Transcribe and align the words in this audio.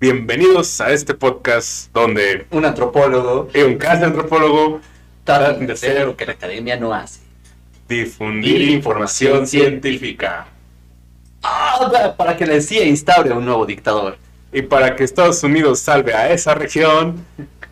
Bienvenidos 0.00 0.80
a 0.80 0.92
este 0.92 1.12
podcast 1.12 1.92
donde 1.92 2.46
Un 2.52 2.64
antropólogo 2.64 3.50
y 3.52 3.60
un 3.60 3.76
casi 3.76 4.02
antropólogo 4.02 4.80
trata 5.24 5.52
de 5.52 5.70
hacer 5.70 6.06
lo 6.06 6.16
que 6.16 6.24
la 6.24 6.32
academia 6.32 6.78
no 6.78 6.94
hace. 6.94 7.20
difundir 7.86 8.62
información 8.70 9.46
científica. 9.46 10.46
Ah, 11.42 12.14
para 12.16 12.34
que 12.34 12.46
la 12.46 12.62
CIA 12.62 12.86
instaure 12.86 13.30
un 13.32 13.44
nuevo 13.44 13.66
dictador. 13.66 14.16
Y 14.54 14.62
para 14.62 14.96
que 14.96 15.04
Estados 15.04 15.42
Unidos 15.42 15.80
salve 15.80 16.14
a 16.14 16.30
esa 16.30 16.54
región, 16.54 17.22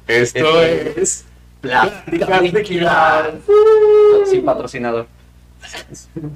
esto 0.07 0.63
es 0.63 1.25
Plática 1.63 2.43
Liquidar. 2.43 3.39
Sin 4.27 4.45
patrocinador. 4.45 5.07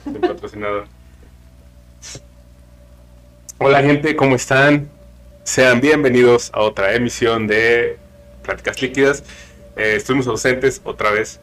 el 0.06 0.20
patrocinador. 0.20 0.86
Hola 3.58 3.82
gente, 3.82 4.16
¿cómo 4.16 4.36
están? 4.36 4.88
Sean 5.44 5.80
bienvenidos 5.80 6.50
a 6.54 6.60
otra 6.60 6.94
emisión 6.94 7.48
de 7.48 7.98
Pláticas 8.44 8.80
Líquidas. 8.80 9.24
Eh, 9.76 9.94
estuvimos 9.96 10.28
ausentes 10.28 10.80
otra 10.84 11.10
vez, 11.10 11.40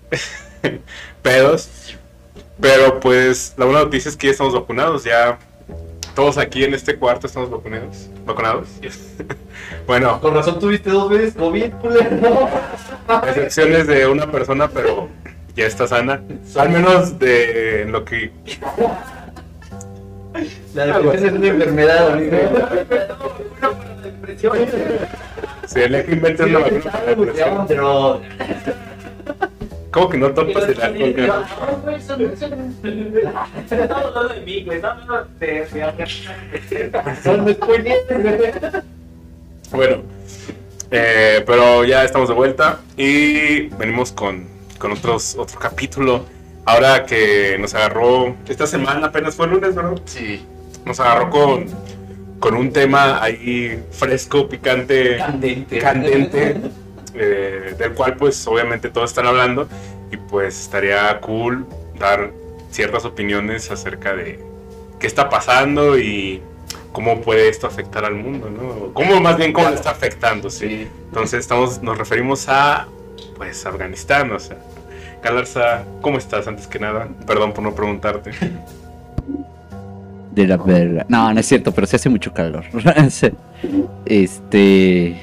pedos, 1.22 1.98
pero 2.62 3.02
pues 3.02 3.54
la 3.58 3.66
buena 3.66 3.82
noticia 3.82 4.08
es 4.08 4.16
que 4.16 4.28
ya 4.28 4.32
estamos 4.32 4.54
vacunados, 4.54 5.04
ya 5.04 5.38
todos 6.16 6.38
aquí 6.38 6.64
en 6.64 6.74
este 6.74 6.96
cuarto 6.96 7.28
estamos 7.28 7.50
vacunados. 7.50 8.10
¿Vacunados? 8.26 8.70
bueno, 9.86 10.22
Con 10.22 10.34
razón 10.34 10.60
tuviste 10.60 10.90
dos 10.90 11.10
veces 11.10 11.34
COVID, 11.34 11.74
culero. 11.82 12.50
excepciones 13.28 13.86
de 13.86 14.08
una 14.08 14.32
persona, 14.32 14.70
pero 14.70 15.10
ya 15.56 15.66
está 15.66 15.88
sana. 15.88 16.24
Al 16.56 16.70
menos 16.70 17.20
de 17.20 17.86
lo 17.90 18.06
que 18.06 18.32
La 20.74 20.86
depresión 20.86 21.26
es 21.26 21.34
una 21.34 21.48
enfermedad, 21.48 22.12
amigo. 22.14 22.38
se 25.66 25.90
le 25.90 26.06
que 26.06 26.12
inventa 26.12 26.46
una 26.46 26.60
vacuna 26.60 26.92
para 26.92 27.06
la 27.06 27.16
depresión. 27.16 27.66
Pero 27.68 28.22
¿Cómo 29.92 30.10
que 30.10 30.18
no 30.18 30.32
topas 30.32 30.70
el 30.70 30.82
alcohol? 30.82 31.16
Estamos 33.70 34.06
hablando 34.06 34.28
de 34.30 34.42
mí, 34.42 34.64
güey. 34.64 34.78
Estamos 34.78 35.04
hablando 35.04 35.30
de. 35.40 35.68
Bueno, 39.72 40.02
eh, 40.92 41.44
pero 41.46 41.84
ya 41.86 42.04
estamos 42.04 42.30
de 42.30 42.36
vuelta 42.36 42.80
y 42.98 43.70
venimos 43.70 44.12
con, 44.12 44.48
con 44.78 44.92
otros, 44.92 45.36
otro 45.38 45.60
capítulo. 45.60 46.26
Ahora 46.66 47.06
que 47.06 47.58
nos 47.60 47.74
agarró, 47.74 48.36
esta 48.48 48.68
semana 48.68 49.08
apenas 49.08 49.36
fue 49.36 49.46
el 49.46 49.54
lunes, 49.54 49.76
¿verdad? 49.76 50.00
Sí. 50.06 50.46
Nos 50.86 51.00
agarró 51.00 51.30
con, 51.30 51.66
con 52.40 52.56
un 52.56 52.72
tema 52.72 53.22
ahí 53.24 53.84
fresco, 53.92 54.48
picante, 54.48 55.18
Candente. 55.18 55.80
candente, 55.80 56.58
eh, 57.16 57.76
del 57.78 57.94
cual 57.94 58.16
pues 58.18 58.46
obviamente 58.48 58.90
todos 58.90 59.10
están 59.10 59.26
hablando 59.28 59.68
y 60.12 60.18
pues 60.18 60.60
estaría 60.62 61.20
cool 61.22 61.66
dar 61.98 62.32
ciertas 62.72 63.06
opiniones 63.06 63.72
acerca 63.72 64.16
de 64.16 64.40
qué 65.00 65.08
está 65.08 65.30
pasando 65.30 65.98
y 65.98 66.42
cómo 66.92 67.22
puede 67.22 67.50
esto 67.50 67.68
afectar 67.68 68.06
al 68.06 68.16
mundo, 68.16 68.50
¿no? 68.50 68.94
Cómo 68.94 69.20
más 69.22 69.38
bien 69.38 69.54
cómo 69.54 69.70
lo 69.70 69.76
está 69.76 69.92
afectando, 69.92 70.50
sí. 70.50 70.68
Sí. 70.68 70.88
Entonces 71.06 71.40
estamos, 71.40 71.82
nos 71.82 71.98
referimos 71.98 72.48
a 72.48 72.88
pues 73.38 73.66
Afganistán, 73.66 74.32
o 74.32 74.40
sea. 74.40 74.58
Galarza, 75.22 75.84
¿cómo 76.02 76.18
estás 76.18 76.48
antes 76.48 76.68
que 76.68 76.80
nada? 76.80 77.08
Perdón 77.28 77.54
por 77.54 77.64
no 77.64 77.76
preguntarte. 77.76 78.32
De 80.32 80.48
la 80.48 80.58
verga. 80.58 81.06
No, 81.10 81.34
no 81.34 81.40
es 81.40 81.46
cierto, 81.46 81.74
pero 81.74 81.88
se 81.88 81.98
hace 81.98 82.10
mucho 82.10 82.34
calor. 82.34 82.64
este. 84.06 85.22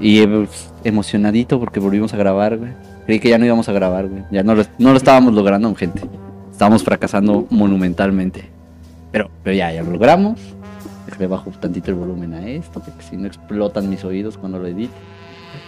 Y 0.00 0.20
em- 0.20 0.46
emocionadito 0.84 1.58
porque 1.58 1.80
volvimos 1.80 2.12
a 2.12 2.16
grabar, 2.16 2.58
güey. 2.58 2.72
Creí 3.06 3.20
que 3.20 3.30
ya 3.30 3.38
no 3.38 3.46
íbamos 3.46 3.68
a 3.68 3.72
grabar, 3.72 4.08
güey. 4.08 4.24
Ya 4.30 4.42
no 4.42 4.54
lo, 4.54 4.64
no 4.78 4.90
lo 4.90 4.96
estábamos 4.96 5.32
logrando, 5.32 5.74
gente. 5.74 6.02
Estábamos 6.50 6.84
fracasando 6.84 7.46
monumentalmente. 7.50 8.50
Pero, 9.10 9.30
pero 9.42 9.56
ya, 9.56 9.72
ya 9.72 9.82
lo 9.82 9.92
logramos. 9.92 10.38
Le 11.18 11.26
bajo 11.26 11.50
tantito 11.50 11.90
el 11.90 11.96
volumen 11.96 12.32
a 12.32 12.48
esto, 12.48 12.80
porque 12.80 13.02
si 13.02 13.16
no 13.16 13.26
explotan 13.26 13.88
mis 13.88 14.02
oídos 14.04 14.38
cuando 14.38 14.58
lo 14.58 14.66
edite. 14.66 14.92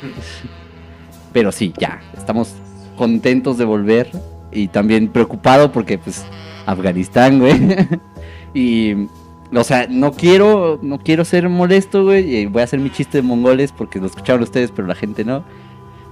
Pero 1.33 1.53
sí, 1.53 1.73
ya, 1.79 2.01
estamos 2.17 2.55
contentos 2.97 3.59
de 3.59 3.65
volver 3.65 4.10
y 4.53 4.69
también 4.69 5.09
preocupado 5.09 5.72
porque, 5.72 5.99
pues, 5.99 6.25
Afganistán, 6.66 7.38
güey. 7.38 7.77
y, 8.55 9.09
o 9.55 9.65
sea, 9.65 9.87
no 9.88 10.12
quiero, 10.12 10.78
no 10.82 10.99
quiero 10.99 11.25
ser 11.25 11.49
molesto, 11.49 12.05
güey. 12.05 12.47
Voy 12.47 12.60
a 12.60 12.65
hacer 12.65 12.81
mi 12.81 12.91
chiste 12.91 13.19
de 13.19 13.22
mongoles 13.22 13.72
porque 13.72 14.00
lo 14.00 14.06
escucharon 14.06 14.43
ustedes, 14.43 14.71
pero 14.71 14.88
la 14.88 14.94
gente 14.94 15.25
no. 15.25 15.44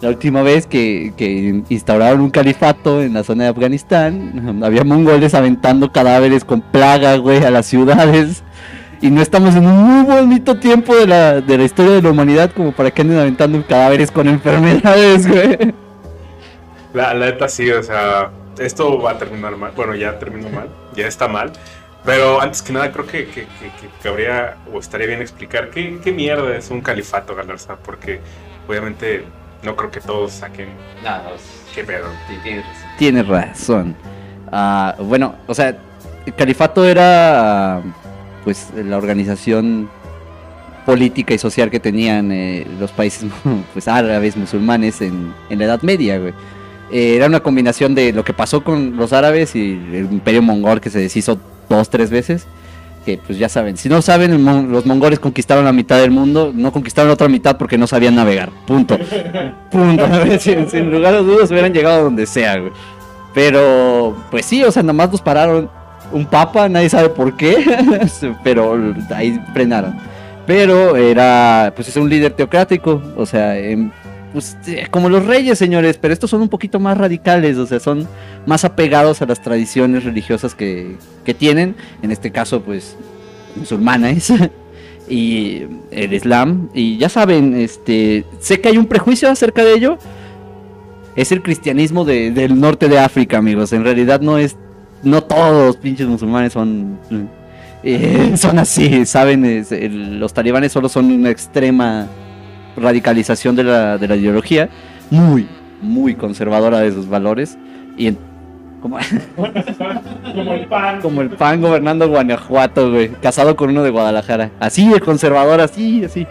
La 0.00 0.09
última 0.09 0.43
vez 0.43 0.66
que, 0.66 1.15
que 1.16 1.62
instauraron 1.69 2.20
un 2.20 2.31
califato 2.31 3.03
en 3.03 3.14
la 3.14 3.22
zona 3.22 3.44
de 3.44 3.50
Afganistán, 3.50 4.60
había 4.64 4.84
mongoles 4.84 5.34
aventando 5.34 5.93
cadáveres 5.93 6.44
con 6.44 6.60
plaga, 6.60 7.16
güey, 7.16 7.44
a 7.44 7.50
las 7.50 7.66
ciudades. 7.66 8.43
Y 9.00 9.10
no 9.10 9.20
estamos 9.20 9.56
en 9.56 9.66
un 9.66 9.82
muy 9.82 10.04
bonito 10.04 10.59
tiempo 10.59 10.94
de 10.94 11.06
la, 11.09 11.41
de 11.41 11.59
la 11.59 11.64
historia 11.64 11.93
de 11.93 12.03
la 12.03 12.10
humanidad 12.10 12.53
como 12.53 12.70
para 12.70 12.91
que 12.93 13.03
anden 13.03 13.19
aventando 13.19 13.64
cadáveres 13.66 14.10
con 14.12 14.28
enfermedades, 14.28 15.26
güey. 15.28 15.75
La, 16.95 17.15
la 17.15 17.27
neta 17.27 17.49
sí, 17.49 17.71
o 17.71 17.83
sea, 17.83 18.31
esto 18.59 19.01
va 19.01 19.13
a 19.13 19.19
terminar 19.19 19.57
mal. 19.57 19.73
Bueno, 19.75 19.95
ya 19.95 20.19
terminó 20.19 20.49
mal, 20.51 20.69
ya 20.95 21.07
está 21.07 21.29
mal. 21.29 21.53
Pero 22.05 22.41
antes 22.41 22.63
que 22.63 22.73
nada, 22.73 22.91
creo 22.93 23.07
que, 23.07 23.27
que, 23.27 23.43
que, 23.43 23.71
que 23.81 23.89
cabría 24.03 24.57
o 24.73 24.81
estaría 24.81 25.07
bien 25.07 25.21
explicar 25.23 25.71
qué, 25.71 25.99
qué 26.03 26.13
mierda 26.13 26.57
es 26.57 26.71
un 26.71 26.81
califato, 26.81 27.35
Galarza, 27.35 27.77
porque 27.77 28.21
obviamente 28.69 29.25
no 29.63 29.77
creo 29.77 29.91
que 29.93 30.01
todos 30.01 30.33
saquen 30.33 30.71
No, 31.05 31.17
no, 31.19 31.31
qué 31.75 31.85
pedo. 31.85 32.09
tienes 32.43 32.65
razón. 32.67 32.89
Tienes 32.99 33.29
razón. 33.29 33.97
Ah, 34.51 34.97
bueno, 34.99 35.37
o 35.47 35.55
sea, 35.55 35.77
el 36.27 36.35
califato 36.35 36.85
era 36.85 37.81
pues 38.45 38.69
la 38.75 38.97
organización 38.97 39.89
política 40.85 41.33
y 41.33 41.39
social 41.39 41.71
que 41.71 41.79
tenían 41.79 42.33
eh, 42.33 42.67
los 42.81 42.91
países 42.91 43.31
pues 43.73 43.87
árabes, 43.87 44.37
musulmanes 44.37 45.01
en, 45.01 45.33
en 45.49 45.59
la 45.61 45.67
Edad 45.67 45.83
Media, 45.83 46.19
güey. 46.19 46.35
Eh, 46.93 47.17
era 47.17 47.27
una 47.27 47.41
combinación 47.41 47.95
de 47.95 48.13
lo 48.13 48.23
que 48.25 48.33
pasó 48.35 48.63
con 48.63 48.97
los 48.97 49.13
árabes 49.13 49.57
y 49.57 49.73
el 49.93 50.09
imperio 50.13 50.43
mongol 50.43 50.81
que 50.81 50.91
se 50.91 50.99
deshizo 50.99 51.39
dos, 51.69 51.89
tres 51.91 52.11
veces. 52.11 52.47
Que 53.07 53.19
pues 53.19 53.37
ya 53.37 53.49
saben, 53.49 53.77
si 53.77 53.89
no 53.89 54.01
saben, 54.01 54.41
mon- 54.43 54.71
los 54.71 54.87
mongoles 54.87 55.19
conquistaron 55.19 55.65
la 55.65 55.73
mitad 55.73 55.99
del 55.99 56.13
mundo, 56.13 56.53
no 56.55 56.71
conquistaron 56.71 57.09
la 57.09 57.15
otra 57.15 57.29
mitad 57.29 57.57
porque 57.57 57.77
no 57.77 57.89
sabían 57.89 58.15
navegar. 58.15 58.51
Punto. 58.67 58.97
Punto. 59.71 60.07
sin, 60.39 60.69
sin 60.71 60.91
lugar 60.93 61.15
a 61.15 61.19
dudas 61.19 61.51
hubieran 61.51 61.73
llegado 61.73 61.99
a 61.99 62.03
donde 62.03 62.27
sea, 62.27 62.59
güey. 62.59 62.73
Pero, 63.35 64.15
pues 64.31 64.45
sí, 64.47 64.63
o 64.63 64.71
sea, 64.71 64.83
nomás 64.83 65.11
nos 65.11 65.21
pararon 65.23 65.71
un 66.13 66.27
papa, 66.27 66.69
nadie 66.69 66.91
sabe 66.91 67.09
por 67.09 67.37
qué, 67.37 67.65
pero 68.45 68.79
ahí 69.15 69.41
frenaron. 69.53 69.97
Pero 70.47 70.97
era, 70.97 71.73
pues 71.75 71.89
es 71.89 71.97
un 71.97 72.09
líder 72.11 72.33
teocrático, 72.33 73.01
o 73.17 73.25
sea, 73.25 73.57
em, 73.59 73.91
pues 74.32 74.56
como 74.91 75.09
los 75.09 75.25
reyes, 75.26 75.59
señores, 75.59 75.98
pero 75.98 76.12
estos 76.15 76.31
son 76.31 76.43
un 76.43 76.48
poquito 76.48 76.81
más 76.81 76.97
radicales, 76.98 77.56
o 77.59 77.66
sea, 77.66 77.81
son 77.81 78.09
más 78.47 78.65
apegados 78.65 79.20
a 79.22 79.26
las 79.26 79.43
tradiciones 79.43 80.04
religiosas 80.04 80.54
que, 80.54 80.97
que 81.25 81.34
tienen, 81.34 81.75
en 82.03 82.10
este 82.10 82.31
caso, 82.31 82.62
pues, 82.62 82.97
musulmanes. 83.56 84.32
Y 85.09 85.65
el 85.91 86.15
Islam, 86.15 86.70
y 86.72 86.97
ya 86.97 87.09
saben, 87.09 87.54
este, 87.60 88.25
sé 88.38 88.60
que 88.60 88.69
hay 88.69 88.78
un 88.78 88.87
prejuicio 88.87 89.28
acerca 89.28 89.62
de 89.65 89.75
ello, 89.75 89.98
es 91.16 91.32
el 91.32 91.43
cristianismo 91.43 92.04
de- 92.04 92.31
del 92.31 92.59
norte 92.59 92.88
de 92.88 92.99
África, 93.00 93.37
amigos. 93.38 93.72
En 93.72 93.82
realidad 93.84 94.20
no 94.20 94.38
es, 94.38 94.56
no 95.03 95.22
todos 95.25 95.66
los 95.66 95.76
pinches 95.76 96.06
musulmanes 96.06 96.53
son, 96.54 96.99
eh, 97.82 98.32
son 98.37 98.59
así, 98.60 99.04
saben. 99.04 99.66
Los 100.20 100.32
talibanes 100.32 100.72
solo 100.72 100.88
son 100.88 101.10
una 101.10 101.31
extrema 101.31 102.06
radicalización 102.77 103.57
de 103.57 103.65
la, 103.65 103.99
de 103.99 104.09
la 104.09 104.17
ideología, 104.17 104.69
muy, 105.11 105.47
muy 105.81 106.15
conservadora 106.15 106.79
de 106.81 106.93
sus 106.93 107.09
valores 107.09 107.57
y 107.97 108.09
en- 108.09 108.19
como, 108.81 108.99
Como 110.35 110.53
el 110.55 110.67
pan. 110.67 111.01
como 111.01 111.21
el 111.21 111.31
pan 111.31 111.61
gobernando 111.61 112.09
Guanajuato, 112.09 112.91
güey, 112.91 113.09
casado 113.21 113.55
con 113.55 113.71
uno 113.71 113.83
de 113.85 113.91
Guadalajara, 113.91 114.51
así 114.59 114.89
de 114.89 115.01
conservador, 115.01 115.61
así, 115.61 116.05
así. 116.05 116.27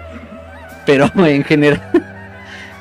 Pero 0.85 1.09
en 1.25 1.43
general 1.43 1.81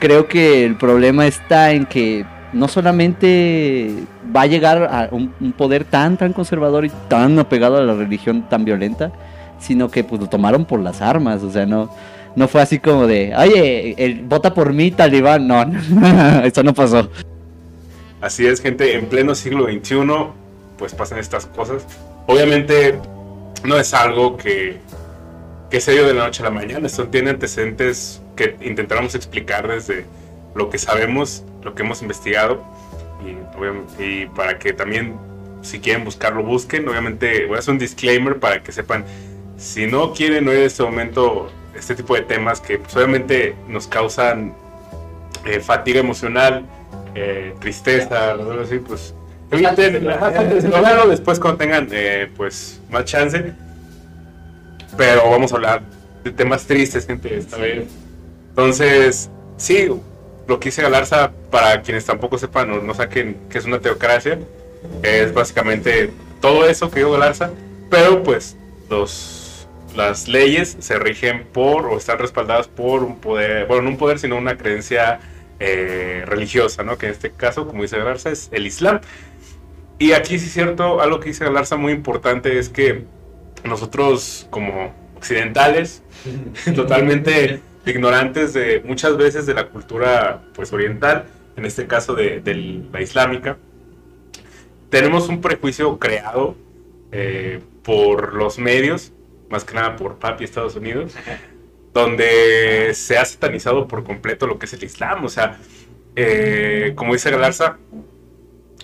creo 0.00 0.26
que 0.26 0.64
el 0.64 0.76
problema 0.76 1.26
está 1.26 1.70
en 1.72 1.86
que 1.86 2.24
no 2.52 2.66
solamente 2.66 3.94
va 4.34 4.42
a 4.42 4.46
llegar 4.46 4.82
a 4.84 5.08
un, 5.12 5.32
un 5.40 5.52
poder 5.52 5.84
tan 5.84 6.16
tan 6.16 6.32
conservador 6.32 6.84
y 6.84 6.90
tan 7.08 7.38
apegado 7.38 7.76
a 7.76 7.82
la 7.82 7.94
religión 7.94 8.42
tan 8.48 8.64
violenta, 8.64 9.12
sino 9.60 9.88
que 9.88 10.02
pues 10.02 10.20
lo 10.20 10.28
tomaron 10.28 10.64
por 10.64 10.80
las 10.80 11.00
armas, 11.00 11.42
o 11.42 11.50
sea, 11.52 11.66
no 11.66 11.90
no 12.36 12.48
fue 12.48 12.62
así 12.62 12.78
como 12.78 13.06
de, 13.06 13.34
oye, 13.36 13.94
el, 13.98 14.22
vota 14.22 14.54
por 14.54 14.72
mí, 14.72 14.90
talibán, 14.90 15.46
no, 15.46 15.64
no, 15.90 16.44
eso 16.44 16.62
no 16.62 16.74
pasó. 16.74 17.10
Así 18.20 18.46
es, 18.46 18.60
gente, 18.60 18.94
en 18.94 19.06
pleno 19.06 19.34
siglo 19.34 19.64
XXI, 19.64 20.00
pues 20.78 20.94
pasan 20.94 21.18
estas 21.18 21.46
cosas. 21.46 21.86
Obviamente 22.26 22.98
no 23.64 23.78
es 23.78 23.94
algo 23.94 24.36
que, 24.36 24.76
que 25.70 25.80
se 25.80 25.92
dio 25.92 26.06
de 26.06 26.14
la 26.14 26.24
noche 26.24 26.42
a 26.42 26.46
la 26.46 26.50
mañana. 26.50 26.86
Esto 26.86 27.08
tiene 27.08 27.30
antecedentes 27.30 28.20
que 28.36 28.56
intentamos 28.62 29.14
explicar 29.14 29.68
desde 29.68 30.04
lo 30.54 30.70
que 30.70 30.78
sabemos, 30.78 31.44
lo 31.62 31.74
que 31.74 31.82
hemos 31.82 32.02
investigado 32.02 32.62
y, 33.24 34.02
y 34.02 34.26
para 34.26 34.58
que 34.58 34.72
también 34.72 35.16
si 35.62 35.80
quieren 35.80 36.04
buscarlo 36.04 36.42
busquen. 36.42 36.88
Obviamente 36.88 37.46
voy 37.46 37.56
a 37.56 37.58
hacer 37.60 37.72
un 37.72 37.78
disclaimer 37.78 38.38
para 38.38 38.62
que 38.62 38.72
sepan 38.72 39.04
si 39.56 39.86
no 39.86 40.12
quieren 40.12 40.48
oír 40.48 40.60
este 40.60 40.82
momento 40.82 41.50
este 41.80 41.94
tipo 41.94 42.14
de 42.14 42.22
temas 42.22 42.60
que 42.60 42.78
pues, 42.78 42.94
obviamente 42.96 43.54
nos 43.68 43.86
causan 43.86 44.54
eh, 45.44 45.60
fatiga 45.60 46.00
emocional, 46.00 46.66
eh, 47.14 47.54
tristeza, 47.60 48.32
algo 48.32 48.60
así, 48.60 48.78
pues 48.78 49.14
eviten, 49.50 50.04
lo 50.04 50.82
vean 50.82 51.08
después 51.08 51.40
cuando 51.40 51.58
tengan 51.58 51.88
eh, 51.90 52.30
pues 52.36 52.80
más 52.90 53.04
chance. 53.04 53.52
Pero 54.96 55.30
vamos 55.30 55.52
a 55.52 55.56
hablar 55.56 55.82
de 56.24 56.30
temas 56.30 56.66
tristes, 56.66 57.06
gente, 57.06 57.36
esta 57.36 57.56
vez. 57.56 57.88
Entonces, 58.50 59.30
sí, 59.56 59.88
lo 60.46 60.60
que 60.60 60.68
hice 60.68 60.82
Galarza, 60.82 61.30
para 61.50 61.80
quienes 61.82 62.04
tampoco 62.04 62.36
sepan 62.38 62.70
o 62.72 62.82
no 62.82 62.94
saquen 62.94 63.36
que 63.48 63.58
es 63.58 63.64
una 63.64 63.80
teocracia, 63.80 64.38
es 65.02 65.32
básicamente 65.32 66.10
todo 66.40 66.66
eso 66.68 66.90
que 66.90 67.00
dijo 67.00 67.12
Galarza, 67.12 67.50
pero 67.88 68.22
pues 68.22 68.56
los, 68.88 69.39
las 69.96 70.28
leyes 70.28 70.76
se 70.78 70.98
rigen 70.98 71.44
por 71.52 71.86
o 71.86 71.96
están 71.96 72.18
respaldadas 72.18 72.68
por 72.68 73.02
un 73.02 73.20
poder, 73.20 73.66
bueno, 73.66 73.82
no 73.82 73.90
un 73.90 73.96
poder, 73.98 74.18
sino 74.18 74.36
una 74.36 74.56
creencia 74.56 75.20
eh, 75.58 76.22
religiosa, 76.26 76.82
¿no? 76.82 76.96
Que 76.96 77.06
en 77.06 77.12
este 77.12 77.30
caso, 77.30 77.66
como 77.66 77.82
dice 77.82 77.98
Galarza, 77.98 78.30
es 78.30 78.48
el 78.52 78.66
Islam. 78.66 79.00
Y 79.98 80.12
aquí 80.12 80.38
sí 80.38 80.46
es 80.46 80.52
cierto, 80.52 81.00
algo 81.00 81.20
que 81.20 81.28
dice 81.28 81.44
Galarza 81.44 81.76
muy 81.76 81.92
importante 81.92 82.58
es 82.58 82.68
que 82.68 83.04
nosotros 83.64 84.46
como 84.50 84.94
occidentales, 85.16 86.02
totalmente 86.74 87.60
ignorantes 87.84 88.54
de 88.54 88.82
muchas 88.84 89.16
veces 89.16 89.46
de 89.46 89.54
la 89.54 89.68
cultura 89.68 90.42
pues 90.54 90.72
oriental, 90.72 91.26
en 91.56 91.66
este 91.66 91.86
caso 91.86 92.14
de, 92.14 92.42
la 92.90 93.02
islámica, 93.02 93.58
tenemos 94.88 95.28
un 95.28 95.40
prejuicio 95.40 95.98
creado 95.98 96.56
eh, 97.12 97.60
por 97.82 98.34
los 98.34 98.58
medios, 98.58 99.12
más 99.50 99.64
que 99.64 99.74
nada 99.74 99.96
por 99.96 100.18
papi 100.18 100.44
Estados 100.44 100.76
Unidos, 100.76 101.14
donde 101.92 102.92
se 102.94 103.18
ha 103.18 103.24
satanizado 103.24 103.88
por 103.88 104.04
completo 104.04 104.46
lo 104.46 104.58
que 104.58 104.66
es 104.66 104.72
el 104.72 104.84
Islam. 104.84 105.24
O 105.24 105.28
sea, 105.28 105.58
eh, 106.16 106.92
como 106.94 107.12
dice 107.12 107.30
Galarza, 107.30 107.78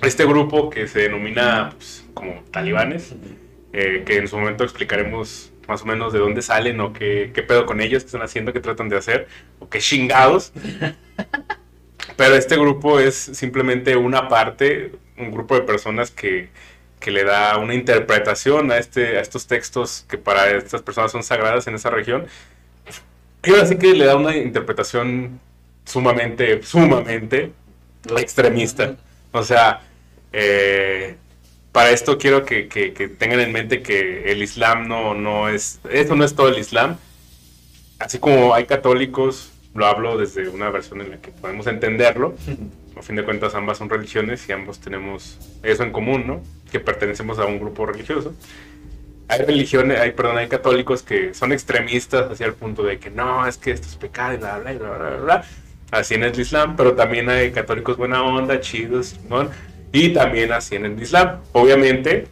este 0.03 0.27
grupo 0.27 0.69
que 0.69 0.89
se 0.89 1.01
denomina 1.01 1.71
pues, 1.77 2.05
como 2.13 2.43
talibanes, 2.51 3.15
eh, 3.73 4.03
que 4.05 4.17
en 4.17 4.29
su 4.29 4.37
momento 4.37 4.65
explicaremos 4.65 5.53
más 5.69 5.83
o 5.83 5.87
menos 5.87 6.13
de 6.13 6.19
dónde 6.19 6.43
salen 6.43 6.81
o 6.81 6.93
qué, 6.93 7.31
qué 7.35 7.43
pedo 7.43 7.67
con 7.67 7.81
ellos, 7.81 8.03
qué 8.03 8.07
están 8.07 8.23
haciendo, 8.23 8.53
qué 8.53 8.61
tratan 8.61 8.89
de 8.89 8.97
hacer, 8.97 9.29
o 9.59 9.69
qué 9.69 9.79
chingados. 9.79 10.53
Pero 12.17 12.35
este 12.35 12.57
grupo 12.57 12.99
es 12.99 13.15
simplemente 13.15 13.97
una 13.97 14.29
parte, 14.29 14.93
un 15.19 15.31
grupo 15.31 15.55
de 15.55 15.63
personas 15.63 16.11
que, 16.11 16.49
que 17.07 17.13
le 17.13 17.23
da 17.23 17.57
una 17.59 17.73
interpretación 17.73 18.73
a, 18.73 18.79
este, 18.79 19.17
a 19.17 19.21
estos 19.21 19.47
textos 19.47 20.05
que 20.09 20.19
para 20.19 20.51
estas 20.51 20.83
personas 20.83 21.13
son 21.13 21.23
sagradas 21.23 21.69
en 21.69 21.77
esa 21.77 21.89
región. 21.89 22.27
Y 23.45 23.51
ahora 23.51 23.65
sí 23.65 23.77
que 23.79 23.93
le 23.95 24.07
da 24.07 24.17
una 24.17 24.37
interpretación 24.37 25.39
sumamente, 25.85 26.61
sumamente 26.65 27.53
extremista. 28.19 28.97
O 29.31 29.45
sea, 29.45 29.83
eh, 30.33 31.15
para 31.71 31.91
esto 31.91 32.19
quiero 32.19 32.45
que, 32.45 32.67
que- 32.67 32.93
que 32.93 33.07
tengan 33.07 33.39
en 33.39 33.53
mente 33.53 33.83
que 33.83 34.33
el 34.33 34.43
Islam 34.43 34.89
no, 34.89 35.15
no 35.15 35.49
es, 35.49 35.79
esto 35.89 36.17
no 36.17 36.25
es 36.25 36.35
todo 36.35 36.49
el 36.49 36.59
Islam. 36.59 36.97
Así 38.01 38.19
como 38.19 38.53
hay 38.53 38.67
católicos, 38.67 39.53
lo 39.77 39.87
hablo 39.87 40.19
desde 40.19 40.49
una 40.49 40.71
versión 40.71 41.03
en 41.03 41.11
la 41.13 41.17
que 41.19 41.31
podemos 41.31 41.69
entenderlo. 41.69 42.35
A 42.99 43.03
fin 43.03 43.15
de 43.15 43.25
cuentas 43.25 43.55
ambas 43.55 43.79
son 43.79 43.91
religiones 43.91 44.49
y 44.49 44.53
ambos 44.53 44.81
tenemos 44.81 45.39
eso 45.63 45.85
en 45.85 45.93
común, 45.93 46.27
¿no? 46.27 46.43
Que 46.71 46.81
pertenecemos 46.81 47.39
a 47.39 47.47
un 47.47 47.59
grupo 47.59 47.87
religioso. 47.87 48.35
Hay 49.29 49.41
religiones, 49.41 49.99
hay, 49.99 50.13
perdón, 50.13 50.39
hay 50.39 50.49
católicos 50.49 51.03
que 51.03 51.35
son 51.35 51.53
extremistas 51.53 52.31
hacia 52.31 52.47
el 52.47 52.55
punto 52.55 52.83
de 52.83 52.99
que 52.99 53.11
no, 53.11 53.47
es 53.47 53.57
que 53.57 53.73
esto 53.73 53.89
es 53.89 53.97
pecado 53.97 54.35
y 54.35 54.37
bla, 54.37 54.59
bla, 54.59 54.73
bla, 54.73 54.99
bla, 54.99 55.17
bla. 55.17 55.45
Así 55.91 56.15
en 56.15 56.25
el 56.25 56.39
Islam, 56.39 56.77
pero 56.77 56.95
también 56.95 57.29
hay 57.29 57.51
católicos 57.53 57.97
buena 57.97 58.23
onda, 58.23 58.61
chidos, 58.61 59.17
¿no? 59.29 59.49
Y 59.93 60.13
también 60.13 60.53
así 60.53 60.77
en 60.77 60.87
el 60.87 61.01
Islam. 61.03 61.41
Obviamente, 61.53 62.29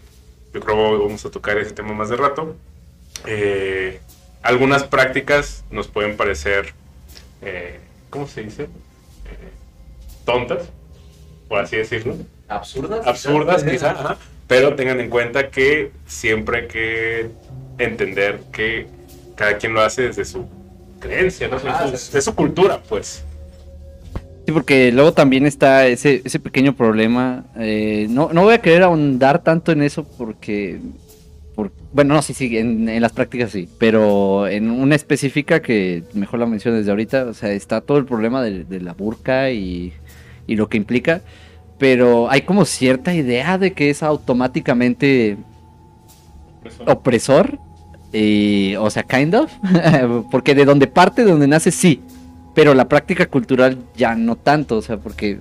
yo 0.53 0.61
creo 0.61 0.99
que 0.99 1.05
vamos 1.05 1.25
a 1.25 1.31
tocar 1.31 1.59
ese 1.59 1.73
tema 1.73 1.93
más 1.95 2.09
de 2.09 2.17
rato. 2.17 2.57
eh, 3.27 4.01
algunas 4.43 4.85
prácticas 4.85 5.65
nos 5.71 5.89
pueden 5.89 6.17
parecer, 6.17 6.75
eh, 7.43 7.81
¿cómo 8.11 8.27
se 8.29 8.43
dice? 8.43 8.65
Eh, 8.65 8.69
tontas, 10.27 10.69
por 11.49 11.61
así 11.61 11.77
decirlo 11.77 12.17
¿Absurdas? 12.49 13.07
absurdas 13.07 13.65
quizá, 13.65 13.91
ajá, 13.93 14.17
pero 14.47 14.75
tengan 14.75 15.01
en 15.01 15.09
cuenta 15.09 15.49
que 15.51 15.91
siempre 16.07 16.59
hay 16.63 16.69
que 16.69 17.31
entender 17.79 18.41
que 18.53 18.87
cada 19.35 19.57
quien 19.57 19.73
lo 19.75 19.81
hace 19.81 20.03
desde 20.03 20.25
su 20.25 20.47
creencia, 21.01 21.49
¿no? 21.49 21.57
Ajá, 21.57 21.91
de, 21.91 21.97
su, 22.23 22.35
cultura, 22.35 22.81
pues. 22.89 23.25
Sí, 24.47 24.53
porque 24.53 24.93
luego 24.93 25.13
también 25.13 25.47
está 25.47 25.87
ese, 25.87 26.21
ese 26.25 26.39
pequeño 26.39 26.75
problema. 26.77 27.45
eh, 27.59 28.07
no, 28.11 28.31
no 28.33 28.43
voy 28.43 28.55
a 28.55 28.59
querer 28.61 28.83
ahondar 28.83 29.43
tanto 29.43 29.73
en 29.73 29.83
eso 29.83 30.05
porque, 30.19 30.79
por- 31.55 31.73
bueno, 31.93 32.15
no, 32.15 32.21
sí, 32.23 32.35
sí, 32.35 32.59
en, 32.59 32.89
en 32.89 33.01
las 33.01 33.13
prácticas 33.13 33.51
sí, 33.53 33.69
pero 33.79 34.47
en 34.47 34.71
una 34.71 34.95
específica 34.95 35.63
que 35.63 36.03
mejor 36.13 36.41
la 36.41 36.47
menciono 36.47 36.77
desde 36.77 36.91
ahorita, 36.91 37.25
o 37.25 37.35
sea, 37.35 37.53
está 37.53 37.81
todo 37.81 37.97
el 37.97 38.05
problema 38.05 38.43
de, 38.43 38.65
de 38.65 38.81
la 38.83 38.93
burka 38.93 39.51
y, 39.51 39.95
y 40.47 40.57
lo 40.57 40.69
que 40.69 40.77
implica, 40.77 41.23
pero 41.85 42.31
hay 42.31 42.41
como 42.41 42.65
cierta 42.65 43.13
idea 43.13 43.59
de 43.59 43.75
que 43.75 43.91
es 43.91 44.03
automáticamente 44.03 45.37
opresor, 46.87 47.59
y, 48.11 48.75
o 48.77 48.89
sea, 48.89 49.03
kind 49.03 49.35
of, 49.35 49.53
porque 50.31 50.55
de 50.55 50.65
donde 50.65 50.87
parte, 50.87 51.27
de 51.27 51.33
donde 51.33 51.47
nace, 51.47 51.71
sí, 51.71 52.01
pero 52.55 52.73
la 52.73 52.89
práctica 52.89 53.27
cultural 53.27 53.77
ya 53.95 54.15
no 54.15 54.35
tanto, 54.35 54.79
o 54.79 54.81
sea, 54.81 54.97
porque 54.97 55.41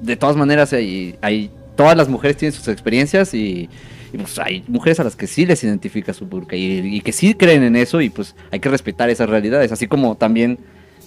de 0.00 0.16
todas 0.16 0.34
maneras 0.34 0.72
hay, 0.72 1.16
hay 1.20 1.50
todas 1.76 1.94
las 1.94 2.08
mujeres 2.08 2.38
tienen 2.38 2.54
sus 2.54 2.68
experiencias 2.68 3.34
y, 3.34 3.68
y, 4.14 4.16
pues 4.16 4.38
hay 4.38 4.64
mujeres 4.68 4.98
a 5.00 5.04
las 5.04 5.14
que 5.14 5.26
sí 5.26 5.44
les 5.44 5.62
identifica 5.62 6.14
su 6.14 6.24
burka 6.24 6.56
y, 6.56 6.96
y 6.96 7.02
que 7.02 7.12
sí 7.12 7.34
creen 7.34 7.62
en 7.64 7.76
eso 7.76 8.00
y 8.00 8.08
pues 8.08 8.34
hay 8.50 8.60
que 8.60 8.70
respetar 8.70 9.10
esas 9.10 9.28
realidades, 9.28 9.72
así 9.72 9.86
como 9.86 10.14
también 10.14 10.58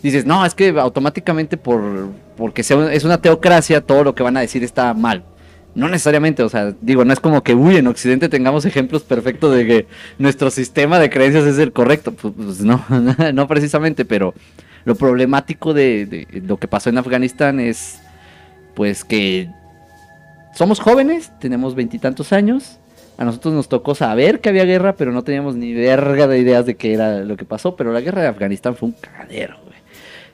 dices, 0.02 0.26
no, 0.26 0.46
es 0.46 0.54
que 0.56 0.70
automáticamente 0.80 1.58
por 1.58 2.10
porque 2.40 2.62
es 2.62 3.04
una 3.04 3.22
teocracia 3.22 3.82
todo 3.82 4.04
lo 4.06 4.16
que 4.16 4.24
van 4.24 4.38
a 4.38 4.40
decir 4.40 4.64
está 4.64 4.94
mal. 4.94 5.26
No 5.76 5.88
necesariamente, 5.88 6.42
o 6.42 6.50
sea, 6.50 6.74
digo, 6.82 7.06
no 7.06 7.14
es 7.14 7.20
como 7.20 7.44
que, 7.44 7.54
uy, 7.54 7.76
en 7.76 7.88
Occidente 7.88 8.30
tengamos 8.30 8.66
ejemplos 8.66 9.04
perfectos 9.04 9.54
de 9.54 9.68
que 9.68 9.88
nuestro 10.18 10.50
sistema 10.50 11.00
de 11.00 11.10
creencias 11.10 11.46
es 11.46 11.60
el 11.60 11.74
correcto. 11.74 12.14
Pues, 12.14 12.34
pues 12.36 12.62
no, 12.62 12.84
no 13.34 13.48
precisamente, 13.48 14.06
pero 14.06 14.34
lo 14.86 14.96
problemático 14.96 15.74
de, 15.74 16.28
lo 16.46 16.58
que 16.58 16.68
pasó 16.68 16.90
en 16.90 16.98
Afganistán 16.98 17.60
es, 17.60 18.00
pues, 18.74 19.04
que 19.04 19.50
somos 20.56 20.80
jóvenes, 20.80 21.32
tenemos 21.40 21.76
veintitantos 21.76 22.34
años. 22.34 22.80
A 23.18 23.26
nosotros 23.26 23.54
nos 23.54 23.68
tocó 23.68 23.96
saber 23.96 24.40
que 24.40 24.48
había 24.48 24.64
guerra, 24.64 24.96
pero 24.96 25.12
no 25.12 25.24
teníamos 25.24 25.56
ni 25.56 25.74
verga 25.74 26.26
de 26.26 26.40
ideas 26.40 26.66
de 26.66 26.76
qué 26.76 26.94
era 26.94 27.20
lo 27.20 27.36
que 27.36 27.44
pasó. 27.44 27.76
Pero 27.76 27.92
la 27.92 28.00
guerra 28.00 28.22
de 28.22 28.30
Afganistán 28.30 28.78
fue 28.78 28.90
un 28.90 28.96
cagadero. 29.00 29.58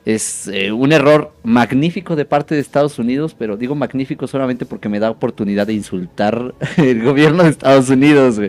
Es 0.06 0.48
eh, 0.48 0.72
un 0.72 0.92
error 0.92 1.34
magnífico 1.44 2.16
de 2.16 2.26
parte 2.26 2.54
de 2.54 2.62
Estados 2.62 3.00
Unidos, 3.00 3.36
pero 3.38 3.58
digo 3.58 3.74
magnífico 3.74 4.28
solamente 4.28 4.66
porque 4.66 4.88
me 4.88 5.00
da 5.00 5.10
oportunidad 5.10 5.66
de 5.66 5.74
insultar 5.74 6.54
el 6.78 7.04
gobierno 7.04 7.44
de 7.44 7.50
Estados 7.50 7.90
Unidos. 7.90 8.40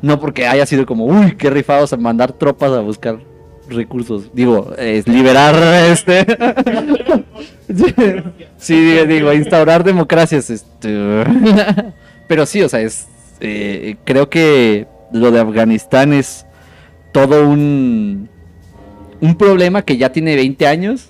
No 0.00 0.18
porque 0.18 0.46
haya 0.46 0.64
sido 0.64 0.86
como, 0.86 1.04
uy, 1.04 1.36
qué 1.36 1.50
rifados 1.50 1.92
a 1.92 1.98
mandar 1.98 2.32
tropas 2.32 2.72
a 2.72 2.80
buscar 2.80 3.18
recursos. 3.68 4.30
Digo, 4.32 4.72
es 4.78 5.06
liberar 5.06 5.54
este. 5.90 6.26
sí, 8.56 8.74
digo, 8.74 9.04
digo, 9.04 9.32
instaurar 9.32 9.84
democracias. 9.84 10.50
Este... 10.50 11.24
Pero 12.28 12.46
sí, 12.46 12.62
o 12.62 12.68
sea, 12.68 12.80
es. 12.80 13.08
eh, 13.40 13.96
creo 14.04 14.30
que 14.30 14.86
lo 15.12 15.30
de 15.30 15.40
Afganistán 15.40 16.12
es 16.12 16.46
todo 17.12 17.48
un. 17.48 18.28
Un 19.24 19.38
problema 19.38 19.80
que 19.80 19.96
ya 19.96 20.12
tiene 20.12 20.36
20 20.36 20.66
años. 20.66 21.08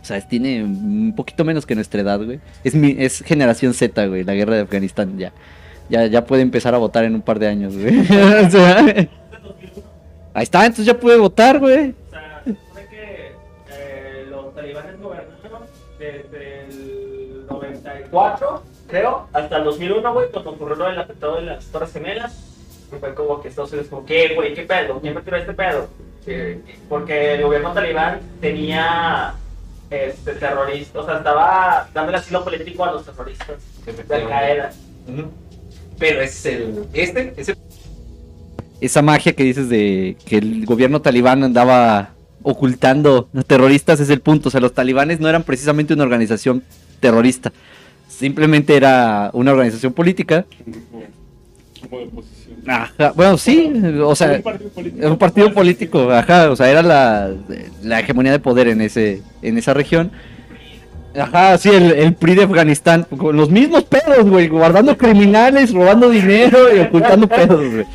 O 0.00 0.04
sea, 0.06 0.26
tiene 0.26 0.64
un 0.64 1.12
poquito 1.14 1.44
menos 1.44 1.66
que 1.66 1.74
nuestra 1.74 2.00
edad, 2.00 2.18
güey. 2.24 2.40
Es, 2.64 2.74
mi, 2.74 2.96
es 2.98 3.20
generación 3.20 3.74
Z, 3.74 4.06
güey, 4.06 4.24
la 4.24 4.32
guerra 4.32 4.54
de 4.54 4.62
Afganistán 4.62 5.18
ya. 5.18 5.32
Ya, 5.90 6.06
ya 6.06 6.24
puede 6.24 6.40
empezar 6.40 6.74
a 6.74 6.78
votar 6.78 7.04
en 7.04 7.14
un 7.14 7.20
par 7.20 7.38
de 7.38 7.48
años, 7.48 7.76
güey. 7.76 8.00
O 8.46 8.50
sea, 8.50 8.78
ahí 10.32 10.42
está, 10.44 10.64
entonces 10.64 10.86
ya 10.86 10.98
puede 10.98 11.18
votar, 11.18 11.58
güey. 11.58 11.90
O 11.90 12.10
sea, 12.10 12.40
se 12.42 12.54
supone 12.54 12.86
que 12.88 13.32
eh, 13.70 14.26
los 14.30 14.54
talibanes 14.54 14.98
gobernaron 14.98 15.62
desde 15.98 16.64
el 16.64 17.46
94, 17.50 18.62
creo, 18.88 19.28
hasta 19.34 19.58
el 19.58 19.64
2001, 19.64 20.14
güey, 20.14 20.30
cuando 20.32 20.50
ocurrió 20.52 20.76
lo 20.76 20.86
del 20.86 21.00
atentado 21.00 21.36
de 21.36 21.42
las 21.42 21.66
Torres 21.66 21.92
Gemelas. 21.92 22.34
Fue 22.98 23.14
como 23.14 23.42
que 23.42 23.48
Estados 23.48 23.72
Unidos, 23.72 23.90
como, 23.90 24.06
¿qué, 24.06 24.34
güey? 24.34 24.54
¿Qué 24.54 24.62
pedo? 24.62 25.00
¿Quién 25.02 25.14
me 25.14 25.20
tiró 25.20 25.36
este 25.36 25.52
pedo? 25.52 25.88
Porque 26.88 27.34
el 27.34 27.42
gobierno 27.42 27.72
talibán 27.72 28.20
tenía 28.40 29.34
este, 29.90 30.32
terroristas, 30.32 31.02
o 31.02 31.06
sea, 31.06 31.18
estaba 31.18 31.88
dándole 31.94 32.18
asilo 32.18 32.44
político 32.44 32.84
a 32.84 32.92
los 32.92 33.04
terroristas 33.04 33.56
de 33.84 34.14
Al 34.14 34.28
Qaeda. 34.28 34.72
Pero 35.98 36.20
es 36.20 36.46
el. 36.46 36.84
Este, 36.92 37.32
ese. 37.36 37.56
Esa 38.80 39.00
magia 39.00 39.32
que 39.32 39.44
dices 39.44 39.68
de 39.68 40.16
que 40.26 40.36
el 40.36 40.66
gobierno 40.66 41.00
talibán 41.00 41.42
andaba 41.42 42.10
ocultando 42.42 43.28
a 43.34 43.42
terroristas 43.42 44.00
es 44.00 44.10
el 44.10 44.20
punto. 44.20 44.48
O 44.48 44.52
sea, 44.52 44.60
los 44.60 44.74
talibanes 44.74 45.18
no 45.18 45.28
eran 45.28 45.44
precisamente 45.44 45.94
una 45.94 46.04
organización 46.04 46.62
terrorista. 47.00 47.52
Simplemente 48.08 48.76
era 48.76 49.30
una 49.32 49.52
organización 49.52 49.92
política. 49.92 50.44
Como 51.88 52.00
de 52.00 52.08
oposición. 52.08 52.56
Ajá, 52.66 53.12
bueno, 53.14 53.38
sí, 53.38 53.72
o 54.02 54.14
sea, 54.14 54.32
un 54.32 54.42
partido 54.42 54.70
político. 54.70 54.98
Era 55.00 55.10
un 55.10 55.18
partido 55.18 55.54
político, 55.54 56.10
ajá, 56.10 56.50
o 56.50 56.56
sea, 56.56 56.70
era 56.70 56.82
la, 56.82 57.30
la 57.82 58.00
hegemonía 58.00 58.32
de 58.32 58.38
poder 58.38 58.68
en 58.68 58.80
ese 58.80 59.22
en 59.42 59.58
esa 59.58 59.74
región. 59.74 60.10
Ajá, 61.18 61.56
sí, 61.56 61.70
el, 61.70 61.92
el 61.92 62.14
PRI 62.14 62.34
de 62.34 62.42
Afganistán, 62.44 63.06
con 63.16 63.36
los 63.36 63.50
mismos 63.50 63.84
pedos, 63.84 64.28
güey, 64.28 64.48
guardando 64.48 64.98
criminales, 64.98 65.72
robando 65.72 66.10
dinero 66.10 66.74
y 66.74 66.80
ocultando 66.80 67.26
pedos, 67.26 67.72
güey. 67.72 67.86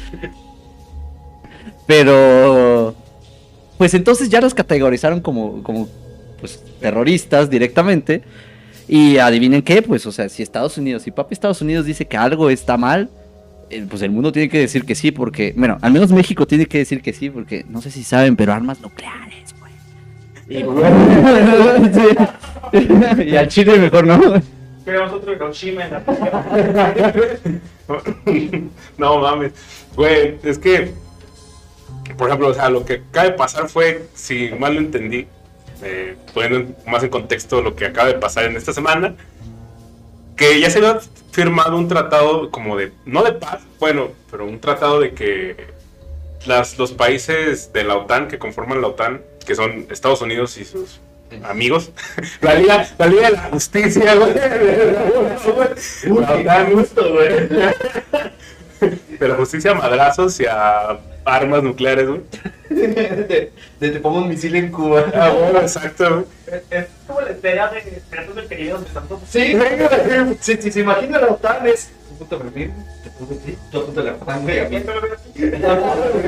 Pero, 1.86 2.96
pues 3.78 3.94
entonces 3.94 4.30
ya 4.30 4.42
los 4.42 4.54
categorizaron 4.54 5.20
como, 5.20 5.62
como, 5.62 5.88
pues, 6.40 6.64
terroristas 6.80 7.50
directamente. 7.50 8.24
Y 8.88 9.18
adivinen 9.20 9.62
qué, 9.62 9.82
pues, 9.82 10.06
o 10.06 10.12
sea, 10.12 10.28
si 10.28 10.42
Estados 10.42 10.78
Unidos, 10.78 11.04
si 11.04 11.12
papi 11.12 11.34
Estados 11.34 11.62
Unidos 11.62 11.86
dice 11.86 12.06
que 12.06 12.18
algo 12.18 12.50
está 12.50 12.76
mal, 12.76 13.10
pues 13.90 14.02
el 14.02 14.12
mundo 14.12 14.32
tiene 14.32 14.50
que 14.50 14.60
decir 14.60 14.86
que 14.86 14.96
sí, 14.96 15.12
porque, 15.12 15.54
bueno, 15.56 15.78
al 15.82 15.92
menos 15.92 16.12
México 16.12 16.46
tiene 16.48 16.66
que 16.66 16.80
decir 16.80 17.02
que 17.02 17.14
sí, 17.14 17.30
porque 17.30 17.66
no 17.68 17.82
sé 17.82 17.92
si 17.92 18.04
saben, 18.04 18.36
pero 18.36 18.54
armas 18.54 18.82
nucleares, 18.82 19.56
güey. 19.60 19.74
Y, 20.50 20.64
Sí. 21.94 22.08
Y 23.26 23.36
al 23.36 23.48
Chile 23.50 23.78
mejor 23.78 24.08
no. 24.08 24.42
Queremos 24.86 25.12
otro 25.12 25.34
Hiroshima 25.34 25.86
en 25.86 25.92
la 25.92 27.24
no 28.98 29.20
mames. 29.20 29.52
Güey, 29.96 30.38
es 30.44 30.58
que, 30.58 30.94
por 32.18 32.28
ejemplo, 32.28 32.48
o 32.50 32.54
sea, 32.54 32.70
lo 32.70 32.86
que 32.86 33.04
acaba 33.10 33.26
de 33.28 33.34
pasar 33.34 33.68
fue, 33.68 34.08
si 34.14 34.50
mal 34.58 34.76
lo 34.76 34.80
entendí, 34.80 35.28
eh, 35.84 36.16
poniendo 36.34 36.74
más 36.88 37.04
en 37.04 37.10
contexto 37.10 37.62
lo 37.62 37.76
que 37.76 37.86
acaba 37.86 38.08
de 38.08 38.16
pasar 38.16 38.46
en 38.46 38.56
esta 38.56 38.74
semana, 38.74 39.16
que 40.42 40.60
ya 40.60 40.72
se 40.72 40.80
había 40.80 41.00
firmado 41.32 41.78
un 41.78 41.88
tratado 41.88 42.50
como 42.50 42.76
de, 42.76 42.92
no 43.06 43.22
de 43.22 43.34
paz, 43.34 43.62
bueno, 43.80 44.10
pero 44.32 44.48
un 44.48 44.60
tratado 44.60 45.00
de 45.00 45.14
que 45.14 45.68
las, 46.48 46.80
los 46.80 46.94
países 46.94 47.72
de 47.74 47.84
la 47.84 47.96
OTAN 47.96 48.28
que 48.28 48.40
conforman 48.40 48.82
la 48.82 48.88
OTAN, 48.88 49.22
que 49.46 49.54
son 49.54 49.86
Estados 49.92 50.20
Unidos 50.24 50.58
y 50.58 50.66
sus 50.66 51.00
amigos, 51.44 51.92
la 52.42 52.56
Liga, 52.56 52.88
la 52.98 53.06
Liga 53.06 53.30
de 53.30 53.36
la 53.38 53.44
Justicia, 53.44 54.16
güey, 54.16 54.34
la 56.06 56.34
OTAN, 56.34 56.74
güey, 56.74 56.86
de 59.26 59.30
la 59.30 59.36
justicia 59.36 59.72
a 59.72 59.76
madrazos 59.76 60.40
y 60.40 60.46
a 60.46 61.00
armas 61.24 61.64
nucleares, 61.64 62.08
güey. 62.08 62.22
de, 62.70 63.52
de 63.80 63.90
te 63.92 64.00
pongo 64.00 64.20
un 64.20 64.30
misil 64.30 64.56
en 64.56 64.72
Cuba. 64.72 65.06
Ah, 65.14 65.30
bueno, 65.30 65.60
exacto, 65.60 66.10
güey. 66.10 66.26
Es, 66.48 66.64
es 66.70 66.86
como 67.08 67.22
la 67.22 67.30
espera 67.30 67.70
de 67.70 68.02
Piratas 68.10 68.36
del 68.36 68.48
Caribe 68.48 68.72
donde 68.72 68.88
están 68.88 69.08
todos. 69.08 69.22
Sí, 69.30 69.56
si, 70.40 70.58
si 70.58 70.72
se 70.72 70.80
imagina 70.80 71.20
la 71.20 71.28
OTAN 71.28 71.68
es. 71.68 71.92
Puta 72.18 72.38
perfil, 72.38 72.72
te 73.04 73.10
pongo 73.12 73.36
así, 73.42 73.58
tú 73.72 73.80
apunta 73.80 74.02
la 74.02 74.14
OTAN, 74.14 74.44
güey. 74.44 74.84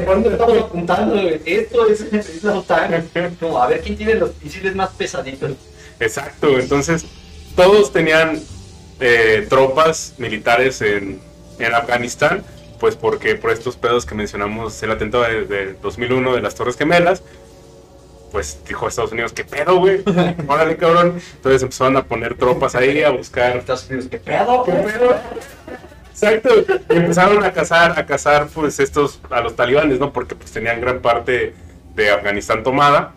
¿Por 0.06 0.16
dónde 0.16 0.30
estamos 0.30 0.58
apuntando, 0.58 1.14
güey? 1.14 1.42
Esto 1.46 1.88
es, 1.88 2.02
es 2.02 2.44
la 2.44 2.54
OTAN. 2.54 3.10
Como, 3.40 3.62
a 3.62 3.68
ver 3.68 3.82
quién 3.82 3.98
tiene 3.98 4.16
los 4.16 4.32
misiles 4.42 4.76
más 4.76 4.90
pesaditos. 4.92 5.52
Exacto, 6.00 6.60
entonces 6.60 7.06
todos 7.56 7.92
tenían 7.94 8.40
eh, 9.00 9.46
tropas 9.50 10.14
militares 10.18 10.82
en, 10.82 11.20
en 11.60 11.74
Afganistán, 11.74 12.44
pues 12.84 12.98
porque 12.98 13.36
por 13.36 13.50
estos 13.50 13.78
pedos 13.78 14.06
que 14.06 14.14
mencionamos, 14.14 14.84
el 14.84 14.92
atentado 14.92 15.24
de, 15.24 15.46
de 15.46 15.74
2001 15.82 16.36
de 16.36 16.42
las 16.42 16.54
Torres 16.54 16.76
Gemelas, 16.76 17.24
pues 18.30 18.60
dijo 18.68 18.90
Estados 18.90 19.14
Unidos, 19.14 19.32
¿qué 19.32 19.46
pedo, 19.46 19.78
güey? 19.78 20.04
Órale, 20.50 20.76
cabrón. 20.76 21.18
Entonces 21.36 21.64
empezaron 21.64 21.96
a 21.96 22.04
poner 22.04 22.36
tropas 22.36 22.76
ahí, 22.76 23.02
a 23.02 23.12
buscar 23.12 23.56
Estados 23.56 23.90
Unidos, 23.90 24.10
¿qué 24.12 24.18
pedo? 24.18 24.66
¿Qué 24.66 24.74
pedo? 24.74 25.16
Exacto. 26.10 26.50
Y 26.90 26.98
empezaron 26.98 27.42
a 27.46 27.54
cazar, 27.54 27.98
a 27.98 28.06
cazar, 28.06 28.50
pues, 28.54 28.78
estos, 28.82 29.22
a 29.30 29.40
los 29.40 29.56
talibanes, 29.56 29.98
¿no? 30.02 30.12
Porque, 30.12 30.36
pues, 30.36 30.52
tenían 30.52 30.82
gran 30.82 31.00
parte 31.00 31.54
de 31.96 32.10
Afganistán 32.12 32.64
tomada. 32.64 33.14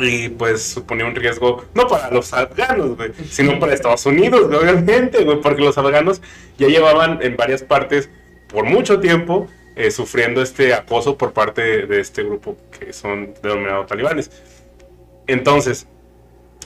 Y, 0.00 0.28
pues, 0.28 0.62
suponía 0.62 1.04
un 1.04 1.16
riesgo, 1.16 1.64
no 1.74 1.88
para 1.88 2.12
los 2.12 2.32
afganos, 2.32 2.96
güey, 2.96 3.10
sino 3.28 3.58
para 3.58 3.74
Estados 3.74 4.06
Unidos, 4.06 4.42
obviamente, 4.54 5.24
güey, 5.24 5.40
porque 5.40 5.62
los 5.62 5.76
afganos 5.78 6.22
ya 6.58 6.68
llevaban 6.68 7.18
en 7.22 7.36
varias 7.36 7.64
partes, 7.64 8.08
por 8.54 8.64
mucho 8.64 9.00
tiempo, 9.00 9.48
eh, 9.76 9.90
sufriendo 9.90 10.40
este 10.40 10.72
acoso 10.72 11.18
por 11.18 11.32
parte 11.32 11.60
de, 11.60 11.86
de 11.86 12.00
este 12.00 12.22
grupo 12.22 12.56
que 12.78 12.92
son 12.92 13.34
denominados 13.42 13.88
talibanes. 13.88 14.30
Entonces, 15.26 15.86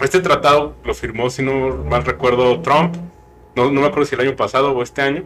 este 0.00 0.21
tratado 0.21 0.76
lo 0.85 0.95
firmó, 0.95 1.30
si 1.30 1.42
no 1.42 1.71
mal 1.85 2.04
recuerdo, 2.04 2.61
Trump. 2.61 2.95
No, 3.57 3.71
no 3.73 3.80
me 3.80 3.87
acuerdo 3.87 4.04
si 4.04 4.14
el 4.14 4.21
año 4.21 4.37
pasado 4.37 4.73
o 4.73 4.83
este 4.83 5.02
año. 5.02 5.25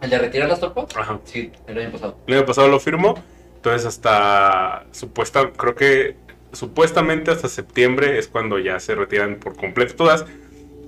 ¿El 0.00 0.10
de 0.10 0.18
retirar 0.18 0.48
las 0.48 0.60
tropas? 0.60 0.86
Ajá. 0.96 1.20
Sí, 1.24 1.52
el 1.66 1.78
año 1.78 1.90
pasado. 1.90 2.16
El 2.26 2.34
año 2.34 2.46
pasado 2.46 2.68
lo 2.68 2.80
firmó. 2.80 3.14
Entonces 3.56 3.86
hasta 3.86 4.86
supuesta, 4.92 5.50
creo 5.50 5.74
que 5.74 6.16
supuestamente 6.52 7.30
hasta 7.32 7.48
septiembre 7.48 8.18
es 8.18 8.28
cuando 8.28 8.58
ya 8.58 8.78
se 8.78 8.94
retiran 8.94 9.36
por 9.36 9.56
completo 9.56 9.96
todas. 9.96 10.24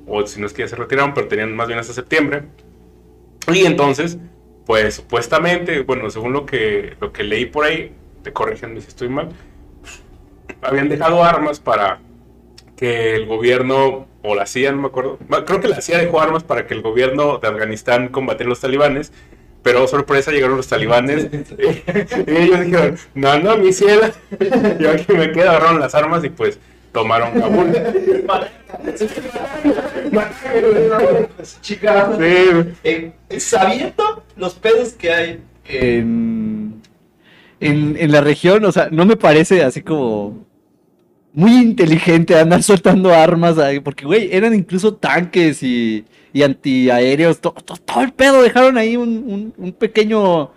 O 0.06 0.26
si 0.26 0.40
no 0.40 0.46
es 0.46 0.52
que 0.52 0.62
ya 0.62 0.68
se 0.68 0.76
retiraron, 0.76 1.12
pero 1.12 1.28
tenían 1.28 1.54
más 1.54 1.66
bien 1.66 1.78
hasta 1.78 1.92
septiembre. 1.92 2.44
Y 3.52 3.66
entonces, 3.66 4.18
pues 4.68 4.96
supuestamente, 4.96 5.80
bueno, 5.80 6.10
según 6.10 6.34
lo 6.34 6.44
que, 6.44 6.94
lo 7.00 7.10
que 7.10 7.24
leí 7.24 7.46
por 7.46 7.64
ahí, 7.64 7.90
te 8.22 8.34
corrigen 8.34 8.78
si 8.82 8.86
estoy 8.86 9.08
mal, 9.08 9.30
habían 10.60 10.90
dejado 10.90 11.24
armas 11.24 11.58
para 11.58 12.00
que 12.76 13.14
el 13.14 13.24
gobierno, 13.24 14.06
o 14.22 14.34
la 14.34 14.44
CIA, 14.44 14.72
no 14.72 14.82
me 14.82 14.88
acuerdo, 14.88 15.18
creo 15.46 15.62
que 15.62 15.68
la 15.68 15.80
CIA 15.80 16.00
dejó 16.00 16.20
armas 16.20 16.44
para 16.44 16.66
que 16.66 16.74
el 16.74 16.82
gobierno 16.82 17.38
de 17.38 17.48
Afganistán 17.48 18.08
combatiera 18.08 18.48
a 18.48 18.50
los 18.50 18.60
talibanes, 18.60 19.10
pero 19.62 19.88
sorpresa 19.88 20.32
llegaron 20.32 20.58
los 20.58 20.68
talibanes 20.68 21.28
y 22.26 22.30
ellos 22.30 22.60
dijeron, 22.60 22.98
no, 23.14 23.38
no, 23.38 23.56
mi 23.56 23.72
cielo, 23.72 24.08
yo 24.78 24.90
aquí 24.90 25.14
me 25.14 25.32
quedo, 25.32 25.48
agarraron 25.48 25.80
las 25.80 25.94
armas 25.94 26.22
y 26.24 26.28
pues 26.28 26.58
tomaron 26.92 27.32
Kabul. 27.40 27.72
Chica, 31.60 32.12
Sí, 32.18 32.72
eh, 32.84 33.12
sabiendo 33.38 34.22
los 34.36 34.54
pedos 34.54 34.92
que 34.94 35.12
hay. 35.12 35.40
En, 35.70 36.80
en, 37.60 37.96
en 37.98 38.12
la 38.12 38.20
región, 38.22 38.64
o 38.64 38.72
sea, 38.72 38.88
no 38.90 39.04
me 39.04 39.16
parece 39.16 39.62
así 39.62 39.82
como 39.82 40.46
muy 41.34 41.52
inteligente 41.56 42.38
andar 42.38 42.62
soltando 42.62 43.12
armas 43.12 43.58
ahí, 43.58 43.80
porque, 43.80 44.06
güey, 44.06 44.30
eran 44.34 44.54
incluso 44.54 44.94
tanques 44.94 45.62
y, 45.62 46.04
y 46.32 46.42
antiaéreos, 46.42 47.40
to- 47.40 47.52
to- 47.52 47.76
todo 47.76 48.00
el 48.02 48.12
pedo, 48.12 48.42
dejaron 48.42 48.78
ahí 48.78 48.96
un, 48.96 49.08
un- 49.26 49.54
un 49.58 49.72
pequeño 49.72 50.50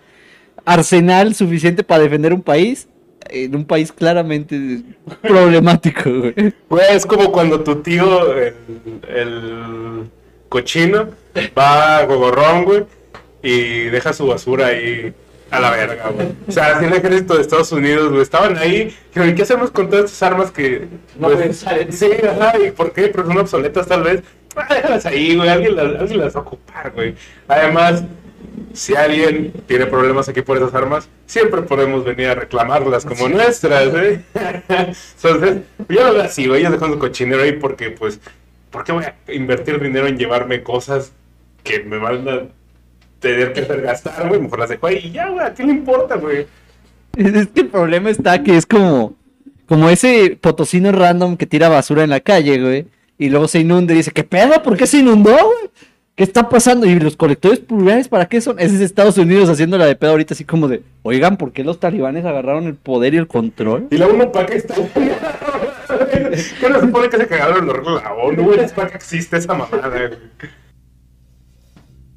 arsenal 0.63 1.35
suficiente 1.35 1.83
para 1.83 2.03
defender 2.03 2.33
un 2.33 2.41
país, 2.41 2.87
en 3.29 3.55
un 3.55 3.65
país 3.65 3.91
claramente 3.91 4.81
problemático, 5.21 6.09
güey. 6.09 6.53
Pues 6.67 6.89
es 6.91 7.05
como 7.05 7.31
cuando 7.31 7.61
tu 7.61 7.77
tío, 7.77 8.35
el, 8.35 8.53
el 9.07 10.09
cochino, 10.49 11.09
va 11.57 11.97
a 11.97 12.05
Gogorrón, 12.05 12.65
güey, 12.65 12.85
y 13.41 13.83
deja 13.85 14.13
su 14.13 14.27
basura 14.27 14.67
ahí 14.67 15.13
a 15.49 15.59
la 15.59 15.71
verga, 15.71 16.09
güey. 16.09 16.27
O 16.47 16.51
sea, 16.51 16.77
así 16.77 16.85
el 16.85 16.93
ejército 16.93 17.35
de 17.35 17.41
Estados 17.41 17.71
Unidos, 17.71 18.09
güey, 18.09 18.21
estaban 18.21 18.57
ahí, 18.57 18.95
dijeron, 19.09 19.29
¿y 19.29 19.35
qué 19.35 19.43
hacemos 19.43 19.71
con 19.71 19.89
todas 19.89 20.05
estas 20.05 20.23
armas 20.23 20.51
que... 20.51 20.87
No 21.19 21.29
pues? 21.29 21.65
Sí, 21.89 22.09
ajá, 22.27 22.53
¿y 22.59 22.71
por 22.71 22.93
qué? 22.93 23.07
Pero 23.07 23.27
son 23.27 23.37
obsoletas 23.37 23.87
tal 23.87 24.03
vez. 24.03 24.23
Ah, 24.55 24.73
déjalas 24.73 25.05
ahí, 25.05 25.35
güey, 25.35 25.49
alguien 25.49 25.75
las, 25.75 25.99
alguien 25.99 26.19
las 26.19 26.35
va 26.35 26.39
a 26.39 26.43
ocupar, 26.43 26.91
güey. 26.91 27.15
Además, 27.47 28.03
si 28.73 28.95
alguien 28.95 29.53
tiene 29.67 29.85
problemas 29.85 30.27
aquí 30.29 30.41
por 30.41 30.57
esas 30.57 30.73
armas, 30.73 31.09
siempre 31.25 31.61
podemos 31.61 32.03
venir 32.03 32.27
a 32.27 32.35
reclamarlas 32.35 33.05
como 33.05 33.29
nuestras, 33.29 33.93
¿eh? 33.93 34.21
Entonces, 34.67 35.57
yo 35.89 36.03
lo 36.03 36.13
veo 36.13 36.23
así, 36.23 36.47
güey, 36.47 36.61
ellos 36.61 36.73
dejan 36.73 36.93
su 36.93 36.99
cochinero 36.99 37.43
ahí 37.43 37.53
porque, 37.53 37.91
pues, 37.91 38.19
¿por 38.69 38.83
qué 38.83 38.91
voy 38.91 39.05
a 39.05 39.15
invertir 39.31 39.79
dinero 39.79 40.07
en 40.07 40.17
llevarme 40.17 40.63
cosas 40.63 41.11
que 41.63 41.83
me 41.83 41.97
van 41.97 42.27
a 42.27 42.41
tener 43.19 43.53
que 43.53 43.61
hacer 43.61 43.81
gastar, 43.81 44.27
güey? 44.27 44.41
Mejor 44.41 44.59
las 44.59 44.69
dejo 44.69 44.87
ahí 44.87 45.01
y 45.03 45.11
ya, 45.11 45.29
güey, 45.29 45.45
¿a 45.45 45.53
qué 45.53 45.63
le 45.63 45.71
importa, 45.71 46.15
güey? 46.15 46.47
Es 47.15 47.47
que 47.47 47.61
el 47.61 47.67
problema 47.67 48.09
está 48.09 48.41
que 48.41 48.55
es 48.55 48.65
como, 48.65 49.15
como 49.67 49.89
ese 49.89 50.37
potosino 50.39 50.91
random 50.91 51.37
que 51.37 51.45
tira 51.45 51.69
basura 51.69 52.03
en 52.03 52.09
la 52.09 52.19
calle, 52.19 52.59
güey. 52.59 52.87
Y 53.17 53.29
luego 53.29 53.47
se 53.47 53.59
inunda 53.59 53.93
y 53.93 53.97
dice, 53.97 54.11
¿qué 54.11 54.23
pedo? 54.23 54.63
¿Por 54.63 54.75
qué 54.75 54.87
se 54.87 54.97
inundó, 54.97 55.31
güey? 55.31 55.69
¿Qué 56.21 56.25
está 56.25 56.49
pasando? 56.49 56.85
¿Y 56.85 56.99
los 56.99 57.17
colectores 57.17 57.57
plurales 57.61 58.07
para 58.07 58.27
qué 58.27 58.41
son? 58.41 58.59
Ese 58.59 58.75
es 58.75 58.81
Estados 58.81 59.17
Unidos 59.17 59.49
haciendo 59.49 59.75
la 59.79 59.87
de 59.87 59.95
pedo 59.95 60.11
ahorita 60.11 60.35
así 60.35 60.45
como 60.45 60.67
de, 60.67 60.83
oigan, 61.01 61.35
¿por 61.35 61.51
qué 61.51 61.63
los 61.63 61.79
talibanes 61.79 62.25
agarraron 62.25 62.65
el 62.65 62.75
poder 62.75 63.15
y 63.15 63.17
el 63.17 63.25
control? 63.25 63.87
Y 63.89 63.97
la 63.97 64.05
ONU 64.05 64.31
para 64.31 64.45
qué 64.45 64.57
está. 64.57 64.75
¿Qué 64.85 66.69
no 66.69 66.75
se 66.75 66.81
supone 66.81 67.09
que 67.09 67.17
se 67.17 67.25
cagaron 67.25 67.65
los 67.65 68.03
la 68.03 68.13
ONU, 68.13 68.43
güey? 68.43 68.59
Es 68.59 68.71
para 68.71 68.89
que 68.89 68.97
existe 68.97 69.35
esa 69.37 69.55
mamada, 69.55 69.89
güey. 69.89 70.19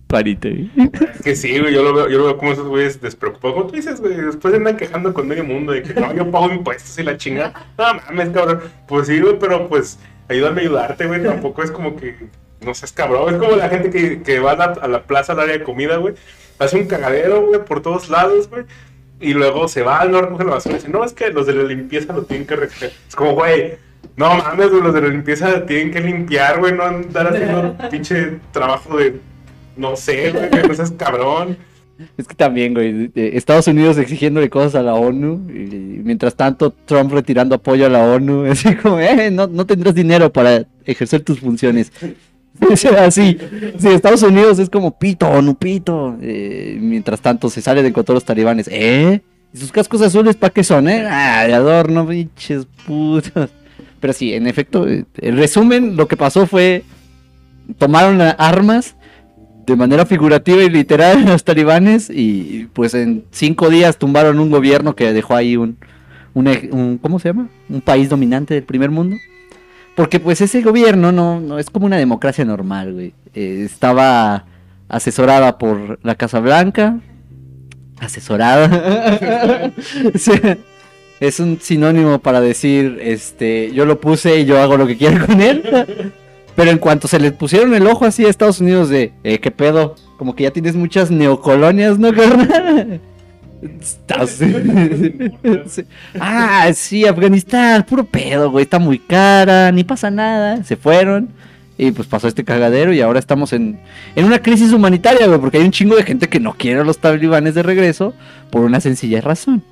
Parite. 0.06 0.68
Es 1.14 1.23
que 1.23 1.34
sí, 1.34 1.58
güey, 1.58 1.73
yo 1.73 1.82
lo 1.82 1.94
veo, 1.94 2.11
yo 2.11 2.18
lo 2.18 2.25
veo 2.25 2.37
como 2.37 2.52
esos 2.52 2.68
güeyes 2.68 3.00
despreocupados. 3.00 3.56
Como 3.56 3.68
tú 3.68 3.76
dices, 3.76 4.02
güey, 4.02 4.16
después 4.16 4.52
andan 4.52 4.76
quejando 4.76 5.14
con 5.14 5.26
medio 5.26 5.44
mundo 5.44 5.73
de 5.73 5.82
que 5.82 5.99
no, 5.99 6.14
yo 6.14 6.30
pago 6.30 6.52
impuestos 6.52 6.99
y 6.99 7.04
la 7.04 7.16
chinga. 7.16 7.54
No 7.78 7.94
mames, 7.94 8.28
cabrón. 8.34 8.61
Pues 8.87 9.06
sí, 9.06 9.18
güey, 9.18 9.38
pero 9.38 9.66
pues 9.66 9.99
ayúdame 10.28 10.61
a 10.61 10.64
ayudarte, 10.64 11.06
güey. 11.06 11.23
Tampoco 11.23 11.62
es 11.62 11.70
como 11.70 11.96
que 11.96 12.44
no 12.64 12.75
seas 12.75 12.92
cabrón. 12.92 13.35
Es 13.35 13.40
como 13.40 13.56
la 13.56 13.68
gente 13.68 13.90
que, 13.90 14.23
que 14.23 14.40
va 14.40 14.52
a 14.52 14.56
la, 14.56 14.64
a 14.64 14.88
la 14.88 15.02
plaza, 15.02 15.33
al 15.33 15.40
área 15.40 15.59
de 15.59 15.64
comida, 15.64 15.97
güey. 15.97 16.14
Hace 16.59 16.76
un 16.76 16.87
cagadero, 16.87 17.47
güey, 17.47 17.64
por 17.64 17.83
todos 17.83 18.09
lados, 18.09 18.49
güey. 18.49 18.64
Y 19.21 19.33
luego 19.33 19.68
se 19.68 19.83
va, 19.83 20.04
no 20.04 20.21
recoge 20.21 20.44
la 20.44 20.50
basura 20.50 20.75
y 20.75 20.78
dice, 20.78 20.90
no, 20.90 21.04
es 21.04 21.12
que 21.12 21.30
los 21.30 21.47
de 21.47 21.54
la 21.54 21.62
limpieza 21.62 22.12
lo 22.12 22.25
tienen 22.25 22.47
que 22.47 22.56
recoger. 22.56 22.92
Es 23.09 23.16
como, 23.16 23.33
güey, 23.33 23.75
no 24.16 24.28
mames, 24.37 24.71
güey, 24.71 24.83
los 24.83 24.94
de 24.94 25.00
la 25.00 25.09
limpieza 25.09 25.66
tienen 25.66 25.92
que 25.92 26.00
limpiar, 26.00 26.59
güey, 26.59 26.73
no 26.73 26.85
andar 26.85 27.28
haciendo 27.28 27.76
pinche 27.90 28.38
trabajo 28.52 28.97
de, 28.97 29.21
no 29.76 29.97
sé, 29.97 30.30
güey, 30.33 30.50
que 30.50 30.68
no 30.68 30.75
seas 30.75 30.92
cabrón. 30.92 31.56
Es 32.16 32.26
que 32.26 32.35
también, 32.35 32.75
güey, 32.75 33.11
eh, 33.14 33.30
Estados 33.35 33.68
Unidos 33.68 33.99
exigiéndole 33.99 34.50
cosas 34.50 34.75
a 34.75 34.83
la 34.83 34.94
ONU 34.94 35.49
y 35.49 36.00
mientras 36.02 36.35
tanto 36.35 36.71
Trump 36.85 37.12
retirando 37.12 37.54
apoyo 37.54 37.87
a 37.87 37.88
la 37.88 38.04
ONU, 38.04 38.44
así 38.50 38.75
como, 38.75 38.99
eh, 38.99 39.30
no, 39.30 39.47
no 39.47 39.64
tendrás 39.64 39.94
dinero 39.94 40.33
para 40.33 40.66
ejercer 40.85 41.23
tus 41.23 41.40
funciones. 41.40 41.92
Así, 42.99 43.37
sí, 43.78 43.88
Estados 43.88 44.23
Unidos 44.23 44.58
es 44.58 44.70
como 44.70 44.96
pito, 44.99 45.28
ONU, 45.28 45.54
pito. 45.56 46.16
Eh, 46.23 46.78
mientras 46.80 47.20
tanto 47.20 47.50
se 47.50 47.61
sale 47.61 47.82
de 47.82 47.92
control 47.92 48.14
los 48.16 48.25
talibanes, 48.25 48.68
¿eh? 48.70 49.23
¿Y 49.52 49.58
sus 49.58 49.73
cascos 49.73 50.00
azules 50.02 50.37
para 50.37 50.52
qué 50.52 50.64
son, 50.64 50.88
eh? 50.88 51.06
Ah, 51.08 51.44
de 51.46 51.54
adorno, 51.54 52.06
pinches 52.06 52.66
putos. 52.87 53.50
Pero 54.00 54.12
sí, 54.12 54.34
en 54.34 54.46
efecto, 54.46 54.88
eh, 54.88 55.04
en 55.18 55.37
resumen, 55.37 55.96
lo 55.96 56.08
que 56.08 56.16
pasó 56.16 56.46
fue, 56.46 56.84
tomaron 57.78 58.20
armas 58.38 58.96
de 59.66 59.76
manera 59.76 60.04
figurativa 60.06 60.62
y 60.62 60.68
literal 60.70 61.25
los 61.25 61.42
talibanes 61.44 62.11
y 62.11 62.68
pues 62.75 62.92
en 62.94 63.25
cinco 63.30 63.70
días 63.70 63.96
tumbaron 63.99 64.38
un 64.38 64.50
gobierno 64.50 64.94
que 64.94 65.12
dejó 65.14 65.34
ahí 65.34 65.56
un, 65.56 65.78
un, 66.34 66.46
un- 66.70 66.99
¿cómo 66.99 67.18
se 67.18 67.28
llama? 67.30 67.49
Un 67.70 67.80
país 67.80 68.11
dominante 68.11 68.52
del 68.54 68.64
primer 68.64 68.90
mundo. 68.90 69.16
Porque 69.95 70.21
pues 70.21 70.41
ese 70.41 70.63
gobierno 70.63 71.13
no, 71.13 71.41
no 71.41 71.59
es 71.59 71.71
como 71.71 71.87
una 71.87 71.97
democracia 71.97 72.45
normal, 72.45 72.93
güey. 72.95 73.15
Eh, 73.35 73.63
estaba 73.65 74.45
asesorada 74.89 75.59
por 75.59 75.99
la 76.03 76.15
Casa 76.17 76.41
Blanca. 76.41 76.99
Asesorada. 78.01 79.73
Es 81.21 81.39
un 81.39 81.61
sinónimo 81.61 82.19
para 82.19 82.41
decir, 82.41 82.99
este, 83.01 83.73
yo 83.73 83.87
lo 83.87 84.01
puse 84.01 84.41
y 84.41 84.45
yo 84.45 84.61
hago 84.61 84.77
lo 84.77 84.87
que 84.87 84.97
quiero 84.97 85.25
con 85.27 85.41
él. 85.41 85.63
Pero 86.57 86.71
en 86.71 86.79
cuanto 86.79 87.09
se 87.09 87.19
le 87.19 87.33
pusieron 87.33 87.73
el 87.75 87.87
ojo 87.87 88.05
así 88.05 88.27
a 88.27 88.29
Estados 88.29 88.61
Unidos 88.61 88.89
de, 88.89 89.13
eh, 89.23 89.39
¿qué 89.39 89.51
pedo? 89.51 89.95
Como 90.19 90.35
que 90.35 90.43
ya 90.43 90.51
tienes 90.51 90.75
muchas 90.75 91.11
neocolonias, 91.11 91.99
¿no, 91.99 92.13
carnal? 92.13 93.01
Estás- 93.64 94.30
Sí. 95.68 95.85
Ah, 96.21 96.71
sí, 96.75 97.06
Afganistán, 97.06 97.85
puro 97.85 98.04
pedo, 98.04 98.50
güey, 98.50 98.64
está 98.64 98.78
muy 98.78 98.99
cara, 98.99 99.73
ni 99.73 99.85
pasa 99.85 100.11
nada. 100.11 100.62
Se 100.64 100.76
fueron 100.76 101.28
y 101.76 101.90
pues 101.90 102.06
pasó 102.06 102.28
este 102.28 102.44
cagadero 102.44 102.92
y 102.92 103.00
ahora 103.00 103.18
estamos 103.18 103.52
en, 103.52 103.80
en 104.14 104.25
una 104.26 104.40
crisis 104.40 104.73
humanitaria, 104.73 105.26
güey, 105.26 105.40
porque 105.40 105.59
hay 105.59 105.64
un 105.64 105.73
chingo 105.73 105.97
de 105.97 106.02
gente 106.04 106.28
que 106.28 106.38
no 106.40 106.52
quiere 106.54 106.80
a 106.80 106.85
los 106.85 106.99
talibanes 106.99 107.54
de 107.54 107.62
regreso 107.62 108.14
por 108.50 108.62
una 108.62 108.80
sencilla 108.80 109.21
razón. 109.21 109.62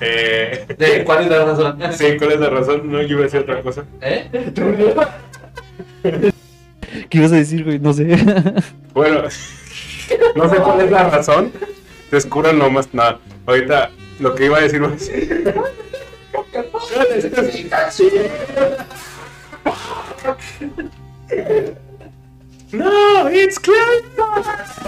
Eh, 0.00 0.66
¿De 0.76 1.04
¿Cuál 1.04 1.24
es 1.24 1.30
la 1.30 1.44
razón? 1.44 1.78
sí, 1.92 2.04
¿cuál 2.18 2.32
es 2.32 2.40
la 2.40 2.50
razón? 2.50 2.90
No, 2.90 3.00
yo 3.00 3.08
iba 3.08 3.20
a 3.20 3.22
decir 3.24 3.40
otra 3.40 3.62
cosa. 3.62 3.84
¿Eh? 4.02 4.28
¿Qué 7.08 7.18
ibas 7.18 7.32
a 7.32 7.36
decir, 7.36 7.64
güey? 7.64 7.78
No 7.78 7.92
sé. 7.92 8.16
Bueno, 8.92 9.22
no 10.36 10.48
sé 10.48 10.56
cuál 10.56 10.80
es 10.82 10.90
la 10.90 11.08
razón. 11.10 11.52
Descubran 12.10 12.58
nomás 12.58 12.88
nada. 12.92 13.18
Ahorita 13.46 13.90
lo 14.20 14.34
que 14.34 14.46
iba 14.46 14.58
a 14.58 14.60
decir 14.62 14.82
va 14.82 14.88
a 14.92 14.98
ser- 14.98 15.54
No, 22.72 23.28
it's 23.28 23.58
Christmas. 23.58 24.80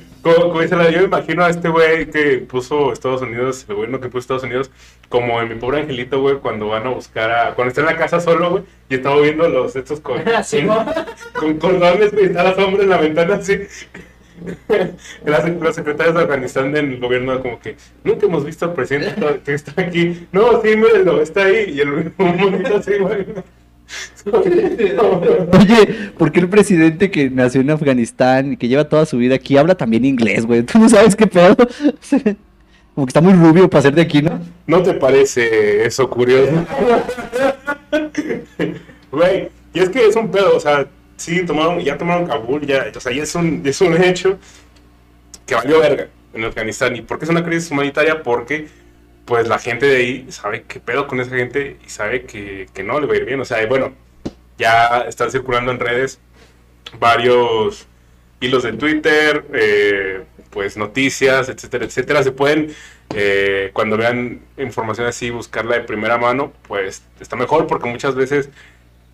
Como, 0.22 0.36
como 0.48 0.60
dice 0.60 0.76
la, 0.76 0.90
yo 0.90 0.98
me 1.00 1.04
imagino 1.04 1.44
a 1.44 1.50
este 1.50 1.68
güey 1.68 2.10
que 2.10 2.38
puso 2.38 2.92
Estados 2.92 3.22
Unidos, 3.22 3.64
el 3.68 3.74
gobierno 3.76 4.00
que 4.00 4.08
puso 4.08 4.18
Estados 4.20 4.42
Unidos, 4.42 4.70
como 5.08 5.40
en 5.40 5.48
mi 5.48 5.54
pobre 5.54 5.80
angelito, 5.80 6.20
güey, 6.20 6.36
cuando 6.36 6.68
van 6.68 6.86
a 6.86 6.90
buscar 6.90 7.30
a. 7.30 7.54
Cuando 7.54 7.68
está 7.68 7.80
en 7.82 7.86
la 7.86 7.96
casa 7.96 8.18
solo, 8.20 8.50
güey, 8.50 8.64
y 8.88 8.96
está 8.96 9.10
moviendo 9.10 9.48
los 9.48 9.76
estos 9.76 10.00
con. 10.00 10.22
Sí, 10.44 10.62
¿no? 10.62 10.84
con 11.34 11.54
cordones, 11.58 12.12
güey, 12.12 12.26
está 12.26 12.42
la 12.44 12.54
sombra 12.54 12.82
en 12.82 12.90
la 12.90 12.96
ventana 12.98 13.34
así. 13.36 13.58
La 15.24 15.42
sec- 15.44 15.60
Los 15.60 15.74
secretarios 15.74 16.14
de 16.14 16.22
Afganistán 16.22 16.70
del 16.72 17.00
gobierno 17.00 17.40
como 17.42 17.58
que 17.58 17.76
nunca 18.04 18.26
hemos 18.26 18.44
visto 18.44 18.66
al 18.66 18.72
presidente 18.72 19.40
que 19.44 19.54
está 19.54 19.72
aquí. 19.82 20.28
No, 20.30 20.62
sí, 20.62 20.76
mírenlo, 20.76 21.20
está 21.20 21.44
ahí. 21.44 21.72
Y 21.74 21.80
el 21.80 22.12
monito 22.16 22.76
así, 22.76 22.98
güey. 22.98 23.26
Oye, 24.26 26.10
¿por 26.18 26.32
qué 26.32 26.40
el 26.40 26.48
presidente 26.48 27.10
que 27.10 27.30
nació 27.30 27.60
en 27.60 27.70
Afganistán 27.70 28.52
y 28.52 28.56
que 28.56 28.68
lleva 28.68 28.88
toda 28.88 29.06
su 29.06 29.18
vida 29.18 29.36
aquí 29.36 29.56
habla 29.56 29.74
también 29.74 30.04
inglés, 30.04 30.44
güey? 30.44 30.62
¿Tú 30.62 30.78
no 30.78 30.88
sabes 30.88 31.16
qué 31.16 31.26
pedo? 31.26 31.56
Como 32.94 33.06
que 33.06 33.10
está 33.10 33.20
muy 33.20 33.32
rubio 33.32 33.70
para 33.70 33.82
ser 33.82 33.94
de 33.94 34.02
aquí, 34.02 34.22
¿no? 34.22 34.40
¿No 34.66 34.82
te 34.82 34.92
parece 34.94 35.86
eso 35.86 36.10
curioso? 36.10 36.52
Güey, 39.10 39.48
y 39.72 39.80
es 39.80 39.88
que 39.88 40.06
es 40.06 40.16
un 40.16 40.30
pedo, 40.30 40.56
o 40.56 40.60
sea, 40.60 40.86
sí, 41.16 41.44
tomaron, 41.44 41.80
ya 41.80 41.96
tomaron 41.96 42.26
Kabul, 42.26 42.66
ya, 42.66 42.86
o 42.94 43.00
sea, 43.00 43.12
ya 43.12 43.22
es 43.22 43.34
un, 43.34 43.62
es 43.64 43.80
un 43.80 44.02
hecho 44.02 44.38
que 45.46 45.54
valió 45.54 45.80
verga 45.80 46.08
en 46.34 46.44
Afganistán. 46.44 46.96
¿Y 46.96 47.02
por 47.02 47.18
qué 47.18 47.24
es 47.24 47.30
una 47.30 47.44
crisis 47.44 47.70
humanitaria? 47.70 48.22
Porque, 48.22 48.68
pues, 49.28 49.46
la 49.46 49.58
gente 49.58 49.86
de 49.86 49.96
ahí 49.96 50.26
sabe 50.30 50.64
qué 50.66 50.80
pedo 50.80 51.06
con 51.06 51.20
esa 51.20 51.36
gente 51.36 51.76
y 51.84 51.90
sabe 51.90 52.22
que, 52.24 52.66
que 52.72 52.82
no 52.82 52.98
le 52.98 53.06
va 53.06 53.12
a 53.12 53.16
ir 53.18 53.26
bien. 53.26 53.38
O 53.40 53.44
sea, 53.44 53.64
bueno, 53.66 53.92
ya 54.56 55.04
están 55.06 55.30
circulando 55.30 55.70
en 55.70 55.78
redes 55.78 56.18
varios 56.98 57.86
hilos 58.40 58.62
de 58.62 58.72
Twitter, 58.72 59.44
eh, 59.52 60.24
pues 60.48 60.78
noticias, 60.78 61.50
etcétera, 61.50 61.84
etcétera. 61.84 62.22
Se 62.22 62.32
pueden, 62.32 62.74
eh, 63.14 63.70
cuando 63.74 63.98
vean 63.98 64.40
información 64.56 65.06
así, 65.06 65.28
buscarla 65.28 65.76
de 65.76 65.84
primera 65.84 66.16
mano, 66.16 66.54
pues 66.66 67.02
está 67.20 67.36
mejor 67.36 67.66
porque 67.66 67.90
muchas 67.90 68.14
veces 68.14 68.48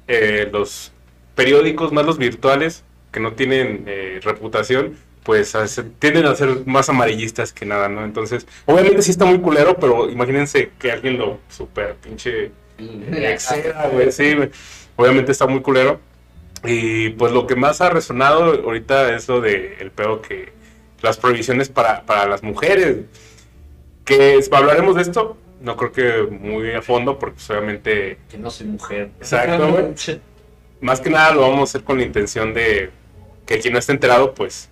eh, 0.07 0.49
los 0.53 0.93
periódicos, 1.35 1.91
más 1.91 2.07
los 2.07 2.19
virtuales, 2.19 2.85
que 3.11 3.19
no 3.19 3.33
tienen 3.33 3.83
eh, 3.89 4.21
reputación, 4.23 4.97
pues 5.25 5.57
tienden 5.99 6.27
a 6.27 6.35
ser 6.35 6.67
más 6.67 6.89
amarillistas 6.89 7.53
que 7.53 7.65
nada, 7.65 7.89
¿no? 7.89 8.05
Entonces, 8.05 8.47
obviamente 8.67 9.03
sí 9.03 9.11
está 9.11 9.25
muy 9.25 9.41
culero, 9.41 9.77
pero 9.77 10.11
imagínense 10.11 10.71
que 10.79 10.93
alguien 10.93 11.19
lo 11.19 11.41
super 11.49 11.95
pinche 11.97 12.53
exceda, 13.13 13.89
güey, 13.89 14.13
sí. 14.13 14.37
Obviamente 14.97 15.33
está 15.33 15.47
muy 15.47 15.61
culero. 15.63 15.99
Y 16.63 17.11
pues 17.11 17.33
lo 17.33 17.47
que 17.47 17.57
más 17.57 17.81
ha 17.81 17.91
resonado 17.91 18.45
ahorita 18.45 19.15
es 19.15 19.29
lo 19.29 19.41
de 19.41 19.77
el 19.81 19.91
pedo 19.91 20.23
que 20.23 20.53
las 21.03 21.19
prohibiciones 21.19 21.69
para, 21.69 22.05
para 22.05 22.27
las 22.27 22.43
mujeres. 22.43 22.99
Que 24.05 24.41
hablaremos 24.53 24.95
de 24.97 25.03
esto, 25.03 25.39
no 25.61 25.77
creo 25.77 25.93
que 25.93 26.37
muy 26.37 26.73
a 26.73 26.83
fondo, 26.83 27.19
porque 27.19 27.37
pues, 27.37 27.51
obviamente 27.51 28.19
Que 28.31 28.39
no 28.39 28.51
soy 28.51 28.67
mujer. 28.67 29.11
Exacto, 29.19 29.71
güey. 29.71 29.95
más 30.81 31.01
que 31.01 31.09
nada 31.09 31.35
lo 31.35 31.41
vamos 31.41 31.61
a 31.61 31.63
hacer 31.65 31.83
con 31.83 31.97
la 31.97 32.05
intención 32.05 32.53
de 32.53 32.91
que 33.47 33.59
quien 33.59 33.73
no 33.73 33.79
esté 33.79 33.93
enterado, 33.93 34.35
pues 34.35 34.69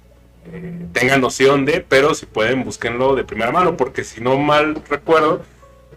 eh, 0.47 0.87
tenga 0.93 1.19
noción 1.19 1.65
de, 1.65 1.85
pero 1.87 2.15
si 2.15 2.27
pueden, 2.27 2.65
búsquenlo 2.65 3.15
de 3.15 3.25
primera 3.25 3.53
mano, 3.53 3.77
porque 3.77 4.05
si 4.05 4.21
no 4.21 4.39
mal 4.39 4.83
recuerdo, 4.89 5.43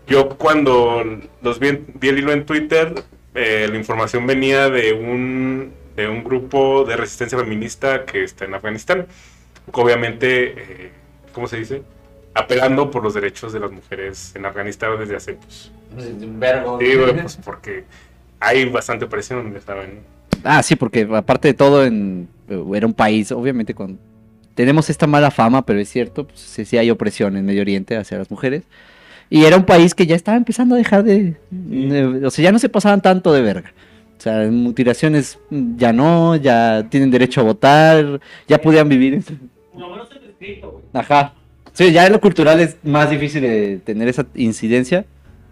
yo 0.08 0.30
cuando 0.30 1.04
los 1.42 1.60
vi, 1.60 1.70
en- 1.70 1.86
vi 1.96 2.10
el 2.10 2.20
hilo 2.20 2.32
en 2.32 2.46
Twitter, 2.46 2.94
eh, 3.34 3.68
la 3.70 3.78
información 3.78 4.26
venía 4.28 4.70
de 4.70 4.94
un, 4.94 5.74
de 5.96 6.08
un 6.08 6.24
grupo 6.24 6.84
de 6.86 6.96
resistencia 6.96 7.38
feminista 7.38 8.06
que 8.06 8.24
está 8.24 8.46
en 8.46 8.54
Afganistán, 8.54 9.08
obviamente, 9.72 10.54
eh, 10.86 10.92
¿cómo 11.34 11.48
se 11.48 11.58
dice? 11.58 11.82
Apelando 12.34 12.92
por 12.92 13.02
los 13.04 13.14
derechos 13.14 13.54
de 13.54 13.60
las 13.62 13.72
mujeres 13.72 14.34
en 14.36 14.46
Afganistán 14.46 14.98
desde 15.00 15.16
hace, 15.16 15.34
pues, 15.34 15.72
Un 15.96 16.40
vergo. 16.40 16.78
sí, 16.80 16.88
pues 17.22 17.38
porque 17.44 17.84
hay 18.40 18.66
bastante 18.70 19.08
presión, 19.08 19.54
ya 19.54 19.62
saben. 19.62 20.00
Ah, 20.44 20.62
sí, 20.62 20.76
porque 20.76 21.08
aparte 21.14 21.48
de 21.48 21.54
todo, 21.54 21.86
en, 21.86 22.28
era 22.74 22.86
un 22.86 22.94
país, 22.94 23.32
obviamente, 23.32 23.74
con... 23.74 23.98
Tenemos 24.56 24.90
esta 24.90 25.06
mala 25.08 25.32
fama, 25.32 25.66
pero 25.66 25.80
es 25.80 25.90
cierto, 25.90 26.26
pues, 26.28 26.40
sí, 26.40 26.66
sí 26.66 26.78
hay 26.78 26.90
opresión 26.90 27.36
en 27.38 27.46
Medio 27.46 27.62
Oriente 27.62 27.96
hacia 27.98 28.18
las 28.18 28.32
mujeres. 28.32 28.64
Y 29.30 29.44
era 29.46 29.58
un 29.58 29.66
país 29.66 29.94
que 29.96 30.06
ya 30.06 30.16
estaba 30.16 30.38
empezando 30.38 30.76
a 30.76 30.78
dejar 30.78 31.04
de, 31.04 31.36
de- 31.52 32.26
O 32.26 32.30
sea, 32.32 32.44
ya 32.44 32.52
no 32.52 32.60
se 32.60 32.70
pasaban 32.70 33.02
tanto 33.02 33.34
de 33.34 33.42
verga. 33.42 33.74
O 34.18 34.22
sea, 34.22 34.48
mutilaciones 34.50 35.38
mm, 35.50 35.78
ya 35.78 35.92
no, 35.94 36.36
ya 36.36 36.86
tienen 36.90 37.12
derecho 37.12 37.42
a 37.42 37.44
votar, 37.44 38.20
ya 38.48 38.60
podían 38.62 38.88
vivir. 38.88 39.22
lo 39.78 39.90
menos 39.90 40.08
en 40.12 40.30
escrito, 40.30 40.72
güey. 40.72 40.84
Ajá. 40.94 41.34
Sí, 41.74 41.92
ya 41.92 42.06
en 42.06 42.14
lo 42.14 42.22
cultural 42.22 42.60
es 42.62 42.78
más 42.84 43.10
difícil 43.10 43.42
de 43.42 43.82
tener 43.84 44.08
esa 44.08 44.26
incidencia, 44.36 45.06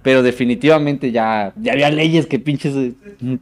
pero 0.03 0.23
definitivamente 0.23 1.11
ya, 1.11 1.51
ya 1.61 1.73
había 1.73 1.89
leyes 1.89 2.25
que 2.27 2.39
pinches 2.39 2.73
eh, 2.75 2.93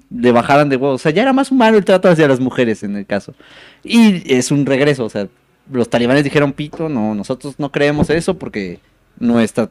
le 0.09 0.31
bajaran 0.31 0.69
de 0.69 0.77
huevos. 0.77 1.01
O 1.01 1.03
sea, 1.03 1.11
ya 1.11 1.21
era 1.21 1.33
más 1.33 1.51
humano 1.51 1.77
el 1.77 1.85
trato 1.85 2.09
hacia 2.09 2.27
las 2.27 2.39
mujeres 2.39 2.81
en 2.81 2.95
el 2.95 3.05
caso. 3.05 3.35
Y 3.83 4.23
es 4.33 4.49
un 4.51 4.65
regreso, 4.65 5.05
o 5.05 5.09
sea, 5.09 5.27
los 5.71 5.89
talibanes 5.89 6.23
dijeron, 6.23 6.53
pito, 6.53 6.89
no, 6.89 7.15
nosotros 7.15 7.55
no 7.57 7.71
creemos 7.71 8.09
eso 8.09 8.37
porque 8.37 8.79
nuestra 9.19 9.69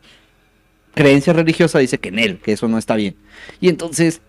creencia 0.95 1.33
religiosa 1.33 1.79
dice 1.79 1.99
que 1.99 2.09
en 2.09 2.19
él, 2.19 2.39
que 2.39 2.53
eso 2.53 2.69
no 2.69 2.79
está 2.79 2.97
bien. 2.97 3.17
Y 3.61 3.69
entonces, 3.69 4.21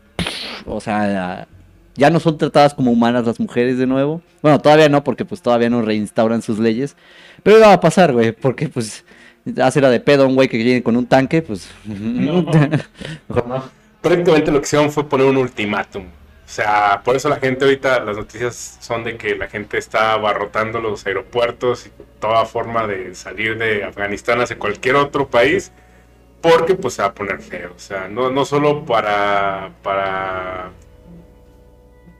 o 0.65 0.79
sea, 0.79 1.47
ya 1.95 2.09
no 2.09 2.19
son 2.19 2.37
tratadas 2.37 2.73
como 2.73 2.91
humanas 2.91 3.25
las 3.25 3.39
mujeres 3.39 3.77
de 3.77 3.87
nuevo. 3.87 4.21
Bueno, 4.41 4.59
todavía 4.59 4.89
no, 4.89 5.03
porque 5.03 5.25
pues 5.25 5.41
todavía 5.41 5.69
no 5.69 5.81
reinstauran 5.81 6.41
sus 6.41 6.59
leyes. 6.59 6.95
Pero 7.43 7.57
iba 7.57 7.73
a 7.73 7.79
pasar, 7.79 8.13
güey, 8.13 8.31
porque 8.31 8.69
pues 8.69 9.03
hace 9.61 9.81
la 9.81 9.89
de 9.89 9.99
pedo 9.99 10.23
a 10.23 10.27
un 10.27 10.35
güey 10.35 10.47
que 10.47 10.57
viene 10.57 10.83
con 10.83 10.95
un 10.95 11.05
tanque, 11.05 11.41
pues... 11.41 11.69
Mejor 11.85 12.45
no. 13.47 13.63
Prácticamente 14.01 14.51
lo 14.51 14.59
que 14.59 14.65
hicieron 14.65 14.91
fue 14.91 15.07
poner 15.07 15.27
un 15.27 15.37
ultimátum. 15.37 16.05
O 16.51 16.53
sea, 16.53 17.01
por 17.05 17.15
eso 17.15 17.29
la 17.29 17.37
gente 17.37 17.63
ahorita, 17.63 18.01
las 18.01 18.17
noticias 18.17 18.77
son 18.81 19.05
de 19.05 19.15
que 19.15 19.37
la 19.37 19.47
gente 19.47 19.77
está 19.77 20.11
abarrotando 20.11 20.81
los 20.81 21.05
aeropuertos 21.07 21.87
y 21.87 21.91
toda 22.19 22.43
forma 22.43 22.87
de 22.87 23.15
salir 23.15 23.57
de 23.57 23.85
Afganistán 23.85 24.41
hacia 24.41 24.59
cualquier 24.59 24.97
otro 24.97 25.29
país, 25.29 25.71
porque 26.41 26.75
pues 26.75 26.95
se 26.95 27.03
va 27.03 27.07
a 27.07 27.13
poner 27.13 27.39
feo. 27.39 27.71
O 27.73 27.79
sea, 27.79 28.09
no, 28.09 28.29
no 28.31 28.43
solo 28.43 28.83
para, 28.83 29.71
para, 29.81 30.71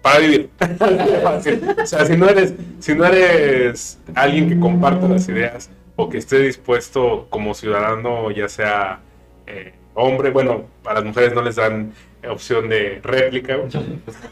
para 0.02 0.20
vivir. 0.20 0.50
o 1.84 1.86
sea, 1.86 2.06
si 2.06 2.16
no 2.16 2.30
eres, 2.30 2.54
si 2.80 2.96
no 2.96 3.04
eres 3.04 4.00
alguien 4.16 4.48
que 4.48 4.58
comparte 4.58 5.10
las 5.10 5.28
ideas 5.28 5.70
o 5.98 6.08
que 6.08 6.20
esté 6.20 6.40
dispuesto 6.40 7.28
como 7.30 7.54
ciudadano, 7.54 8.32
ya 8.32 8.48
sea 8.48 9.02
eh, 9.46 9.74
hombre, 9.94 10.30
bueno, 10.30 10.68
a 10.86 10.94
las 10.94 11.04
mujeres 11.04 11.34
no 11.34 11.42
les 11.42 11.58
dan 11.58 11.92
opción 12.30 12.70
de 12.70 13.00
réplica, 13.04 13.58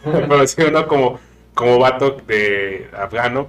pero 0.04 0.48
si 0.48 0.62
uno 0.62 0.88
como, 0.88 1.20
como 1.54 1.80
vato 1.80 2.18
de 2.28 2.88
afgano, 2.98 3.48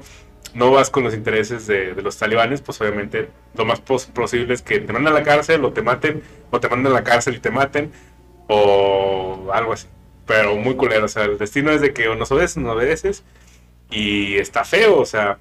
no 0.55 0.71
vas 0.73 0.91
con 0.91 1.05
los 1.05 1.15
intereses 1.15 1.67
de, 1.67 1.95
de 1.95 2.03
los 2.03 2.17
talibanes, 2.17 2.61
pues 2.61 2.81
obviamente 2.81 3.29
lo 3.55 3.65
más 3.65 3.81
pos- 3.81 4.07
posible 4.07 4.55
es 4.55 4.63
que 4.63 4.81
te 4.81 4.93
manden 4.93 5.13
a 5.13 5.19
la 5.19 5.23
cárcel 5.23 5.65
o 5.65 5.73
te 5.73 5.83
maten, 5.83 6.23
o 6.51 6.59
te 6.59 6.69
manden 6.69 6.93
a 6.93 6.97
la 6.97 7.05
cárcel 7.05 7.37
y 7.37 7.39
te 7.39 7.51
maten, 7.51 7.93
o 8.49 9.51
algo 9.53 9.73
así. 9.73 9.87
Pero 10.27 10.57
muy 10.57 10.75
culero, 10.77 11.05
o 11.07 11.09
sea, 11.09 11.25
el 11.25 11.39
destino 11.39 11.71
es 11.71 11.81
de 11.81 11.93
que 11.93 12.09
o 12.09 12.15
nos 12.17 12.31
obedeces 12.33 12.57
o 12.57 12.61
no 12.61 12.73
obedeces, 12.73 13.23
y 13.91 14.37
está 14.39 14.65
feo, 14.65 14.99
o 15.01 15.05
sea, 15.07 15.39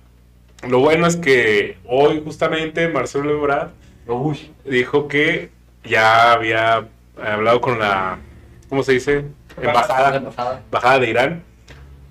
lo 0.68 0.80
bueno 0.80 1.08
es 1.08 1.16
que 1.16 1.78
hoy 1.86 2.22
justamente 2.24 2.88
Marcelo 2.90 3.32
Ebrard 3.32 3.70
dijo 4.66 5.08
que 5.08 5.50
ya 5.84 6.34
había 6.34 6.88
hablado 7.24 7.62
con 7.62 7.80
la, 7.80 8.18
¿cómo 8.69 8.84
se 8.84 8.93
dice? 8.93 9.25
Embajada, 9.62 10.15
embajada 10.15 10.99
de 10.99 11.10
Irán 11.10 11.43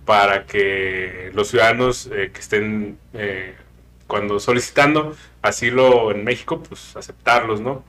para 0.05 0.47
que 0.47 1.31
los 1.35 1.49
ciudadanos 1.49 2.09
eh, 2.13 2.31
que 2.33 2.41
estén 2.41 2.99
eh, 3.13 3.55
cuando 4.07 4.41
solicitando 4.41 5.15
asilo 5.43 6.11
en 6.11 6.25
México, 6.25 6.63
pues 6.63 6.97
aceptarlos, 6.97 7.61
¿no? 7.61 7.85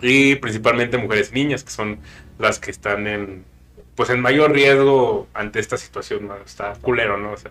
Y 0.00 0.36
principalmente 0.36 0.96
mujeres 0.98 1.30
y 1.32 1.34
niñas, 1.34 1.64
que 1.64 1.70
son 1.70 1.98
las 2.38 2.60
que 2.60 2.70
están 2.70 3.08
en, 3.08 3.44
pues 3.96 4.08
en 4.10 4.20
mayor 4.20 4.52
riesgo 4.52 5.26
ante 5.34 5.58
esta 5.58 5.76
situación, 5.76 6.28
¿no? 6.28 6.36
Está 6.36 6.74
culero, 6.80 7.18
¿no? 7.18 7.32
O 7.32 7.36
sea, 7.36 7.50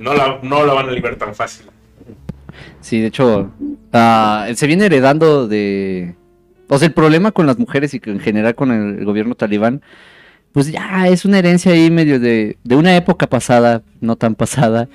no 0.00 0.12
la, 0.12 0.40
no 0.42 0.66
la 0.66 0.72
van 0.72 0.88
a 0.88 0.92
liberar 0.92 1.16
tan 1.16 1.34
fácil. 1.34 1.66
Sí, 2.80 3.00
de 3.00 3.06
hecho, 3.06 3.52
ah, 3.92 4.48
se 4.54 4.66
viene 4.66 4.86
heredando 4.86 5.46
de... 5.46 6.16
O 6.68 6.78
sea, 6.78 6.88
el 6.88 6.94
problema 6.94 7.32
con 7.32 7.46
las 7.46 7.58
mujeres 7.58 7.94
y 7.94 8.00
que 8.00 8.10
en 8.10 8.20
general 8.20 8.54
con 8.54 8.70
el 8.70 9.04
gobierno 9.04 9.34
talibán, 9.34 9.82
pues 10.52 10.72
ya 10.72 11.06
es 11.08 11.24
una 11.24 11.38
herencia 11.38 11.72
ahí 11.72 11.90
medio 11.90 12.18
de, 12.18 12.56
de 12.64 12.76
una 12.76 12.96
época 12.96 13.26
pasada, 13.26 13.82
no 14.00 14.16
tan 14.16 14.34
pasada. 14.34 14.88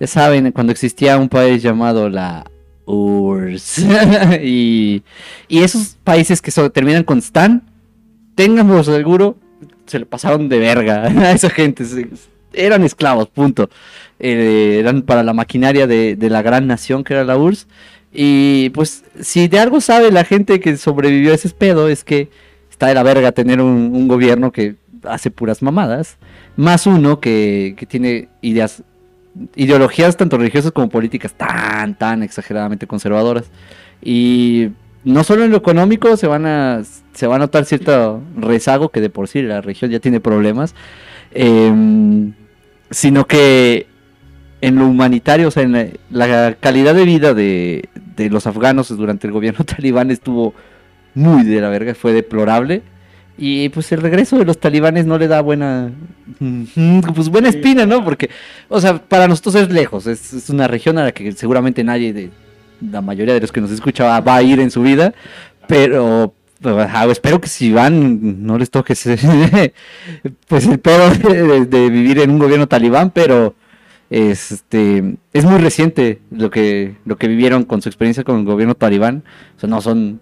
Ya 0.00 0.06
saben, 0.06 0.52
cuando 0.52 0.72
existía 0.72 1.18
un 1.18 1.28
país 1.28 1.62
llamado 1.62 2.08
la 2.08 2.44
URSS. 2.86 3.86
y, 4.42 5.02
y 5.48 5.58
esos 5.62 5.96
países 6.02 6.40
que 6.40 6.52
terminan 6.70 7.04
con 7.04 7.18
Stan, 7.18 7.62
ténganlo 8.34 8.82
seguro, 8.84 9.36
se 9.86 9.98
lo 9.98 10.06
pasaron 10.06 10.48
de 10.48 10.58
verga 10.58 11.04
a 11.06 11.32
esa 11.32 11.50
gente. 11.50 11.84
Eran 12.52 12.84
esclavos, 12.84 13.28
punto. 13.28 13.70
Eh, 14.18 14.76
eran 14.78 15.02
para 15.02 15.22
la 15.22 15.32
maquinaria 15.32 15.86
de, 15.86 16.16
de 16.16 16.30
la 16.30 16.42
gran 16.42 16.66
nación 16.66 17.02
que 17.04 17.14
era 17.14 17.24
la 17.24 17.36
URSS. 17.36 17.66
Y 18.12 18.70
pues, 18.70 19.04
si 19.20 19.48
de 19.48 19.58
algo 19.58 19.80
sabe 19.80 20.10
la 20.10 20.24
gente 20.24 20.60
que 20.60 20.76
sobrevivió 20.76 21.32
a 21.32 21.34
ese 21.34 21.48
pedo, 21.50 21.88
es 21.88 22.04
que 22.04 22.28
está 22.70 22.88
de 22.88 22.94
la 22.94 23.02
verga 23.02 23.32
tener 23.32 23.60
un, 23.60 24.06
gobierno 24.08 24.52
que 24.52 24.76
hace 25.04 25.30
puras 25.30 25.62
mamadas, 25.62 26.18
más 26.56 26.86
uno 26.86 27.20
que, 27.20 27.74
que 27.76 27.86
tiene 27.86 28.28
ideas, 28.42 28.82
ideologías 29.56 30.16
tanto 30.16 30.36
religiosas 30.36 30.72
como 30.72 30.88
políticas 30.88 31.32
tan, 31.34 31.96
tan 31.96 32.22
exageradamente 32.22 32.86
conservadoras. 32.86 33.50
Y 34.02 34.70
no 35.04 35.24
solo 35.24 35.44
en 35.44 35.50
lo 35.50 35.56
económico 35.56 36.16
se 36.16 36.26
van 36.26 36.46
a, 36.46 36.82
se 37.12 37.26
va 37.26 37.36
a 37.36 37.38
notar 37.38 37.64
cierto 37.64 38.22
rezago 38.36 38.90
que 38.90 39.00
de 39.00 39.10
por 39.10 39.28
sí 39.28 39.42
la 39.42 39.60
región 39.60 39.90
ya 39.90 40.00
tiene 40.00 40.20
problemas, 40.20 40.74
em, 41.32 42.34
sino 42.90 43.26
que 43.26 43.86
en 44.62 44.76
lo 44.76 44.86
humanitario, 44.86 45.48
o 45.48 45.50
sea, 45.50 45.64
en 45.64 45.98
la, 46.10 46.54
calidad 46.54 46.94
de 46.94 47.04
vida 47.04 47.34
de, 47.34 47.88
de 48.16 48.30
los 48.30 48.46
afganos 48.46 48.96
durante 48.96 49.26
el 49.26 49.32
gobierno 49.32 49.64
talibán 49.66 50.10
estuvo 50.10 50.54
muy 51.14 51.42
de 51.44 51.60
la 51.60 51.68
verga, 51.68 51.94
fue 51.94 52.12
deplorable. 52.12 52.82
Y 53.36 53.70
pues 53.70 53.90
el 53.92 54.02
regreso 54.02 54.38
de 54.38 54.44
los 54.44 54.58
talibanes 54.58 55.04
no 55.04 55.18
le 55.18 55.26
da 55.26 55.40
buena, 55.40 55.90
pues 57.14 57.28
buena 57.28 57.48
espina, 57.48 57.86
¿no? 57.86 58.04
Porque, 58.04 58.30
o 58.68 58.80
sea, 58.80 58.98
para 59.02 59.26
nosotros 59.26 59.56
es 59.56 59.70
lejos, 59.70 60.06
es, 60.06 60.32
es 60.32 60.48
una 60.48 60.68
región 60.68 60.98
a 60.98 61.04
la 61.04 61.12
que 61.12 61.32
seguramente 61.32 61.82
nadie 61.82 62.12
de 62.12 62.30
la 62.88 63.00
mayoría 63.00 63.34
de 63.34 63.40
los 63.40 63.50
que 63.50 63.60
nos 63.60 63.70
escucha 63.70 64.20
va, 64.20 64.36
a 64.36 64.42
ir 64.42 64.60
en 64.60 64.70
su 64.70 64.82
vida, 64.82 65.14
pero 65.66 66.34
ah, 66.64 67.06
espero 67.10 67.40
que 67.40 67.48
si 67.48 67.72
van 67.72 68.44
no 68.44 68.58
les 68.58 68.70
toque 68.70 68.94
pues 70.48 70.66
el 70.66 70.78
pedo 70.78 71.10
de, 71.10 71.64
de 71.66 71.90
vivir 71.90 72.20
en 72.20 72.30
un 72.30 72.38
gobierno 72.38 72.68
talibán, 72.68 73.10
pero 73.10 73.56
este 74.12 75.16
es 75.32 75.44
muy 75.44 75.58
reciente 75.58 76.20
lo 76.30 76.50
que 76.50 76.96
lo 77.04 77.16
que 77.16 77.28
vivieron 77.28 77.64
con 77.64 77.80
su 77.80 77.88
experiencia 77.88 78.24
con 78.24 78.40
el 78.40 78.44
gobierno 78.44 78.74
talibán, 78.74 79.24
o 79.56 79.60
sea, 79.60 79.68
no 79.68 79.80
son 79.80 80.20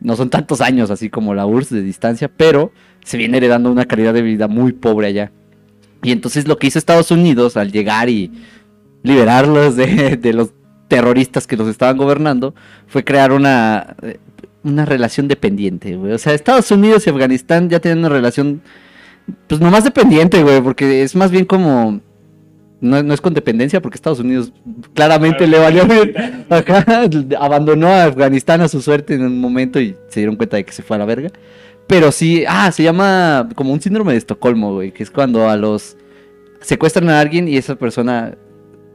no 0.00 0.16
son 0.16 0.30
tantos 0.30 0.60
años 0.60 0.90
así 0.90 1.08
como 1.08 1.34
la 1.34 1.46
URSS 1.46 1.70
de 1.70 1.82
distancia, 1.82 2.28
pero 2.28 2.72
se 3.04 3.16
viene 3.16 3.36
heredando 3.36 3.70
una 3.70 3.84
calidad 3.84 4.12
de 4.12 4.22
vida 4.22 4.48
muy 4.48 4.72
pobre 4.72 5.06
allá. 5.06 5.32
Y 6.02 6.10
entonces 6.10 6.48
lo 6.48 6.58
que 6.58 6.66
hizo 6.66 6.78
Estados 6.78 7.12
Unidos 7.12 7.56
al 7.56 7.70
llegar 7.70 8.08
y 8.08 8.32
liberarlos 9.04 9.76
de, 9.76 10.16
de 10.16 10.32
los 10.32 10.52
terroristas 10.88 11.46
que 11.46 11.56
los 11.56 11.68
estaban 11.68 11.96
gobernando 11.96 12.54
fue 12.86 13.04
crear 13.04 13.32
una, 13.32 13.96
eh, 14.02 14.18
una 14.62 14.84
relación 14.84 15.28
dependiente, 15.28 15.96
güey. 15.96 16.12
O 16.12 16.18
sea, 16.18 16.34
Estados 16.34 16.70
Unidos 16.70 17.06
y 17.06 17.10
Afganistán 17.10 17.70
ya 17.70 17.80
tienen 17.80 18.00
una 18.00 18.08
relación, 18.08 18.60
pues 19.46 19.60
nomás 19.60 19.84
dependiente, 19.84 20.42
güey, 20.42 20.60
porque 20.60 21.02
es 21.02 21.14
más 21.14 21.30
bien 21.30 21.44
como... 21.44 22.00
No, 22.82 23.00
no 23.00 23.14
es 23.14 23.20
con 23.20 23.32
dependencia 23.32 23.80
porque 23.80 23.94
Estados 23.94 24.18
Unidos 24.18 24.52
claramente 24.92 25.46
le 25.46 25.56
valió 25.56 25.86
bien. 25.86 26.14
Ajá, 26.50 27.08
abandonó 27.38 27.86
a 27.86 28.04
Afganistán 28.04 28.60
a 28.60 28.66
su 28.66 28.82
suerte 28.82 29.14
en 29.14 29.22
un 29.22 29.40
momento 29.40 29.80
y 29.80 29.96
se 30.08 30.18
dieron 30.18 30.34
cuenta 30.34 30.56
de 30.56 30.64
que 30.64 30.72
se 30.72 30.82
fue 30.82 30.96
a 30.96 30.98
la 30.98 31.04
verga. 31.04 31.30
Pero 31.86 32.10
sí, 32.10 32.44
ah, 32.48 32.72
se 32.72 32.82
llama 32.82 33.48
como 33.54 33.72
un 33.72 33.80
síndrome 33.80 34.10
de 34.12 34.18
Estocolmo, 34.18 34.74
güey, 34.74 34.90
que 34.90 35.04
es 35.04 35.12
cuando 35.12 35.48
a 35.48 35.56
los 35.56 35.96
secuestran 36.60 37.08
a 37.08 37.20
alguien 37.20 37.46
y 37.46 37.56
esa 37.56 37.76
persona 37.76 38.36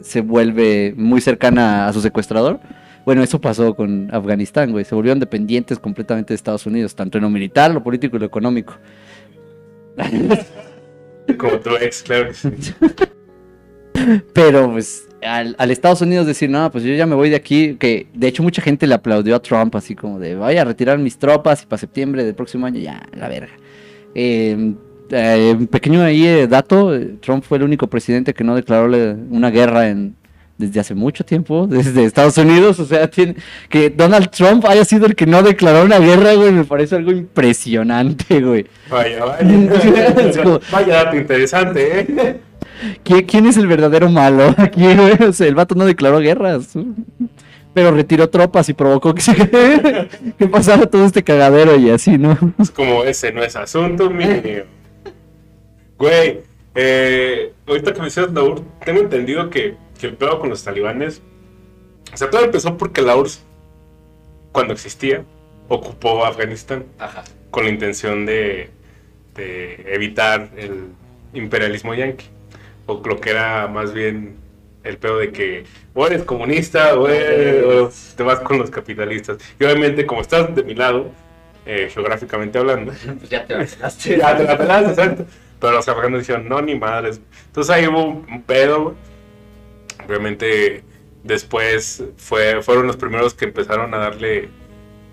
se 0.02 0.20
vuelve 0.20 0.94
muy 0.98 1.22
cercana 1.22 1.88
a 1.88 1.94
su 1.94 2.02
secuestrador. 2.02 2.60
Bueno, 3.06 3.24
eso 3.24 3.40
pasó 3.40 3.74
con 3.74 4.14
Afganistán, 4.14 4.74
güey. 4.74 4.84
Se 4.84 4.96
volvieron 4.96 5.22
dependientes 5.22 5.80
completamente 5.80 6.34
de 6.34 6.36
Estados 6.36 6.66
Unidos, 6.66 6.94
tanto 6.94 7.18
en 7.20 7.24
lo 7.24 7.30
militar, 7.30 7.72
lo 7.72 7.82
político 7.82 8.18
y 8.18 8.20
lo 8.20 8.26
económico. 8.26 8.74
Como 11.38 11.60
tu 11.60 11.70
ex, 11.78 12.04
claro. 12.04 12.32
Pero 14.34 14.72
pues 14.72 15.08
al, 15.22 15.56
al 15.58 15.72
Estados 15.72 16.02
Unidos 16.02 16.28
decir, 16.28 16.50
no, 16.50 16.72
pues 16.72 16.84
yo 16.84 16.94
ya 16.94 17.06
me 17.06 17.16
voy 17.16 17.30
de 17.30 17.36
aquí, 17.36 17.76
que 17.80 18.08
de 18.14 18.28
hecho 18.28 18.44
mucha 18.44 18.62
gente 18.62 18.88
le 18.88 18.94
aplaudió 18.94 19.36
a 19.36 19.42
Trump 19.42 19.76
así 19.76 19.96
como 19.96 20.20
de, 20.20 20.36
voy 20.36 20.58
a 20.58 20.66
retirar 20.66 20.98
mis 21.00 21.18
tropas 21.18 21.64
y 21.64 21.66
para 21.66 21.80
septiembre 21.80 22.24
del 22.24 22.36
próximo 22.36 22.66
año 22.66 22.80
ya, 22.80 23.08
la 23.14 23.28
verga. 23.28 23.54
Eh, 24.16 24.76
eh, 25.10 25.56
un 25.58 25.68
pequeño 25.68 26.04
ahí 26.04 26.26
eh, 26.26 26.48
dato, 26.48 26.94
eh, 26.94 27.16
Trump 27.22 27.44
fue 27.44 27.58
el 27.58 27.64
único 27.64 27.88
presidente 27.88 28.34
que 28.34 28.44
no 28.44 28.56
declaró 28.56 28.92
una 29.30 29.50
guerra 29.50 29.88
en 29.90 30.16
desde 30.58 30.80
hace 30.80 30.96
mucho 30.96 31.24
tiempo, 31.24 31.68
desde 31.70 32.04
Estados 32.04 32.38
Unidos, 32.38 32.80
o 32.80 32.86
sea, 32.86 33.10
tiene, 33.10 33.36
que 33.70 33.90
Donald 33.92 34.32
Trump 34.32 34.66
haya 34.66 34.84
sido 34.86 35.06
el 35.06 35.16
que 35.16 35.28
no 35.28 35.44
declaró 35.44 35.86
una 35.86 36.00
guerra, 36.00 36.34
güey, 36.34 36.52
me 36.52 36.64
parece 36.64 36.96
algo 36.96 37.12
impresionante, 37.12 38.42
güey. 38.42 38.66
Vaya, 38.90 39.24
vaya. 39.24 40.60
Vaya 40.72 40.94
dato 41.04 41.16
interesante, 41.16 42.00
¿eh? 42.00 42.40
¿Qui- 43.04 43.26
¿Quién 43.28 43.46
es 43.46 43.58
el 43.58 43.68
verdadero 43.68 44.10
malo 44.10 44.54
aquí, 44.58 44.82
güey? 44.84 45.24
O 45.30 45.34
sea, 45.34 45.48
el 45.48 45.56
vato 45.56 45.76
no 45.76 45.86
declaró 45.86 46.20
guerras, 46.20 46.74
pero 47.74 47.92
retiró 47.92 48.30
tropas 48.30 48.70
y 48.70 48.74
provocó 48.74 49.14
que, 49.14 49.22
se, 49.22 49.36
que 50.38 50.48
pasara 50.48 50.86
todo 50.88 51.06
este 51.06 51.24
cagadero 51.24 51.76
y 51.78 51.90
así, 51.90 52.18
¿no? 52.18 52.38
Es 52.60 52.72
como 52.72 53.04
ese 53.04 53.32
no 53.32 53.44
es 53.44 53.56
asunto 53.56 54.10
mío. 54.10 54.66
Güey, 55.98 56.42
eh, 56.76 57.54
ahorita 57.68 57.94
que 57.94 58.00
me 58.00 58.06
decías 58.06 58.32
la 58.32 58.44
URSS, 58.44 58.64
tengo 58.86 59.00
entendido 59.02 59.50
que, 59.50 59.76
que 60.00 60.08
el 60.08 60.14
pedo 60.16 60.40
con 60.40 60.50
los 60.50 60.64
talibanes. 60.64 61.22
O 62.14 62.18
sea, 62.18 62.30
todo 62.30 62.44
empezó 62.46 62.78
porque 62.78 63.02
la 63.02 63.16
URSS, 63.16 63.44
cuando 64.52 64.74
existía, 64.74 65.24
ocupó 65.68 66.24
Afganistán 66.26 66.86
Ajá. 67.00 67.24
con 67.52 67.66
la 67.66 67.72
intención 67.72 68.26
de, 68.26 68.70
de 69.36 69.86
evitar 69.94 70.50
el 70.56 70.86
imperialismo 71.34 71.94
yanqui. 71.96 72.26
O 72.88 73.02
lo 73.06 73.20
que 73.22 73.32
era 73.32 73.68
más 73.68 73.94
bien 73.94 74.38
el 74.84 74.98
pedo 74.98 75.20
de 75.20 75.32
que 75.34 75.66
o 75.94 76.08
eres 76.08 76.24
comunista 76.24 76.96
o, 76.98 77.08
eres- 77.10 77.64
o 77.66 77.92
te 78.16 78.24
vas 78.24 78.40
con 78.42 78.58
los 78.60 78.72
capitalistas. 78.72 79.38
Y 79.60 79.66
obviamente, 79.66 80.06
como 80.06 80.22
estás 80.22 80.56
de 80.56 80.64
mi 80.64 80.76
lado, 80.76 81.12
eh, 81.66 81.90
geográficamente 81.94 82.58
hablando, 82.60 82.94
Pues 83.20 83.30
ya 83.30 83.46
te 83.46 83.56
vacilaste. 83.56 84.18
ya 84.18 84.38
te 84.38 84.44
la 84.46 84.58
pelaste, 84.58 84.90
exacto. 84.92 85.26
Pero 85.60 85.74
los 85.74 85.88
afganos 85.90 86.20
dijeron, 86.22 86.48
no, 86.50 86.62
ni 86.62 86.76
madres. 86.76 87.22
Entonces 87.48 87.76
ahí 87.76 87.88
hubo 87.88 88.06
un 88.06 88.44
pedo. 88.44 88.96
Obviamente, 90.08 90.84
después 91.24 92.04
fue, 92.18 92.62
fueron 92.62 92.88
los 92.88 92.98
primeros 92.98 93.34
que 93.34 93.46
empezaron 93.46 93.94
a 93.94 93.98
darle 93.98 94.50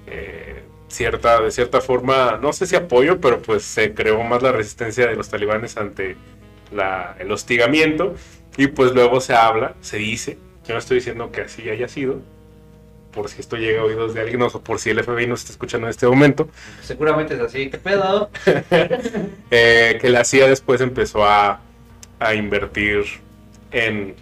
eh, 0.06 0.64
cierta, 0.88 1.40
de 1.42 1.50
cierta 1.50 1.80
forma, 1.80 2.38
no 2.42 2.52
sé 2.52 2.66
si 2.66 2.76
apoyo, 2.76 3.20
pero 3.20 3.42
pues 3.42 3.64
se 3.64 3.94
creó 3.94 4.22
más 4.24 4.42
la 4.42 4.52
resistencia 4.52 5.06
de 5.08 5.16
los 5.16 5.28
talibanes 5.30 5.76
ante 5.76 6.16
la- 6.72 7.16
el 7.18 7.30
hostigamiento. 7.32 8.14
Y 8.56 8.68
pues 8.68 8.92
luego 8.92 9.20
se 9.20 9.34
habla, 9.34 9.74
se 9.80 9.96
dice, 9.98 10.38
yo 10.66 10.74
no 10.74 10.78
estoy 10.78 10.96
diciendo 10.98 11.32
que 11.32 11.40
así 11.42 11.68
haya 11.68 11.88
sido, 11.88 12.20
por 13.12 13.28
si 13.28 13.40
esto 13.40 13.56
llega 13.56 13.80
a 13.80 13.84
oídos 13.84 14.14
de 14.14 14.20
alguien 14.20 14.42
o 14.42 14.48
por 14.50 14.78
si 14.78 14.90
el 14.90 14.98
FBI 15.02 15.26
nos 15.26 15.40
está 15.40 15.52
escuchando 15.52 15.86
en 15.86 15.90
este 15.90 16.06
momento, 16.06 16.48
Seguramente 16.82 17.34
es 17.34 17.40
así. 17.40 17.70
¿Qué 17.70 17.78
pedo? 17.78 18.30
eh, 19.50 19.98
que 20.00 20.08
la 20.10 20.24
CIA 20.24 20.48
después 20.48 20.80
empezó 20.80 21.24
a, 21.24 21.60
a 22.20 22.34
invertir 22.34 23.04
en 23.72 24.14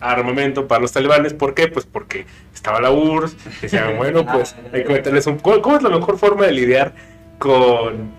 armamento 0.00 0.66
para 0.68 0.80
los 0.82 0.92
talibanes. 0.92 1.34
¿Por 1.34 1.54
qué? 1.54 1.68
Pues 1.68 1.86
porque 1.86 2.26
estaba 2.54 2.80
la 2.80 2.90
URSS, 2.90 3.36
decían, 3.62 3.96
bueno, 3.98 4.24
pues 4.26 4.54
hay 4.72 4.84
que 4.84 4.92
meterles 4.92 5.26
un... 5.26 5.38
¿Cómo 5.38 5.60
cómo 5.62 5.76
es 5.76 5.82
la 5.82 5.90
mejor 5.90 6.18
forma 6.18 6.46
de 6.46 6.52
lidiar 6.52 6.94
con, 7.38 8.10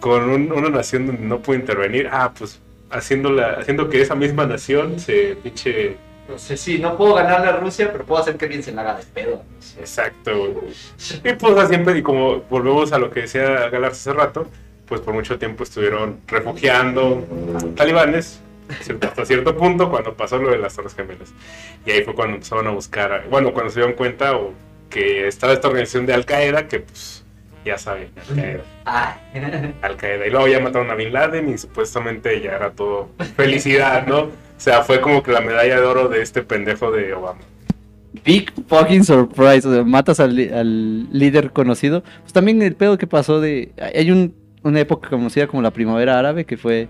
con 0.00 0.28
un- 0.30 0.52
una 0.52 0.70
nación 0.70 1.06
donde 1.06 1.22
no 1.22 1.40
puede 1.40 1.60
intervenir? 1.60 2.08
Ah, 2.10 2.32
pues 2.36 2.60
haciéndola, 2.92 3.56
haciendo 3.60 3.88
que 3.88 4.00
esa 4.00 4.14
misma 4.14 4.46
nación 4.46 5.00
se 5.00 5.36
pinche... 5.42 5.96
No 6.28 6.38
sé 6.38 6.56
si 6.56 6.78
no 6.78 6.96
puedo 6.96 7.14
ganarle 7.14 7.48
a 7.48 7.56
Rusia, 7.56 7.90
pero 7.90 8.04
puedo 8.04 8.22
hacer 8.22 8.36
que 8.36 8.44
alguien 8.44 8.62
se 8.62 8.72
la 8.72 8.82
haga 8.82 8.94
de 8.96 9.04
pedo. 9.04 9.42
Exacto. 9.78 10.62
Y 11.24 11.32
pues 11.34 11.56
así 11.56 11.68
siempre, 11.68 11.98
y 11.98 12.02
como 12.02 12.42
volvemos 12.42 12.92
a 12.92 12.98
lo 12.98 13.10
que 13.10 13.22
decía 13.22 13.68
Galarza 13.68 14.10
hace 14.10 14.12
rato, 14.12 14.46
pues 14.86 15.00
por 15.00 15.14
mucho 15.14 15.38
tiempo 15.38 15.64
estuvieron 15.64 16.20
refugiando 16.26 17.26
talibanes 17.76 18.40
hasta 19.00 19.24
cierto 19.24 19.56
punto 19.56 19.90
cuando 19.90 20.14
pasó 20.14 20.38
lo 20.38 20.50
de 20.50 20.58
las 20.58 20.74
Torres 20.74 20.94
Gemelas. 20.94 21.32
Y 21.84 21.90
ahí 21.90 22.04
fue 22.04 22.14
cuando 22.14 22.36
empezaron 22.36 22.66
a 22.66 22.70
buscar, 22.70 23.26
bueno, 23.28 23.52
cuando 23.52 23.70
se 23.70 23.80
dieron 23.80 23.96
cuenta 23.96 24.36
o 24.36 24.52
que 24.88 25.26
estaba 25.26 25.52
esta 25.52 25.68
organización 25.68 26.06
de 26.06 26.14
Al 26.14 26.24
Qaeda, 26.24 26.68
que 26.68 26.80
pues 26.80 27.21
ya 27.64 27.78
saben, 27.78 28.08
Al 28.28 28.36
Qaeda. 28.36 28.62
Ay. 28.84 29.72
Al 29.82 29.96
Qaeda. 29.96 30.26
Y 30.26 30.30
luego 30.30 30.48
ya 30.48 30.60
mataron 30.60 30.90
a 30.90 30.94
Bin 30.94 31.12
Laden 31.12 31.48
y 31.48 31.58
supuestamente 31.58 32.40
ya 32.40 32.52
era 32.56 32.70
todo 32.70 33.08
felicidad, 33.36 34.06
¿no? 34.06 34.20
O 34.22 34.30
sea, 34.56 34.82
fue 34.82 35.00
como 35.00 35.22
que 35.22 35.32
la 35.32 35.40
medalla 35.40 35.80
de 35.80 35.86
oro 35.86 36.08
de 36.08 36.22
este 36.22 36.42
pendejo 36.42 36.90
de 36.92 37.12
Obama. 37.14 37.40
Big 38.24 38.52
fucking 38.68 39.04
surprise. 39.04 39.66
O 39.66 39.72
sea, 39.72 39.84
matas 39.84 40.20
al, 40.20 40.38
al 40.52 41.12
líder 41.12 41.50
conocido. 41.52 42.02
Pues 42.20 42.32
también 42.32 42.60
el 42.62 42.74
pedo 42.76 42.98
que 42.98 43.06
pasó 43.06 43.40
de. 43.40 43.72
Hay 43.94 44.10
un- 44.10 44.34
una 44.62 44.78
época 44.80 45.08
conocida 45.08 45.46
como 45.48 45.60
la 45.62 45.72
primavera 45.72 46.18
árabe 46.18 46.44
que 46.44 46.56
fue 46.56 46.88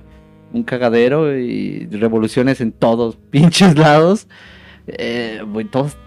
un 0.52 0.62
cagadero 0.64 1.34
y 1.38 1.86
revoluciones 1.90 2.60
en 2.60 2.72
todos 2.72 3.16
pinches 3.30 3.78
lados. 3.78 4.26
Eh, 4.88 5.42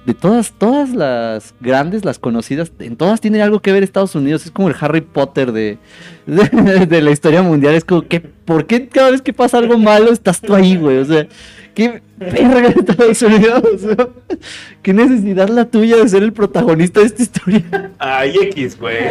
de 0.06 0.14
todas, 0.14 0.52
todas 0.58 0.94
las 0.94 1.56
grandes, 1.62 2.04
las 2.04 2.20
conocidas, 2.20 2.74
en 2.80 2.98
todas 2.98 3.22
tienen 3.22 3.40
algo 3.40 3.62
que 3.62 3.72
ver 3.72 3.84
Estados 3.84 4.16
Unidos. 4.16 4.46
Es 4.46 4.52
como 4.52 4.68
el 4.68 4.76
Harry 4.80 5.02
Potter 5.02 5.54
de, 5.54 5.78
de, 6.26 6.86
de 6.90 7.02
la 7.02 7.12
historia 7.12 7.42
mundial. 7.42 7.74
Es 7.76 7.86
como 7.86 8.02
que, 8.02 8.20
¿por 8.20 8.66
qué 8.66 8.88
cada 8.88 9.12
vez 9.12 9.22
que 9.22 9.32
pasa 9.34 9.60
algo 9.60 9.78
malo 9.78 10.12
estás 10.12 10.42
tú 10.42 10.54
ahí, 10.54 10.76
güey? 10.76 10.98
O 10.98 11.06
sea, 11.06 11.26
qué 11.74 12.02
verga 12.18 12.70
de 12.70 12.80
Estados 12.80 13.22
Unidos. 13.22 13.64
O 13.64 13.78
sea, 13.78 14.10
qué 14.82 14.94
necesidad 14.94 15.48
la 15.48 15.66
tuya 15.66 15.96
de 15.96 16.10
ser 16.10 16.24
el 16.24 16.34
protagonista 16.34 17.00
de 17.00 17.06
esta 17.06 17.24
historia. 17.24 17.92
Ay, 17.98 18.36
X, 18.42 18.78
güey. 18.78 19.06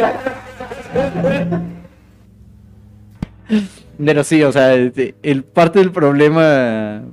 Pero 3.97 4.23
sí, 4.23 4.43
o 4.43 4.51
sea, 4.51 4.75
el 4.75 5.43
parte 5.43 5.79
del 5.79 5.91
problema 5.91 7.03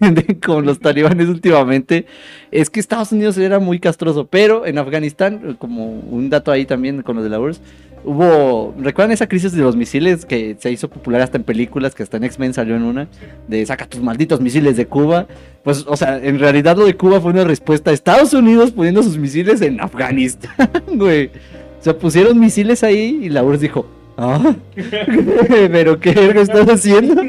con 0.44 0.66
los 0.66 0.80
talibanes 0.80 1.28
últimamente 1.28 2.06
es 2.50 2.70
que 2.70 2.80
Estados 2.80 3.12
Unidos 3.12 3.38
era 3.38 3.58
muy 3.58 3.78
castroso, 3.78 4.26
pero 4.26 4.66
en 4.66 4.78
Afganistán, 4.78 5.56
como 5.58 5.86
un 5.86 6.30
dato 6.30 6.50
ahí 6.50 6.64
también 6.64 7.02
con 7.02 7.16
los 7.16 7.24
de 7.24 7.30
la 7.30 7.40
URSS, 7.40 7.60
hubo, 8.04 8.74
¿recuerdan 8.78 9.12
esa 9.12 9.28
crisis 9.28 9.52
de 9.52 9.62
los 9.62 9.76
misiles 9.76 10.24
que 10.24 10.56
se 10.58 10.72
hizo 10.72 10.88
popular 10.88 11.20
hasta 11.20 11.36
en 11.36 11.44
películas, 11.44 11.94
que 11.94 12.02
hasta 12.02 12.16
en 12.16 12.24
X-Men 12.24 12.54
salió 12.54 12.76
en 12.76 12.82
una, 12.82 13.08
de 13.46 13.64
saca 13.66 13.86
tus 13.86 14.00
malditos 14.00 14.40
misiles 14.40 14.76
de 14.76 14.86
Cuba? 14.86 15.26
Pues, 15.62 15.84
o 15.86 15.96
sea, 15.96 16.16
en 16.16 16.38
realidad 16.38 16.76
lo 16.76 16.86
de 16.86 16.96
Cuba 16.96 17.20
fue 17.20 17.32
una 17.32 17.44
respuesta 17.44 17.90
a 17.90 17.94
Estados 17.94 18.32
Unidos 18.32 18.70
poniendo 18.70 19.02
sus 19.02 19.18
misiles 19.18 19.60
en 19.60 19.80
Afganistán, 19.80 20.68
güey. 20.94 21.30
O 21.78 21.82
sea, 21.82 21.96
pusieron 21.96 22.38
misiles 22.38 22.82
ahí 22.84 23.20
y 23.22 23.28
la 23.30 23.42
URSS 23.42 23.60
dijo, 23.60 23.86
ah, 24.16 24.54
pero 25.70 25.98
¿qué 25.98 26.12
verga 26.12 26.40
estás 26.40 26.68
haciendo? 26.68 27.22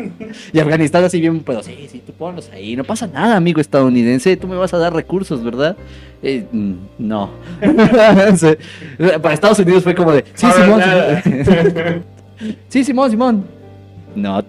Y 0.54 0.60
Afganistán 0.60 1.04
así 1.04 1.20
bien, 1.20 1.42
pero 1.42 1.64
sí, 1.64 1.88
sí, 1.90 2.02
tú 2.06 2.14
ponlos 2.14 2.50
ahí, 2.52 2.76
no 2.76 2.84
pasa 2.84 3.08
nada, 3.08 3.36
amigo 3.36 3.62
estadounidense, 3.62 4.38
tú 4.38 4.48
me 4.48 4.56
vas 4.56 4.74
a 4.74 4.78
dar 4.78 4.94
recursos, 4.94 5.44
¿verdad? 5.44 5.76
Eh, 6.24 6.46
mm, 6.52 6.74
no. 7.00 7.32
Para 9.22 9.34
Estados 9.34 9.60
Unidos 9.60 9.84
fue 9.84 9.96
como 9.96 10.12
de, 10.12 10.26
sí, 10.34 10.46
Ahora 10.46 10.64
Simón, 10.64 10.80
nada. 10.80 11.24
Sí, 12.70 12.84
Simón, 12.84 13.12
Simón. 13.12 13.46
Not. 14.16 14.46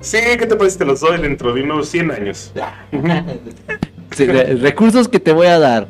Sí, 0.00 0.18
¿qué 0.38 0.46
te 0.46 0.54
parece 0.54 0.78
te 0.78 0.84
los 0.84 1.00
doy 1.00 1.20
dentro 1.20 1.52
de 1.52 1.62
unos 1.62 1.88
100 1.88 2.10
años? 2.12 2.52
Sí, 4.14 4.26
recursos 4.26 5.08
que 5.08 5.18
te 5.18 5.32
voy 5.32 5.48
a 5.48 5.58
dar. 5.58 5.88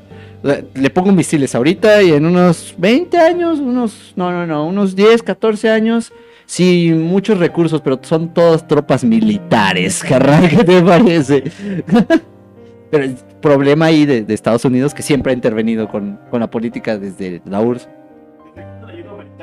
Le- 0.74 0.90
pongo 0.90 1.12
misiles 1.12 1.54
ahorita 1.54 2.02
y 2.02 2.12
en 2.12 2.24
unos 2.26 2.74
20 2.78 3.18
años, 3.18 3.58
unos, 3.58 4.12
no, 4.16 4.30
no, 4.30 4.46
no, 4.46 4.66
unos 4.66 4.94
10, 4.96 5.22
14 5.22 5.68
años, 5.70 6.12
sí, 6.46 6.92
muchos 6.96 7.38
recursos, 7.38 7.80
pero 7.80 7.98
son 8.02 8.32
todas 8.32 8.66
tropas 8.66 9.04
militares, 9.04 10.02
¿qué 10.50 10.64
te 10.64 10.80
parece? 10.82 11.42
pero 12.90 13.04
el 13.04 13.16
problema 13.42 13.86
ahí 13.86 14.06
de, 14.06 14.22
de 14.22 14.34
Estados 14.34 14.64
Unidos 14.64 14.94
que 14.94 15.02
siempre 15.02 15.32
ha 15.32 15.34
intervenido 15.34 15.88
con, 15.88 16.18
con 16.30 16.40
la 16.40 16.50
política 16.50 16.96
desde 16.98 17.42
la 17.44 17.60
URSS. 17.60 17.88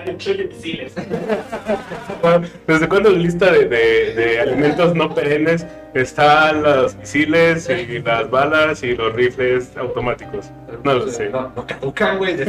¿Desde 2.68 2.88
cuándo 2.90 3.10
en 3.10 3.16
la 3.18 3.22
lista 3.24 3.52
de, 3.52 3.66
de- 3.66 4.14
de 4.16 4.40
alimentos 4.40 4.96
no 4.96 5.14
perennes 5.14 5.66
están 5.94 6.64
los 6.64 6.96
misiles 6.96 7.70
y 7.70 8.00
las 8.00 8.30
balas 8.30 8.82
y 8.84 8.96
los 8.96 9.14
rifles 9.14 9.72
automáticos? 9.78 10.50
No 10.84 10.94
lo 10.96 11.08
sé. 11.08 11.30
No, 11.30 11.52
no 11.56 11.66
caducan, 11.68 12.18
güey. 12.18 12.36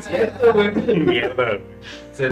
Cierto, 0.00 0.52
güey. 0.52 0.70
Mierda. 0.98 1.58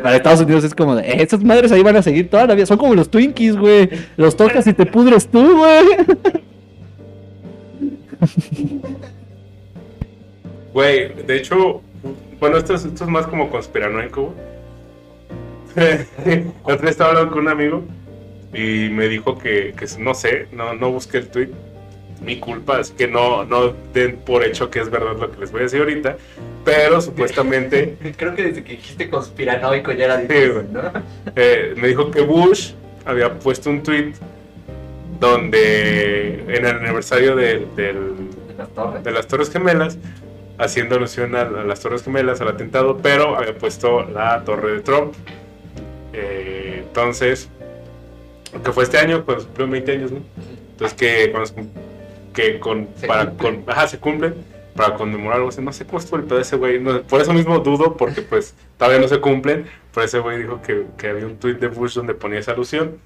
Para 0.03 0.17
Estados 0.17 0.41
Unidos 0.43 0.65
es 0.65 0.75
como 0.75 0.97
de, 0.97 1.09
"Eh, 1.09 1.23
esas 1.23 1.43
madres 1.43 1.73
ahí 1.73 1.83
van 1.83 1.97
a 1.97 2.03
seguir 2.03 2.29
toda 2.29 2.47
la 2.47 2.55
vida. 2.55 2.67
Son 2.67 2.77
como 2.79 2.95
los 2.95 3.11
Twinkies, 3.11 3.57
güey. 3.57 3.89
Los 4.17 4.37
tocas 4.37 4.67
y 4.67 4.73
te 4.75 4.85
pudres 4.87 5.27
tú, 5.29 5.57
güey. 5.59 5.85
Güey, 10.73 11.13
de 11.27 11.37
hecho, 11.37 11.81
bueno, 12.41 12.57
esto 12.59 12.75
es, 12.75 12.85
esto 12.85 13.05
es 13.05 13.11
más 13.11 13.27
como 13.27 13.51
conspiranoico. 13.51 14.35
güey. 15.75 15.99
La 16.27 16.75
otra 16.75 16.77
vez 16.83 16.91
estaba 16.91 17.11
hablando 17.11 17.33
con 17.33 17.41
un 17.43 17.49
amigo 17.49 17.85
y 18.53 18.89
me 18.91 19.09
dijo 19.09 19.39
que, 19.39 19.75
que 19.77 19.87
no 19.99 20.15
sé, 20.15 20.47
no, 20.53 20.75
no 20.75 20.91
busqué 20.91 21.19
el 21.19 21.29
tweet. 21.29 21.49
Mi 22.21 22.41
culpa 22.41 22.81
es 22.81 22.91
que 22.91 23.07
no, 23.07 23.45
no 23.45 23.73
den 23.95 24.17
por 24.17 24.43
hecho 24.45 24.71
que 24.71 24.81
es 24.81 24.91
verdad 24.91 25.17
lo 25.21 25.31
que 25.31 25.39
les 25.39 25.53
voy 25.53 25.61
a 25.61 25.63
decir 25.65 25.79
ahorita, 25.81 26.17
pero 26.65 27.01
supuestamente 27.01 27.97
Creo 28.17 28.35
que 28.35 28.43
desde 28.43 28.65
que 28.65 28.73
dijiste 28.73 29.09
conspiranoico 29.09 29.93
ya 29.93 30.07
era 30.07 30.17
difícil. 30.17 30.65
¿no? 30.73 30.81
eh, 31.37 31.75
me 31.77 31.87
dijo 31.89 32.11
que 32.11 32.23
Bush 32.23 32.73
había 33.05 33.39
puesto 33.39 33.71
un 33.71 33.85
tweet 33.85 34.15
donde 35.21 36.41
en 36.49 36.67
el 36.67 36.77
aniversario 36.77 37.37
del- 37.37 37.67
¿De 37.77 37.93
las 38.59 38.69
torres? 38.75 39.05
de 39.05 39.11
las 39.13 39.27
Torres 39.29 39.51
Gemelas, 39.51 39.99
haciendo 40.59 40.97
alusión 40.97 41.35
a, 41.37 41.45
las 41.45 41.81
Torres 41.81 42.03
Gemelas, 42.03 42.41
al 42.41 42.49
atentado, 42.49 42.99
pero 42.99 43.37
había 43.37 43.57
puesto 43.57 44.03
la 44.05 44.43
Torre 44.45 44.73
de 44.73 44.81
Trump. 44.81 45.15
Eh, 46.13 46.83
entonces, 46.87 47.49
que 48.65 48.73
fue 48.73 48.85
este 48.85 48.99
año, 48.99 49.25
cuando 49.25 49.43
se 49.43 49.47
cumplieron 49.47 49.71
20 49.73 49.93
años, 49.93 50.13
¿no? 50.13 50.19
Entonces, 50.73 50.97
que, 50.99 51.33
que 52.35 52.59
con, 52.59 52.89
Se 52.97 53.07
para, 53.07 53.27
cumple. 53.31 53.63
con, 53.65 53.65
ajá, 53.71 53.89
se 53.89 53.99
cumple, 53.99 54.33
para 54.75 54.95
conmemorar 54.95 55.39
algo 55.39 55.49
así, 55.49 55.61
no 55.61 55.73
sé 55.73 55.85
cómo 55.85 55.99
estuvo 55.99 56.17
el 56.19 56.25
pedo 56.25 56.37
de 56.37 56.43
ese 56.43 56.57
güey, 56.57 56.81
no, 56.81 57.03
por 57.03 57.21
eso 57.21 57.33
mismo 57.33 57.59
dudo, 57.61 57.97
porque 57.97 58.23
pues 58.23 58.55
todavía 58.77 59.01
no 59.01 59.09
se 59.09 59.21
cumplen, 59.21 59.67
pero 59.93 60.07
ese 60.07 60.19
güey 60.21 60.39
dijo 60.39 60.63
que, 60.63 60.87
que 60.97 61.09
había 61.09 61.27
un 61.27 61.37
tweet 61.37 61.55
de 61.55 61.67
Bush 61.69 61.95
donde 61.95 62.15
ponía 62.15 62.39
esa 62.39 62.53
alusión, 62.53 62.99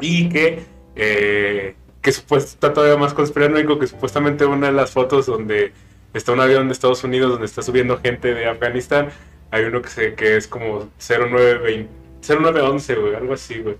y 0.00 0.30
que, 0.30 0.62
eh, 0.96 1.74
que 2.00 2.10
supuest- 2.12 2.44
está 2.54 2.72
todavía 2.72 2.96
más 2.96 3.12
conspiranoico, 3.12 3.78
que 3.78 3.86
supuestamente 3.86 4.46
una 4.46 4.68
de 4.68 4.72
las 4.72 4.90
fotos 4.90 5.26
donde 5.26 5.72
está 6.14 6.32
un 6.32 6.40
avión 6.40 6.66
de 6.68 6.72
Estados 6.72 7.04
Unidos 7.04 7.30
donde 7.30 7.46
está 7.46 7.62
subiendo 7.62 7.98
gente 7.98 8.34
de 8.34 8.46
Afganistán, 8.46 9.08
hay 9.50 9.64
uno 9.64 9.82
que, 9.82 9.88
se, 9.88 10.14
que 10.14 10.36
es 10.36 10.46
como 10.46 10.90
0920. 10.98 12.00
0911, 12.22 12.94
güey, 12.96 13.14
algo 13.14 13.32
así, 13.32 13.58
güey. 13.60 13.76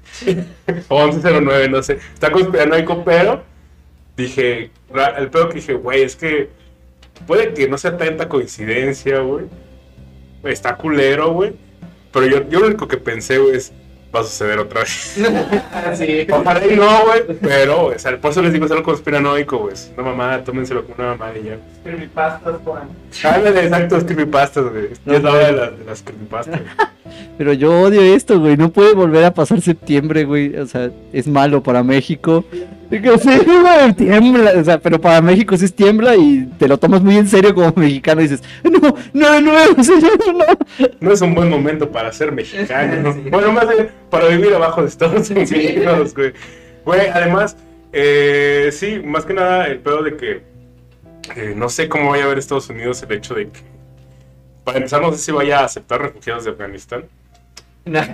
O 0.88 1.04
1109, 1.04 1.68
no 1.68 1.82
sé. 1.82 1.98
Está 2.14 2.32
conspiranoico, 2.32 3.04
pero 3.04 3.42
dije, 4.16 4.70
el 5.18 5.30
pedo 5.30 5.48
que 5.48 5.56
dije, 5.56 5.74
güey, 5.74 6.02
es 6.02 6.16
que 6.16 6.48
puede 7.26 7.52
que 7.52 7.68
no 7.68 7.76
sea 7.76 7.96
tanta 7.96 8.28
coincidencia, 8.28 9.20
güey. 9.20 9.46
Está 10.44 10.76
culero, 10.76 11.32
güey. 11.32 11.52
Pero 12.12 12.26
yo, 12.26 12.48
yo 12.48 12.60
lo 12.60 12.66
único 12.68 12.88
que 12.88 12.96
pensé, 12.96 13.38
güey, 13.38 13.56
es, 13.56 13.72
va 14.14 14.20
a 14.20 14.24
suceder 14.24 14.58
otra 14.58 14.80
vez. 14.80 14.90
sí. 15.94 16.26
Ojalá 16.30 16.66
y 16.66 16.76
no, 16.76 17.04
güey. 17.06 17.22
Pero, 17.40 17.86
o 17.86 17.98
sea, 17.98 18.16
por 18.20 18.30
eso 18.32 18.42
les 18.42 18.52
digo, 18.52 18.64
es 18.66 18.70
algo 18.72 18.82
conspiranoico, 18.84 19.58
güey. 19.58 19.74
Una 19.96 20.02
mamada, 20.10 20.44
tómenselo 20.44 20.82
como 20.84 20.96
una 20.98 21.08
mamada 21.12 21.38
y 21.38 21.44
ya. 21.44 21.58
Creepypastas, 21.84 22.56
Juan. 22.64 22.88
Ándale, 23.24 23.64
exacto, 23.64 24.04
creepypastas, 24.06 24.64
güey. 24.70 24.88
No, 25.04 25.14
es 25.14 25.22
la 25.22 25.30
hora 25.32 25.46
de, 25.46 25.52
las- 25.52 25.78
de 25.78 25.84
las 25.84 26.02
creepypastas. 26.02 26.60
Pero 27.38 27.52
yo 27.52 27.82
odio 27.82 28.00
esto, 28.02 28.38
güey. 28.38 28.56
No 28.56 28.70
puede 28.70 28.94
volver 28.94 29.24
a 29.24 29.34
pasar 29.34 29.60
septiembre, 29.60 30.24
güey. 30.24 30.56
O 30.56 30.66
sea, 30.66 30.90
es 31.12 31.26
malo 31.26 31.62
para 31.62 31.82
México. 31.82 32.44
Digo, 32.90 33.16
sí, 33.18 33.30
güey, 33.44 33.94
tiembla. 33.94 34.52
O 34.56 34.64
sea, 34.64 34.78
pero 34.78 35.00
para 35.00 35.20
México 35.20 35.56
sí 35.56 35.64
es 35.64 35.74
tiembla 35.74 36.16
y 36.16 36.48
te 36.58 36.66
lo 36.66 36.78
tomas 36.78 37.02
muy 37.02 37.16
en 37.16 37.28
serio 37.28 37.54
como 37.54 37.72
mexicano 37.76 38.20
y 38.20 38.24
dices, 38.24 38.42
no, 38.64 38.80
no, 39.12 39.40
no, 39.40 39.52
no. 39.52 40.44
No 41.00 41.12
es 41.12 41.20
un 41.20 41.34
buen 41.34 41.48
momento 41.48 41.90
para 41.90 42.12
ser 42.12 42.32
mexicano. 42.32 43.14
Sí. 43.20 43.30
Bueno, 43.30 43.52
más 43.52 43.68
bien 43.68 43.88
para 44.08 44.28
vivir 44.28 44.54
abajo 44.54 44.82
de 44.82 44.88
Estados 44.88 45.30
Unidos, 45.30 46.14
güey. 46.14 46.32
Güey, 46.84 47.08
además, 47.12 47.56
eh, 47.92 48.70
sí, 48.72 49.00
más 49.04 49.24
que 49.24 49.34
nada 49.34 49.66
el 49.66 49.78
pedo 49.78 50.02
de 50.02 50.16
que 50.16 50.42
eh, 51.36 51.54
no 51.56 51.68
sé 51.68 51.88
cómo 51.88 52.10
vaya 52.10 52.24
a 52.24 52.28
ver 52.28 52.38
Estados 52.38 52.68
Unidos 52.70 53.02
el 53.02 53.12
hecho 53.12 53.34
de 53.34 53.48
que, 53.48 53.60
para 54.64 54.78
empezar, 54.78 55.00
no 55.00 55.12
sé 55.12 55.18
si 55.18 55.32
vaya 55.32 55.60
a 55.60 55.64
aceptar 55.64 56.00
refugiados 56.00 56.44
de 56.44 56.50
Afganistán. 56.50 57.04
No, 57.86 57.98
no. 58.02 58.06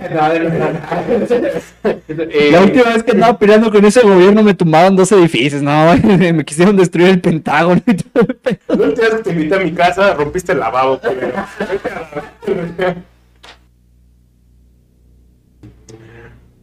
Eh, 2.07 2.49
La 2.51 2.61
última 2.61 2.85
vez 2.85 3.03
que 3.03 3.11
andaba 3.11 3.37
peleando 3.37 3.69
con 3.69 3.83
ese 3.83 4.01
gobierno 4.01 4.41
me 4.41 4.53
tumbaron 4.53 4.95
dos 4.95 5.11
edificios, 5.11 5.61
no, 5.61 5.93
me 6.03 6.45
quisieron 6.45 6.77
destruir 6.77 7.09
el 7.09 7.21
Pentágono 7.21 7.81
y 7.85 7.93
todo 7.95 8.27
el. 8.45 8.59
La 8.67 8.75
última 8.75 9.07
vez 9.07 9.15
que 9.15 9.23
te 9.23 9.29
invité 9.31 9.55
a 9.55 9.59
mi 9.59 9.73
casa, 9.73 10.13
rompiste 10.13 10.53
el 10.53 10.59
lavabo, 10.59 10.99
culero. 10.99 11.33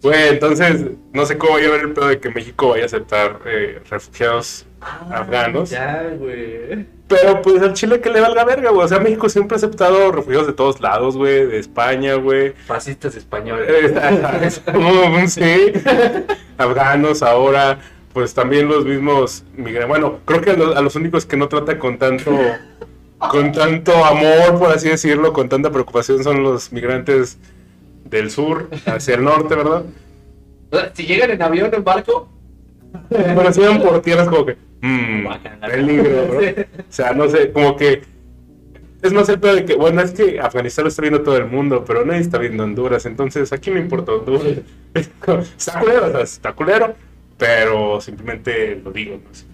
Güey, 0.04 0.28
entonces, 0.28 0.84
no 1.14 1.24
sé 1.24 1.38
cómo 1.38 1.54
vaya 1.54 1.68
a 1.68 1.70
ver 1.70 1.80
el 1.80 1.92
pedo 1.94 2.08
de 2.08 2.20
que 2.20 2.28
México 2.28 2.68
vaya 2.68 2.82
a 2.82 2.86
aceptar 2.86 3.40
eh, 3.46 3.80
refugiados 3.88 4.66
afganos. 5.10 5.70
Ya, 5.70 6.14
güey. 6.18 6.86
Pero 7.08 7.40
pues 7.40 7.62
al 7.62 7.72
Chile 7.72 8.02
que 8.02 8.10
le 8.10 8.20
valga 8.20 8.44
verga, 8.44 8.68
güey. 8.70 8.84
O 8.84 8.88
sea, 8.88 8.98
México 8.98 9.30
siempre 9.30 9.54
ha 9.54 9.56
aceptado 9.56 10.12
refugiados 10.12 10.46
de 10.46 10.52
todos 10.52 10.78
lados, 10.82 11.16
güey. 11.16 11.46
De 11.46 11.58
España, 11.58 12.16
güey. 12.16 12.52
Fascistas 12.66 13.16
españoles. 13.16 13.66
Eh, 13.66 15.28
sí. 15.28 15.72
Afganos 16.58 17.22
ahora. 17.22 17.78
Pues 18.12 18.34
también 18.34 18.68
los 18.68 18.84
mismos 18.84 19.44
migrantes. 19.56 19.88
Bueno, 19.88 20.18
creo 20.26 20.42
que 20.42 20.50
a 20.50 20.54
los, 20.54 20.76
a 20.76 20.82
los 20.82 20.96
únicos 20.96 21.24
que 21.24 21.38
no 21.38 21.48
trata 21.48 21.78
con 21.78 21.96
tanto. 21.96 22.30
Con 23.30 23.52
tanto 23.52 24.04
amor, 24.04 24.58
por 24.58 24.70
así 24.70 24.90
decirlo, 24.90 25.32
con 25.32 25.48
tanta 25.48 25.70
preocupación 25.70 26.22
son 26.22 26.42
los 26.42 26.72
migrantes 26.72 27.38
del 28.04 28.30
sur 28.30 28.70
hacia 28.86 29.14
el 29.14 29.24
norte, 29.24 29.54
¿verdad? 29.54 29.84
Si 30.94 31.04
llegan 31.04 31.30
en 31.30 31.42
avión 31.42 31.72
en 31.74 31.84
barco, 31.84 32.28
Bueno, 33.10 33.52
si 33.52 33.60
van 33.60 33.80
por 33.80 34.00
tierras 34.02 34.28
como 34.28 34.46
que. 34.46 34.56
Mmm, 34.80 35.26
peligro, 35.60 36.26
¿no? 36.32 36.40
O 36.88 36.92
sea, 36.92 37.12
no 37.12 37.28
sé, 37.28 37.52
como 37.52 37.76
que. 37.76 38.02
Es 39.02 39.12
más 39.12 39.28
el 39.28 39.38
pedo 39.38 39.56
de 39.56 39.64
que, 39.66 39.74
bueno, 39.74 40.00
es 40.00 40.12
que 40.12 40.40
Afganistán 40.40 40.84
lo 40.84 40.88
está 40.88 41.02
viendo 41.02 41.22
todo 41.22 41.36
el 41.36 41.46
mundo, 41.46 41.84
pero 41.86 42.06
nadie 42.06 42.20
está 42.20 42.38
viendo 42.38 42.64
Honduras, 42.64 43.04
entonces 43.04 43.52
aquí 43.52 43.70
no 43.70 43.78
importa 43.78 44.12
Honduras. 44.12 44.58
Es 44.94 45.10
Está 45.58 45.80
culero, 45.80 46.06
o 46.06 46.10
sea, 46.10 46.20
está 46.20 46.52
culero, 46.52 46.94
pero 47.36 48.00
simplemente 48.00 48.80
lo 48.82 48.92
digo, 48.92 49.16
no 49.16 49.34
sé. 49.34 49.44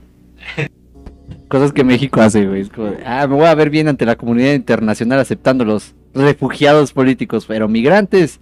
Cosas 1.49 1.73
que 1.73 1.83
México 1.83 2.21
hace, 2.21 2.47
güey. 2.47 2.61
Es 2.61 2.71
ah, 3.05 3.27
me 3.27 3.35
voy 3.35 3.47
a 3.47 3.55
ver 3.55 3.71
bien 3.71 3.89
ante 3.89 4.05
la 4.05 4.17
comunidad 4.17 4.53
internacional 4.53 5.19
aceptando 5.19 5.65
los 5.65 5.95
refugiados 6.15 6.93
políticos, 6.93 7.45
pero 7.47 7.69
migrantes 7.69 8.41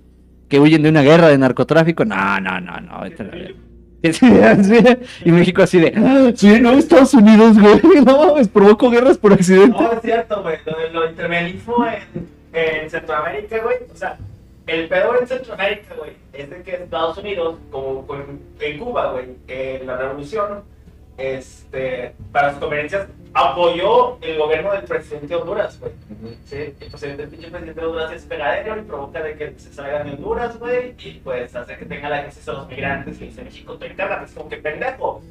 que 0.48 0.61
huyen 0.61 0.83
de 0.83 0.88
una 0.88 1.02
guerra 1.02 1.28
de 1.28 1.38
narcotráfico, 1.38 2.04
no, 2.04 2.40
no, 2.40 2.61
no, 2.61 2.81
no. 2.81 3.00
Y 5.24 5.33
México 5.33 5.62
así 5.62 5.81
de, 5.81 5.92
"Ah, 5.96 6.31
sí, 6.35 6.61
no, 6.61 6.72
Estados 6.72 7.14
Unidos, 7.14 7.59
güey, 7.59 7.81
no 8.04 8.26
mames, 8.26 8.46
provoco 8.48 8.90
guerras 8.90 9.18
por 9.18 9.33
accidente. 9.33 9.76
No, 9.83 9.92
es 9.92 10.02
cierto, 10.02 10.42
güey. 10.42 10.57
Lo 10.64 10.78
de 10.78 10.90
lo 10.90 11.11
intervenlismo 11.11 11.85
en, 11.85 12.28
en 12.52 12.88
Centroamérica, 12.90 13.59
güey. 13.62 13.76
O 13.92 13.96
sea, 13.96 14.16
el 14.68 14.87
peor 14.88 15.18
en 15.20 15.26
Centroamérica, 15.26 15.94
güey, 15.98 16.12
es 16.33 16.48
de 16.48 16.62
que 16.62 16.74
Estados 16.74 17.18
Unidos, 17.18 17.57
como 17.72 18.07
en 18.61 18.78
Cuba, 18.78 19.12
güey, 19.12 19.24
en 19.48 19.87
la 19.87 19.96
revolución, 19.96 20.62
este, 21.18 22.14
para 22.33 22.50
sus 22.50 22.61
conveniencias, 22.61 23.09
apoyó 23.35 24.18
el 24.22 24.38
gobierno 24.38 24.72
del 24.72 24.85
presidente 24.85 25.26
de 25.26 25.37
Honduras, 25.37 25.78
güey. 25.81 25.92
Sí, 26.44 26.74
y 26.81 26.85
pues 26.88 27.02
el 27.02 27.16
pinche 27.16 27.48
presidente 27.48 27.81
de 27.81 27.87
Honduras 27.87 28.12
es 28.12 28.24
pegadero 28.24 28.78
y 28.78 28.83
provoca 28.83 29.22
de 29.22 29.35
que 29.35 29.54
se 29.59 29.72
salgan 29.72 30.07
de 30.07 30.12
Honduras, 30.14 30.59
güey, 30.59 30.94
y 30.98 31.20
pues 31.24 31.54
hace 31.54 31.76
que 31.76 31.85
tenga 31.85 32.09
la 32.09 32.18
acceso 32.18 32.52
a 32.52 32.54
los 32.54 32.68
migrantes 32.68 33.20
y 33.20 33.26
dice 33.26 33.42
México, 33.42 33.76
te 33.76 33.88
encargas, 33.88 34.31
es 34.31 34.37
como 34.37 34.48
que 34.48 34.57
pendejo. 34.57 35.22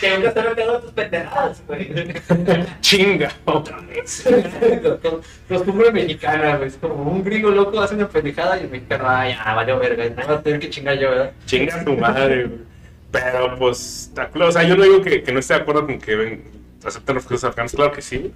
Que 0.00 0.10
nunca 0.16 0.28
estar 0.28 0.48
metiendo 0.48 0.80
tus 0.80 0.90
pendejadas, 0.90 1.62
güey. 1.68 1.88
Chinga, 2.80 3.30
otra 3.44 3.80
vez. 3.82 4.28
Costumbre 5.48 5.92
mexicana, 5.92 6.56
güey. 6.56 6.68
Es 6.68 6.76
como 6.78 6.94
un 6.94 7.22
gringo 7.22 7.50
loco 7.50 7.80
hace 7.80 7.94
una 7.94 8.08
pendejada 8.08 8.58
y 8.58 8.64
el 8.64 8.70
mexicano, 8.70 9.04
ay, 9.06 9.34
ya, 9.34 9.54
valió 9.54 9.78
verga. 9.78 10.04
No 10.04 10.26
va 10.26 10.34
a 10.34 10.42
tener 10.42 10.58
que 10.58 10.70
chingar 10.70 10.98
yo, 10.98 11.10
¿verdad? 11.10 11.32
Chinga 11.46 11.84
tu 11.84 11.96
madre, 11.96 12.44
güey. 12.44 12.73
Pero 13.14 13.56
pues, 13.56 14.10
claro, 14.12 14.48
o 14.48 14.52
sea, 14.52 14.64
yo 14.64 14.76
no 14.76 14.82
digo 14.82 15.00
que, 15.00 15.22
no 15.32 15.38
esté 15.38 15.54
de 15.54 15.60
acuerdo 15.60 15.86
con 15.86 15.98
que 16.00 16.16
ven, 16.16 16.42
acepten 16.84 17.14
los 17.14 17.22
refugiados 17.22 17.44
afganos, 17.44 17.72
claro 17.72 17.92
que 17.92 18.02
sí. 18.02 18.32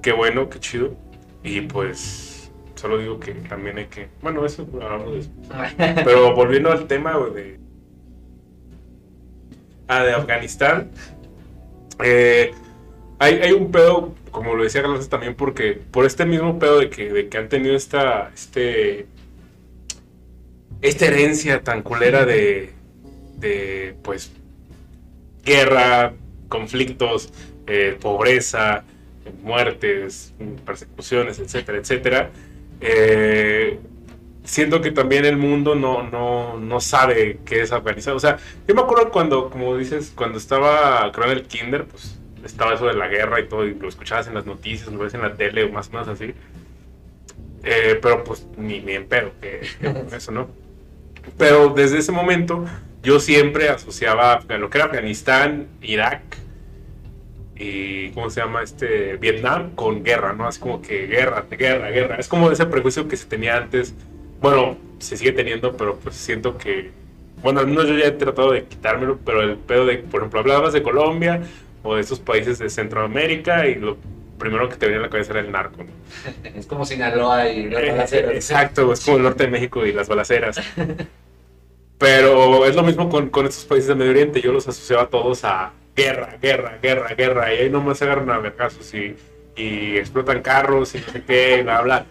Qué 0.00 0.12
bueno, 0.12 0.48
qué 0.48 0.60
chido. 0.60 0.94
Y 1.42 1.62
pues, 1.62 2.52
solo 2.76 2.98
digo 2.98 3.18
que 3.18 3.32
también 3.32 3.78
hay 3.78 3.86
que. 3.86 4.08
Bueno, 4.22 4.46
eso 4.46 4.64
hablamos 4.74 5.12
de 5.12 5.18
eso. 5.18 5.30
Pero 6.04 6.36
volviendo 6.36 6.70
al 6.70 6.86
tema 6.86 7.18
de. 7.34 7.58
Ah, 9.88 10.04
de 10.04 10.12
Afganistán. 10.12 10.92
eh, 12.04 12.52
hay, 13.18 13.34
hay 13.34 13.52
un 13.52 13.72
pedo, 13.72 14.14
como 14.30 14.54
lo 14.54 14.62
decía 14.62 14.82
Carlos 14.82 15.08
también, 15.08 15.34
porque 15.34 15.80
por 15.90 16.04
este 16.04 16.26
mismo 16.26 16.60
pedo 16.60 16.78
de 16.78 16.90
que, 16.90 17.12
de 17.12 17.28
que 17.28 17.38
han 17.38 17.48
tenido 17.48 17.74
esta. 17.74 18.30
Este, 18.32 19.06
esta 20.80 21.06
herencia 21.06 21.64
tan 21.64 21.82
culera 21.82 22.24
de. 22.24 22.75
De 23.38 23.96
pues. 24.02 24.32
guerra, 25.44 26.12
conflictos, 26.48 27.32
eh, 27.66 27.96
pobreza, 28.00 28.84
muertes, 29.42 30.32
persecuciones, 30.64 31.38
etcétera, 31.38 31.78
etcétera. 31.78 32.30
Eh, 32.80 33.78
siento 34.44 34.80
que 34.80 34.90
también 34.90 35.24
el 35.24 35.36
mundo 35.36 35.74
no, 35.74 36.02
no, 36.02 36.58
no 36.58 36.80
sabe 36.80 37.40
qué 37.44 37.62
es 37.62 37.72
Afganistán. 37.72 38.14
O 38.14 38.20
sea, 38.20 38.38
yo 38.66 38.74
me 38.74 38.82
acuerdo 38.82 39.10
cuando, 39.10 39.50
como 39.50 39.76
dices, 39.76 40.12
cuando 40.14 40.38
estaba, 40.38 41.10
creo 41.12 41.26
en 41.26 41.38
el 41.38 41.42
kinder, 41.44 41.84
pues 41.84 42.18
estaba 42.44 42.74
eso 42.74 42.86
de 42.86 42.94
la 42.94 43.08
guerra 43.08 43.40
y 43.40 43.48
todo, 43.48 43.66
y 43.66 43.74
lo 43.74 43.88
escuchabas 43.88 44.28
en 44.28 44.34
las 44.34 44.46
noticias, 44.46 44.92
lo 44.92 45.00
ves 45.00 45.14
en 45.14 45.22
la 45.22 45.34
tele 45.34 45.64
o 45.64 45.70
más 45.70 45.88
o 45.88 45.92
menos 45.92 46.08
así. 46.08 46.32
Eh, 47.64 47.98
pero 48.00 48.22
pues 48.22 48.46
ni, 48.56 48.80
ni 48.80 48.92
en 48.92 49.06
pedo 49.06 49.32
que, 49.40 49.62
eso, 50.16 50.30
¿no? 50.30 50.48
Pero 51.36 51.70
desde 51.70 51.98
ese 51.98 52.12
momento 52.12 52.64
yo 53.06 53.20
siempre 53.20 53.68
asociaba 53.68 54.32
Afga- 54.40 54.58
lo 54.58 54.68
que 54.68 54.78
era 54.78 54.86
Afganistán, 54.86 55.66
Irak 55.80 56.22
y 57.58 58.10
¿cómo 58.10 58.28
se 58.28 58.40
llama? 58.40 58.62
este 58.62 59.16
Vietnam 59.16 59.70
con 59.74 60.02
guerra, 60.04 60.32
¿no? 60.34 60.46
Así 60.46 60.60
como 60.60 60.82
que 60.82 61.06
guerra, 61.06 61.46
guerra, 61.50 61.90
guerra. 61.90 62.16
Es 62.16 62.28
como 62.28 62.50
ese 62.50 62.66
prejuicio 62.66 63.08
que 63.08 63.16
se 63.16 63.26
tenía 63.26 63.56
antes. 63.56 63.94
Bueno, 64.40 64.76
se 64.98 65.16
sigue 65.16 65.32
teniendo, 65.32 65.76
pero 65.76 65.96
pues 65.96 66.16
siento 66.16 66.58
que 66.58 66.90
bueno, 67.42 67.60
al 67.60 67.66
menos 67.66 67.86
yo 67.86 67.96
ya 67.96 68.06
he 68.06 68.10
tratado 68.12 68.52
de 68.52 68.64
quitármelo, 68.64 69.18
pero 69.24 69.42
el 69.42 69.56
pedo 69.56 69.86
de, 69.86 69.98
por 69.98 70.20
ejemplo, 70.20 70.40
hablabas 70.40 70.72
de 70.72 70.82
Colombia 70.82 71.40
o 71.82 71.94
de 71.94 72.00
esos 72.00 72.18
países 72.18 72.58
de 72.58 72.68
Centroamérica 72.70 73.66
y 73.66 73.76
lo 73.76 73.96
primero 74.38 74.68
que 74.68 74.76
te 74.76 74.86
venía 74.86 75.00
a 75.00 75.02
la 75.04 75.10
cabeza 75.10 75.32
era 75.32 75.40
el 75.40 75.52
narco. 75.52 75.84
¿no? 75.84 75.90
Es 76.58 76.66
como 76.66 76.84
Sinaloa 76.84 77.48
y 77.48 77.70
las 77.70 77.82
Eh, 77.82 77.90
balaceras. 77.90 78.34
Exacto, 78.34 78.92
es 78.92 79.04
como 79.04 79.16
el 79.18 79.22
norte 79.22 79.44
de 79.44 79.50
México 79.50 79.86
y 79.86 79.92
las 79.92 80.08
balaceras. 80.08 80.60
Pero 81.98 82.66
es 82.66 82.76
lo 82.76 82.82
mismo 82.82 83.08
con, 83.08 83.30
con 83.30 83.46
estos 83.46 83.64
países 83.64 83.88
de 83.88 83.94
Medio 83.94 84.10
Oriente. 84.10 84.40
Yo 84.42 84.52
los 84.52 84.68
asociaba 84.68 85.06
todos 85.06 85.44
a 85.44 85.72
guerra, 85.96 86.36
guerra, 86.40 86.78
guerra, 86.82 87.14
guerra. 87.14 87.54
Y 87.54 87.58
ahí 87.58 87.70
nomás 87.70 87.98
se 87.98 88.04
agarran 88.04 88.28
a 88.30 88.38
vergazos 88.38 88.92
y, 88.92 89.16
y 89.56 89.96
explotan 89.96 90.42
carros 90.42 90.94
y 90.94 90.98
no 90.98 91.04
sé 91.12 91.22
qué, 91.26 91.62
bla, 91.62 91.80
bla. 91.80 92.04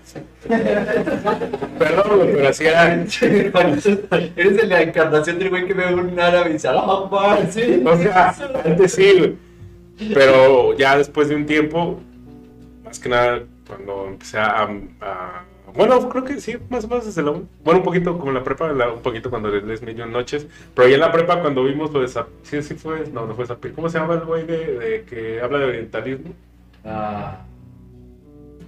Perdón, 1.78 2.30
pero 2.34 2.48
así 2.50 2.66
era. 2.66 2.94
Eres 4.36 4.58
de 4.58 4.68
la 4.68 4.82
encarnación 4.82 5.38
del 5.40 5.50
güey 5.50 5.68
que 5.68 5.74
ve 5.74 5.94
un 5.94 6.20
árabe 6.20 6.50
y 6.50 6.54
dice, 6.54 6.68
"Ah, 6.72 7.08
pa", 7.10 7.40
sí. 7.50 7.84
O 7.86 7.98
sea, 7.98 8.36
antes 8.64 8.92
sí, 8.94 9.14
güey. 9.18 9.36
Pero 10.14 10.76
ya 10.78 10.98
después 10.98 11.30
de 11.30 11.36
un 11.36 11.46
tiempo, 11.46 12.00
más 12.84 13.00
que 13.00 13.10
nada, 13.10 13.44
cuando 13.68 14.08
empecé 14.08 14.38
a. 14.40 14.68
a- 15.02 15.46
bueno, 15.76 16.10
creo 16.10 16.24
que 16.24 16.40
sí, 16.40 16.58
más 16.70 16.84
o 16.86 16.88
menos 16.88 17.06
desde 17.06 17.22
la. 17.24 17.32
Bueno, 17.64 17.80
un 17.80 17.84
poquito 17.84 18.18
como 18.18 18.30
en 18.30 18.36
la 18.36 18.44
prepa, 18.44 18.68
la- 18.72 18.92
un 18.92 19.02
poquito 19.02 19.30
cuando 19.30 19.50
les 19.50 19.82
Million 19.82 20.12
Noches. 20.12 20.48
Pero 20.74 20.88
ya 20.88 20.96
en 20.96 21.02
la 21.02 21.12
prepa, 21.12 21.42
cuando 21.42 21.64
vimos 21.64 21.92
lo 21.94 22.02
de. 22.02 22.08
Zap- 22.08 22.28
Sí, 22.44 22.62
sí 22.62 22.76
fue. 22.76 23.06
No, 23.12 23.26
no 23.26 23.36
fue 23.36 23.46
Zapir. 23.46 23.74
¿Cómo 23.74 23.90
se 23.90 24.00
llama 24.00 24.14
el 24.16 24.22
güey 24.22 24.46
de, 24.46 24.78
de 24.80 25.04
que 25.04 25.42
habla 25.42 25.60
de 25.60 25.66
orientalismo? 25.66 26.32
Ah, 26.84 27.40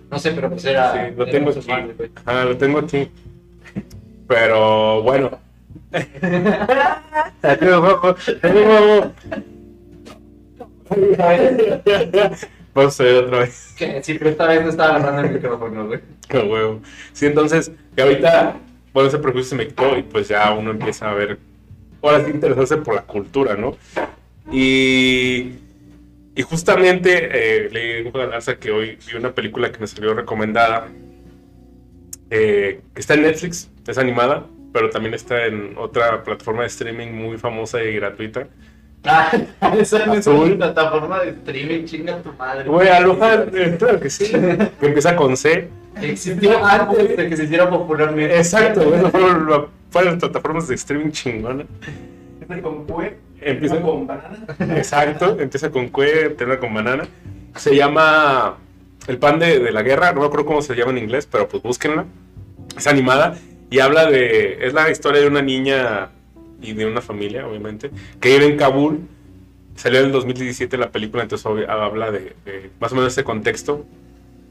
no 0.09 0.19
sé, 0.19 0.31
pero 0.31 0.49
pues 0.49 0.65
era. 0.65 0.91
Sí, 0.93 0.99
lo 1.15 1.23
era 1.23 1.31
tengo 1.31 1.49
aquí. 1.51 1.71
Ah, 2.25 2.43
lo 2.45 2.57
tengo 2.57 2.79
aquí. 2.79 3.09
Pero 4.27 5.01
bueno. 5.03 5.31
Vamos 12.77 13.01
a 13.01 13.03
ver 13.05 13.23
otra 13.23 13.39
vez. 13.39 13.73
Que 13.75 14.03
sí, 14.03 14.13
pero 14.19 14.29
esta 14.29 14.45
vez 14.45 14.61
no 14.61 14.69
estaba 14.69 14.97
agarrando 14.97 15.21
el 15.23 15.33
micrófono, 15.33 15.87
güey. 15.87 15.99
Qué 16.29 16.37
huevo. 16.37 16.79
Sí, 17.11 17.25
entonces, 17.25 17.71
que 17.95 18.03
ahorita, 18.03 18.55
bueno, 18.93 19.09
ese 19.09 19.17
prejuicio 19.17 19.49
se 19.49 19.55
me 19.55 19.67
quitó 19.67 19.97
y 19.97 20.03
pues 20.03 20.27
ya 20.27 20.53
uno 20.53 20.69
empieza 20.69 21.09
a 21.09 21.15
ver, 21.15 21.39
ahora 22.03 22.23
sí 22.23 22.29
interesarse 22.29 22.77
por 22.77 22.93
la 22.93 23.01
cultura, 23.01 23.55
¿no? 23.55 23.75
Y, 24.51 25.53
y 26.35 26.41
justamente 26.43 27.29
eh, 27.31 27.69
le 27.71 28.03
digo 28.03 28.21
a 28.21 28.27
Lanza 28.27 28.57
que 28.57 28.69
hoy 28.69 28.99
vi 29.07 29.17
una 29.17 29.31
película 29.31 29.71
que 29.71 29.79
me 29.79 29.87
salió 29.87 30.13
recomendada, 30.13 30.87
eh, 32.29 32.81
que 32.93 33.01
está 33.01 33.15
en 33.15 33.23
Netflix, 33.23 33.71
es 33.87 33.97
animada, 33.97 34.45
pero 34.71 34.91
también 34.91 35.15
está 35.15 35.47
en 35.47 35.73
otra 35.79 36.23
plataforma 36.23 36.61
de 36.61 36.67
streaming 36.67 37.07
muy 37.07 37.39
famosa 37.39 37.81
y 37.83 37.95
gratuita. 37.95 38.47
Ah, 39.61 39.73
esa 39.79 40.05
no 40.05 40.13
es 40.15 40.27
una 40.27 40.55
plataforma 40.57 41.19
de 41.21 41.29
streaming, 41.29 41.85
chinga 41.85 42.21
tu 42.21 42.33
madre. 42.33 42.67
Güey, 42.67 42.89
Aloha, 42.89 43.45
claro 43.79 43.99
que 43.99 44.09
sí, 44.09 44.25
que 44.31 44.85
empieza 44.85 45.15
con 45.15 45.37
C. 45.37 45.69
Existió 46.01 46.63
antes 46.65 47.15
de 47.15 47.29
que 47.29 47.37
se 47.37 47.45
hiciera 47.45 47.69
popularmente. 47.69 48.35
Exacto, 48.37 48.81
fueron, 49.11 49.49
la- 49.49 49.65
fueron 49.89 50.11
las 50.13 50.19
plataformas 50.19 50.67
de 50.67 50.75
streaming 50.75 51.11
chingona. 51.11 51.65
Con 52.61 52.85
cue, 52.85 53.17
Empieza 53.41 53.79
con 53.81 54.07
banana. 54.07 54.37
Exacto, 54.75 55.37
empieza 55.39 55.69
con 55.69 55.87
cue, 55.89 56.29
termina 56.37 56.59
con 56.59 56.73
banana. 56.73 57.03
Se 57.55 57.75
llama 57.75 58.57
El 59.07 59.17
pan 59.19 59.39
de, 59.39 59.59
de 59.59 59.71
la 59.71 59.83
guerra, 59.83 60.11
no 60.11 60.21
me 60.21 60.25
acuerdo 60.27 60.45
cómo 60.45 60.61
se 60.61 60.75
llama 60.75 60.91
en 60.91 60.97
inglés, 60.99 61.27
pero 61.31 61.47
pues 61.47 61.61
búsquenla. 61.63 62.05
Es 62.75 62.87
animada 62.87 63.35
y 63.69 63.79
habla 63.79 64.05
de. 64.09 64.65
Es 64.65 64.73
la 64.73 64.89
historia 64.89 65.21
de 65.21 65.27
una 65.27 65.41
niña 65.41 66.09
y 66.61 66.73
de 66.73 66.85
una 66.85 67.01
familia, 67.01 67.47
obviamente, 67.47 67.91
que 68.19 68.29
vive 68.37 68.45
en 68.51 68.57
Kabul. 68.57 68.99
Salió 69.75 69.99
en 69.99 70.07
el 70.07 70.11
2017 70.11 70.75
la 70.77 70.89
película, 70.89 71.21
entonces 71.23 71.45
habla 71.69 72.09
de, 72.11 72.35
de 72.45 72.71
más 72.79 72.91
o 72.91 72.95
menos 72.95 73.13
ese 73.13 73.23
contexto 73.23 73.85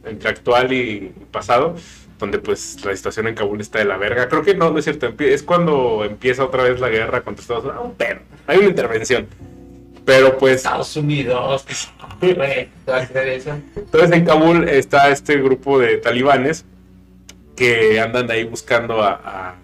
entre 0.04 0.28
actual 0.28 0.72
y 0.72 1.12
pasado, 1.32 1.74
donde 2.20 2.38
pues 2.38 2.84
la 2.84 2.94
situación 2.94 3.26
en 3.26 3.34
Kabul 3.34 3.60
está 3.60 3.80
de 3.80 3.86
la 3.86 3.96
verga. 3.96 4.28
Creo 4.28 4.42
que 4.42 4.54
no, 4.54 4.70
no 4.70 4.78
es 4.78 4.84
cierto, 4.84 5.12
es 5.18 5.42
cuando 5.42 6.04
empieza 6.04 6.44
otra 6.44 6.62
vez 6.62 6.78
la 6.78 6.88
guerra 6.90 7.22
contra 7.22 7.42
Estados 7.42 7.64
Unidos. 7.64 7.80
Ah, 7.82 7.86
un 7.88 7.94
pedo, 7.96 8.20
hay 8.46 8.58
una 8.58 8.68
intervención. 8.68 9.26
Pero 10.04 10.38
pues 10.38 10.58
Estados 10.58 10.96
Unidos. 10.96 11.64
Entonces 13.74 14.12
en 14.12 14.24
Kabul 14.24 14.68
está 14.68 15.10
este 15.10 15.38
grupo 15.38 15.80
de 15.80 15.96
talibanes 15.96 16.64
que 17.56 17.98
andan 18.00 18.30
ahí 18.30 18.44
buscando 18.44 19.02
a, 19.02 19.20
a- 19.24 19.54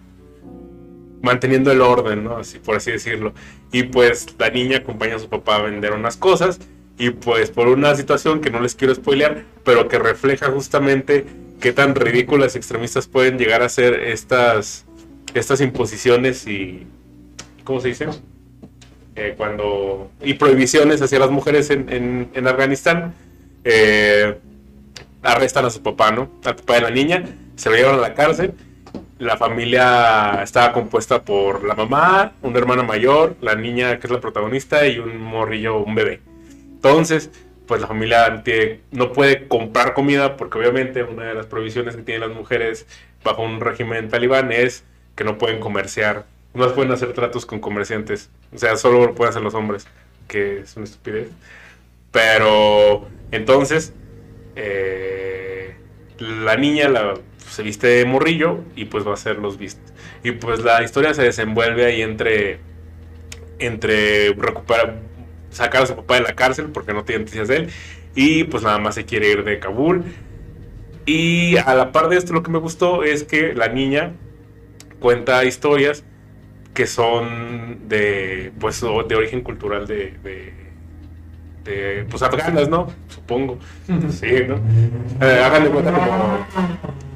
manteniendo 1.23 1.70
el 1.73 1.81
orden, 1.81 2.25
¿no? 2.25 2.37
Así 2.39 2.59
por 2.59 2.77
así 2.77 2.91
decirlo. 2.91 3.33
Y 3.73 3.85
pues 3.85 4.27
la 4.39 4.51
niña 4.51 4.79
acompaña 4.79 5.16
a 5.16 5.18
su 5.18 5.29
papá 5.29 5.57
a 5.57 5.62
vender 5.62 5.93
unas 5.93 6.16
cosas 6.16 6.61
y 6.99 7.11
pues 7.11 7.51
por 7.51 7.68
una 7.68 7.95
situación 7.95 8.41
que 8.41 8.51
no 8.51 8.61
les 8.61 8.75
quiero 8.75 8.95
spoilear, 8.95 9.45
pero 9.64 9.89
que 9.89 9.99
refleja 9.99 10.51
justamente 10.51 11.25
qué 11.61 11.73
tan 11.73 11.95
ridículas 11.95 12.55
y 12.55 12.59
extremistas 12.59 13.07
pueden 13.07 13.39
llegar 13.39 13.62
a 13.62 13.68
ser 13.68 13.95
estas 13.95 14.85
estas 15.35 15.61
imposiciones 15.62 16.47
y 16.47 16.87
¿cómo 17.64 17.81
se 17.81 17.89
dice? 17.89 18.09
Eh, 19.14 19.35
cuando 19.37 20.11
y 20.23 20.35
prohibiciones 20.35 21.01
hacia 21.03 21.18
las 21.18 21.31
mujeres 21.31 21.70
en, 21.70 21.89
en- 21.93 22.29
en 22.35 22.49
Afganistán 22.49 23.14
eh, 23.64 24.39
arrestan 25.23 25.64
a 25.66 25.70
su 25.70 25.83
papá, 25.83 26.11
¿no? 26.11 26.31
Al 26.45 26.57
papá 26.57 26.75
de 26.75 26.81
la 26.83 26.91
niña, 26.91 27.25
se 27.57 27.70
lo 27.70 27.77
llevan 27.77 27.95
a 27.95 27.99
la 27.99 28.14
cárcel. 28.14 28.55
La 29.23 29.37
familia 29.37 30.43
estaba 30.43 30.73
compuesta 30.73 31.23
por 31.23 31.62
la 31.62 31.77
mamá, 31.77 32.33
una 32.43 32.59
hermana 32.59 32.83
mayor, 32.83 33.37
la 33.41 33.55
niña 33.55 34.01
que 34.01 34.09
es 34.09 34.12
la 34.12 34.20
protagonista 34.20 34.85
y 34.85 34.99
un 34.99 35.16
morrillo, 35.16 35.79
un 35.79 35.95
bebé. 35.95 36.20
Entonces, 36.51 37.31
pues 37.68 37.81
la 37.81 37.87
familia 37.87 38.43
no 38.91 39.12
puede 39.12 39.47
comprar 39.47 39.95
comida 39.95 40.37
porque 40.37 40.59
obviamente 40.59 41.05
una 41.05 41.23
de 41.27 41.35
las 41.35 41.47
prohibiciones 41.47 41.95
que 41.95 42.03
tienen 42.03 42.29
las 42.29 42.37
mujeres 42.37 42.89
bajo 43.23 43.43
un 43.43 43.61
régimen 43.61 44.09
talibán 44.09 44.51
es 44.51 44.83
que 45.14 45.23
no 45.23 45.39
pueden 45.39 45.61
comerciar, 45.61 46.27
no 46.53 46.75
pueden 46.75 46.91
hacer 46.91 47.12
tratos 47.12 47.47
con 47.47 47.61
comerciantes. 47.61 48.29
O 48.53 48.59
sea, 48.59 48.77
solo 48.77 49.07
lo 49.07 49.14
pueden 49.14 49.31
hacer 49.31 49.43
los 49.43 49.55
hombres, 49.55 49.87
que 50.27 50.62
es 50.62 50.77
una 50.77 50.83
estupidez. 50.83 51.29
Pero 52.11 53.07
entonces, 53.31 53.93
eh, 54.57 55.77
la 56.18 56.57
niña 56.57 56.89
la, 56.89 57.14
se 57.49 57.62
viste 57.62 57.86
de 57.86 58.05
morrillo 58.05 58.61
y 58.76 58.86
pues 58.86 59.07
va 59.07 59.12
a 59.12 59.14
hacer 59.14 59.38
los 59.38 59.59
vistos. 59.59 59.93
Y 60.22 60.32
pues 60.32 60.61
la 60.61 60.82
historia 60.82 61.14
se 61.14 61.22
desenvuelve 61.22 61.84
ahí 61.84 62.03
entre, 62.03 62.59
entre 63.59 64.32
recuperar, 64.32 65.01
sacar 65.51 65.82
a 65.82 65.86
su 65.86 65.97
papá 65.97 66.14
de 66.14 66.22
la 66.22 66.34
cárcel 66.34 66.70
porque 66.72 66.93
no 66.93 67.05
tiene 67.05 67.20
noticias 67.20 67.49
de 67.49 67.57
él. 67.57 67.70
Y 68.14 68.45
pues 68.45 68.62
nada 68.62 68.78
más 68.78 68.95
se 68.95 69.05
quiere 69.05 69.30
ir 69.30 69.45
de 69.45 69.59
Kabul. 69.59 70.05
Y 71.07 71.57
a 71.57 71.74
la 71.74 71.93
par 71.93 72.09
de 72.09 72.16
esto 72.16 72.32
lo 72.32 72.43
que 72.43 72.51
me 72.51 72.59
gustó 72.59 73.03
es 73.03 73.24
que 73.24 73.55
la 73.55 73.68
niña 73.68 74.12
cuenta 75.01 75.45
historias 75.45 76.05
que 76.74 76.86
son 76.86 77.88
de 77.88 78.53
pues 78.61 78.80
de 78.80 79.14
origen 79.14 79.43
cultural 79.43 79.86
de, 79.86 80.14
de, 81.64 82.04
pues 82.10 82.22
afganas, 82.22 82.68
¿no? 82.68 82.88
Supongo. 83.08 83.58
Sí, 84.10 84.26
¿no? 84.48 84.56
Eh, 85.26 85.40
hagan 85.44 85.64
de 85.64 85.70
cuenta 85.70 85.92
como 85.92 86.46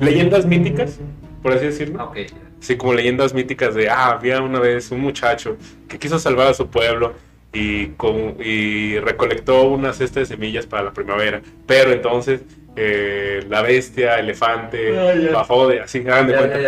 leyendas 0.00 0.46
míticas, 0.46 0.98
por 1.42 1.52
así 1.52 1.66
decirlo. 1.66 2.04
Ok. 2.04 2.18
Sí, 2.60 2.76
como 2.76 2.94
leyendas 2.94 3.34
míticas 3.34 3.74
de, 3.74 3.88
ah, 3.90 4.12
había 4.12 4.40
una 4.42 4.58
vez 4.60 4.90
un 4.90 5.00
muchacho 5.00 5.56
que 5.88 5.98
quiso 5.98 6.18
salvar 6.18 6.48
a 6.48 6.54
su 6.54 6.68
pueblo 6.68 7.12
y, 7.52 7.88
con, 7.88 8.36
y 8.42 8.98
recolectó 8.98 9.68
una 9.68 9.92
cesta 9.92 10.20
de 10.20 10.26
semillas 10.26 10.66
para 10.66 10.84
la 10.84 10.92
primavera. 10.92 11.40
Pero 11.66 11.92
entonces 11.92 12.40
eh, 12.74 13.44
la 13.48 13.62
bestia, 13.62 14.18
elefante, 14.18 14.98
Ah, 14.98 15.14
ya. 15.14 15.32
bajó 15.32 15.68
de 15.68 15.80
así, 15.80 16.00
hagan 16.00 16.26
de 16.28 16.34
cuenta. 16.36 16.58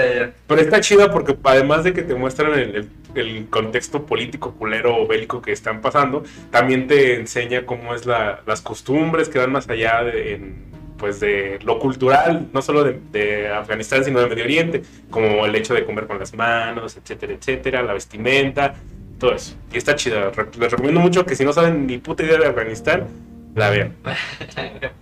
Pero 0.46 0.60
está 0.60 0.80
chido 0.80 1.10
porque 1.10 1.36
además 1.42 1.84
de 1.84 1.92
que 1.92 2.02
te 2.02 2.14
muestran 2.14 2.52
el, 2.52 2.76
el- 2.76 2.88
el 3.20 3.48
contexto 3.48 4.06
político 4.06 4.54
culero 4.54 4.96
o 4.96 5.06
bélico 5.06 5.42
que 5.42 5.52
están 5.52 5.80
pasando, 5.80 6.24
también 6.50 6.86
te 6.86 7.14
enseña 7.14 7.66
cómo 7.66 7.94
es 7.94 8.06
la, 8.06 8.40
las 8.46 8.60
costumbres 8.60 9.28
que 9.28 9.38
van 9.38 9.52
más 9.52 9.68
allá 9.68 10.02
de, 10.04 10.34
en, 10.34 10.66
pues 10.98 11.20
de 11.20 11.58
lo 11.62 11.78
cultural, 11.78 12.48
no 12.52 12.60
solo 12.60 12.84
de, 12.84 13.00
de 13.12 13.48
Afganistán, 13.48 14.04
sino 14.04 14.20
de 14.20 14.26
Medio 14.28 14.44
Oriente, 14.44 14.82
como 15.10 15.46
el 15.46 15.54
hecho 15.54 15.74
de 15.74 15.84
comer 15.84 16.06
con 16.06 16.18
las 16.18 16.34
manos, 16.34 16.96
etcétera, 16.96 17.32
etcétera, 17.34 17.82
la 17.82 17.94
vestimenta, 17.94 18.74
todo 19.18 19.34
eso. 19.34 19.56
Y 19.72 19.78
está 19.78 19.94
chida. 19.94 20.30
Les 20.58 20.70
recomiendo 20.70 21.00
mucho 21.00 21.24
que 21.24 21.34
si 21.34 21.44
no 21.44 21.52
saben 21.52 21.86
ni 21.86 21.98
puta 21.98 22.22
idea 22.22 22.38
de 22.38 22.46
Afganistán, 22.46 23.06
la 23.54 23.70
vean. 23.70 23.94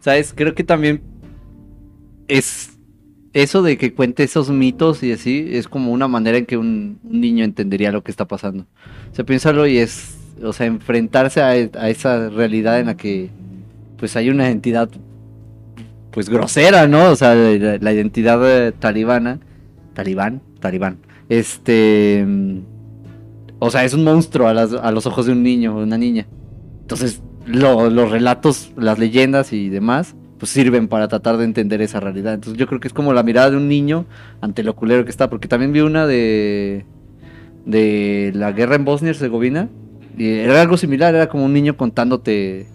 ¿Sabes? 0.00 0.32
Creo 0.34 0.54
que 0.54 0.64
también 0.64 1.02
es 2.26 2.71
eso 3.32 3.62
de 3.62 3.78
que 3.78 3.94
cuente 3.94 4.24
esos 4.24 4.50
mitos 4.50 5.02
y 5.02 5.12
así, 5.12 5.48
es 5.52 5.68
como 5.68 5.92
una 5.92 6.08
manera 6.08 6.38
en 6.38 6.46
que 6.46 6.56
un, 6.56 6.98
niño 7.02 7.44
entendería 7.44 7.92
lo 7.92 8.02
que 8.02 8.10
está 8.10 8.26
pasando. 8.26 8.66
O 9.10 9.14
sea, 9.14 9.24
piénsalo 9.24 9.66
y 9.66 9.78
es, 9.78 10.16
o 10.42 10.52
sea, 10.52 10.66
enfrentarse 10.66 11.40
a, 11.40 11.56
esa 11.56 12.28
realidad 12.28 12.80
en 12.80 12.86
la 12.86 12.96
que 12.96 13.30
pues 13.96 14.16
hay 14.16 14.30
una 14.30 14.50
entidad 14.50 14.90
pues 16.10 16.28
grosera, 16.28 16.86
¿no? 16.88 17.10
O 17.10 17.16
sea, 17.16 17.34
la, 17.34 17.92
identidad 17.92 18.40
eh, 18.44 18.72
talibana, 18.72 19.38
talibán, 19.94 20.42
talibán, 20.60 20.98
este, 21.28 22.24
mm, 22.26 22.58
o 23.60 23.70
sea, 23.70 23.84
es 23.84 23.94
un 23.94 24.04
monstruo 24.04 24.48
a, 24.48 24.52
las- 24.52 24.72
los 24.72 25.06
ojos 25.06 25.26
de 25.26 25.32
un 25.32 25.42
niño 25.42 25.74
o 25.74 25.82
una 25.82 25.96
niña. 25.96 26.26
Entonces, 26.82 27.22
lo- 27.46 27.88
los 27.88 28.10
relatos, 28.10 28.72
las 28.76 28.98
leyendas 28.98 29.54
y 29.54 29.70
demás, 29.70 30.14
pues 30.42 30.50
sirven 30.50 30.88
para 30.88 31.06
tratar 31.06 31.36
de 31.36 31.44
entender 31.44 31.80
esa 31.82 32.00
realidad. 32.00 32.34
Entonces, 32.34 32.58
yo 32.58 32.66
creo 32.66 32.80
que 32.80 32.88
es 32.88 32.92
como 32.92 33.12
la 33.12 33.22
mirada 33.22 33.52
de 33.52 33.56
un 33.56 33.68
niño 33.68 34.06
ante 34.40 34.64
lo 34.64 34.74
culero 34.74 35.04
que 35.04 35.10
está, 35.12 35.30
porque 35.30 35.46
también 35.46 35.72
vi 35.72 35.82
una 35.82 36.04
de 36.04 36.84
de 37.64 38.32
la 38.34 38.50
guerra 38.50 38.74
en 38.74 38.84
Bosnia 38.84 39.10
y 39.10 39.10
Herzegovina. 39.10 39.68
Y 40.18 40.26
era 40.30 40.60
algo 40.60 40.76
similar, 40.76 41.14
era 41.14 41.28
como 41.28 41.44
un 41.44 41.52
niño 41.52 41.76
contándote 41.76 42.66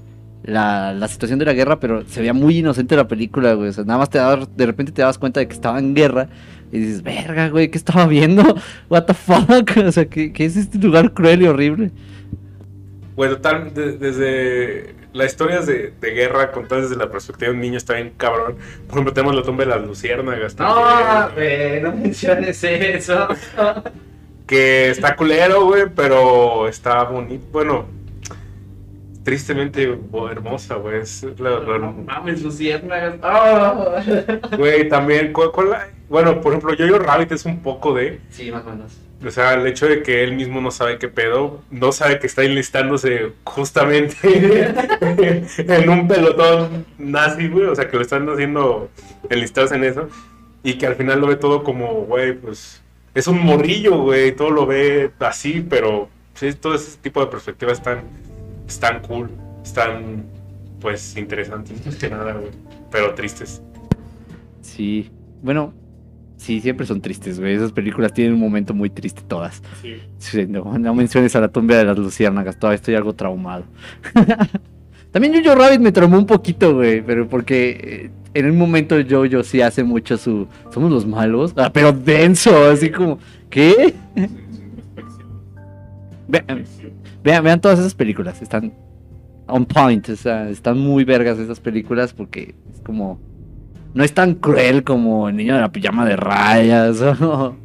la, 0.44 0.94
la 0.94 1.10
situación 1.10 1.40
de 1.40 1.44
la 1.46 1.52
guerra, 1.52 1.78
pero 1.78 2.06
se 2.08 2.22
veía 2.22 2.32
muy 2.34 2.60
inocente 2.60 2.96
la 2.96 3.06
película, 3.10 3.52
güey. 3.56 3.68
O 3.68 3.74
sea, 3.74 3.84
nada 3.84 4.00
más 4.00 4.10
te 4.10 4.18
dabas- 4.18 4.48
de 4.56 4.66
repente 4.66 4.94
te 4.94 5.02
dabas 5.02 5.18
cuenta 5.18 5.42
de 5.42 5.50
que 5.50 5.54
estaba 5.54 5.78
en 5.78 5.94
guerra 5.94 6.30
y 6.72 6.80
dices, 6.80 7.04
verga, 7.04 7.50
güey, 7.50 7.70
¿qué 7.70 7.78
estaba 7.78 8.08
viendo? 8.08 8.44
What 8.90 9.04
the 9.08 9.14
fuck? 9.14 9.72
O 9.86 9.92
sea, 9.92 10.06
¿qué, 10.06 10.32
qué 10.32 10.46
es 10.46 10.56
este 10.56 10.78
lugar 10.78 11.14
cruel 11.14 11.42
y 11.42 11.48
horrible? 11.48 11.92
Bueno, 13.18 13.40
tal, 13.40 13.74
de- 13.74 13.98
desde 13.98 14.96
las 15.14 15.28
historias 15.32 15.66
de, 15.66 15.94
de 16.00 16.12
guerra 16.12 16.52
contadas 16.52 16.90
desde 16.90 16.96
la 17.04 17.10
perspectiva 17.10 17.50
de 17.50 17.56
un 17.56 17.62
niño 17.62 17.78
está 17.78 17.94
bien 17.96 18.14
cabrón. 18.18 18.58
Por 18.88 18.92
ejemplo, 18.96 19.14
tenemos 19.14 19.36
la 19.36 19.44
tumba 19.44 19.64
de 19.64 19.70
las 19.72 19.82
luciérnagas. 19.86 20.56
No, 20.58 21.32
güey, 21.34 21.82
no 21.82 21.92
menciones 21.94 22.64
eso. 22.64 23.28
Que 24.46 24.90
está 24.92 25.16
culero, 25.16 25.66
güey, 25.66 25.84
pero 25.94 26.68
está 26.68 27.04
bonito. 27.04 27.46
Bueno, 27.52 27.86
tristemente 29.24 29.98
hermosa, 30.32 30.76
güey. 30.76 31.02
Es 31.02 31.24
la- 31.40 31.60
la- 31.60 31.78
No 31.80 31.92
mames, 32.06 32.42
luciérnagas. 32.42 33.16
Güey, 34.58 34.88
también, 34.88 35.34
¿cuál- 35.34 35.52
cuál 35.52 35.70
la- 35.72 35.88
bueno, 36.10 36.40
por 36.40 36.54
ejemplo, 36.54 36.74
Jojo 36.78 37.00
Rabbit 37.00 37.34
es 37.34 37.46
un 37.46 37.62
poco 37.62 37.94
de, 37.94 38.22
Sí, 38.30 38.50
más 38.52 38.66
o 38.66 38.70
menos. 38.70 38.98
O 39.26 39.32
sea, 39.32 39.56
el 39.56 39.66
hecho 39.66 39.88
de 39.88 40.04
que 40.04 40.24
él 40.24 40.36
mismo 40.36 40.62
no 40.62 40.70
sabe 40.70 41.00
qué 41.00 41.08
pedo, 41.08 41.62
no 41.72 41.92
sabe 41.92 42.20
que 42.20 42.28
está 42.28 42.44
enlistándose 42.44 43.32
justamente 43.46 44.16
en 45.58 45.90
un 45.90 46.08
pelotón 46.08 46.86
nazi, 47.00 47.48
güey, 47.48 47.66
o 47.66 47.76
sea, 47.76 47.90
que 47.90 47.96
lo 47.96 48.04
están 48.04 48.30
haciendo 48.30 48.90
enlistados 49.30 49.72
en 49.72 49.84
eso, 49.84 50.08
y 50.64 50.78
que 50.78 50.86
al 50.86 50.96
final 50.96 51.20
lo 51.20 51.28
ve 51.28 51.36
todo 51.36 51.64
como, 51.64 52.06
güey, 52.06 52.34
pues, 52.34 52.82
es 53.16 53.28
un 53.28 53.44
morrillo, 53.44 54.04
güey, 54.04 54.36
todo 54.36 54.52
lo 54.52 54.68
ve 54.68 55.12
así, 55.20 55.66
pero 55.68 56.10
sí, 56.36 56.54
todo 56.54 56.76
ese 56.76 56.98
tipo 57.00 57.20
de 57.20 57.28
perspectivas 57.28 57.80
están, 57.80 58.04
están 58.68 59.02
cool, 59.02 59.32
están, 59.64 60.26
pues, 60.80 61.18
interesantes, 61.18 61.96
que 61.96 62.10
nada, 62.10 62.34
güey, 62.34 62.52
pero 62.92 63.16
tristes. 63.16 63.64
Sí, 64.62 65.10
bueno, 65.42 65.74
sí, 66.38 66.62
siempre 66.62 66.86
son 66.86 67.02
tristes, 67.02 67.40
güey. 67.40 67.56
Esas 67.56 67.72
películas 67.72 68.14
tienen 68.14 68.34
un 68.36 68.40
momento 68.40 68.74
muy 68.74 68.90
triste 68.90 69.22
todas. 69.28 69.62
Sí. 69.82 69.96
Sí, 70.18 70.46
no, 70.48 70.78
no 70.78 70.96
menciones 70.96 71.36
a 71.36 71.42
la 71.42 71.50
tumba 71.50 71.76
de 71.76 71.86
las 71.86 71.98
luciérnagas, 71.98 72.58
todavía 72.58 72.76
estoy 72.76 72.96
algo 72.96 73.14
traumado. 73.14 73.66
También 75.12 75.34
Jojo 75.44 75.56
Rabbit 75.56 75.80
me 75.80 75.92
traumó 75.92 76.18
un 76.18 76.26
poquito, 76.26 76.76
güey, 76.76 77.02
pero 77.02 77.28
porque 77.28 78.12
eh, 78.34 78.40
en 78.40 78.52
un 78.52 78.58
momento 78.58 78.96
Jojo 79.10 79.44
sí 79.44 79.62
hace 79.62 79.84
mucho 79.84 80.18
su... 80.18 80.48
Somos 80.72 80.92
los 80.92 81.06
malos, 81.06 81.54
ah, 81.58 81.72
pero 81.74 81.92
denso, 81.92 82.70
así 82.70 82.92
como... 82.92 83.18
¿Qué? 83.50 83.94
Vean, 86.28 86.66
vean, 87.24 87.44
vean 87.44 87.62
todas 87.62 87.80
esas 87.80 87.96
películas, 87.96 88.42
están 88.42 88.74
on 89.48 89.66
point, 89.66 90.08
o 90.10 90.16
sea, 90.16 90.50
están 90.50 90.78
muy 90.78 91.04
vergas 91.04 91.40
esas 91.40 91.60
películas 91.60 92.14
porque 92.14 92.54
es 92.72 92.82
como... 92.82 93.20
No 93.98 94.04
es 94.04 94.14
tan 94.14 94.36
cruel 94.36 94.84
como 94.84 95.28
El 95.28 95.38
niño 95.38 95.56
de 95.56 95.62
la 95.62 95.72
pijama 95.72 96.06
de 96.06 96.16
rayas 96.16 97.02
o, 97.22 97.56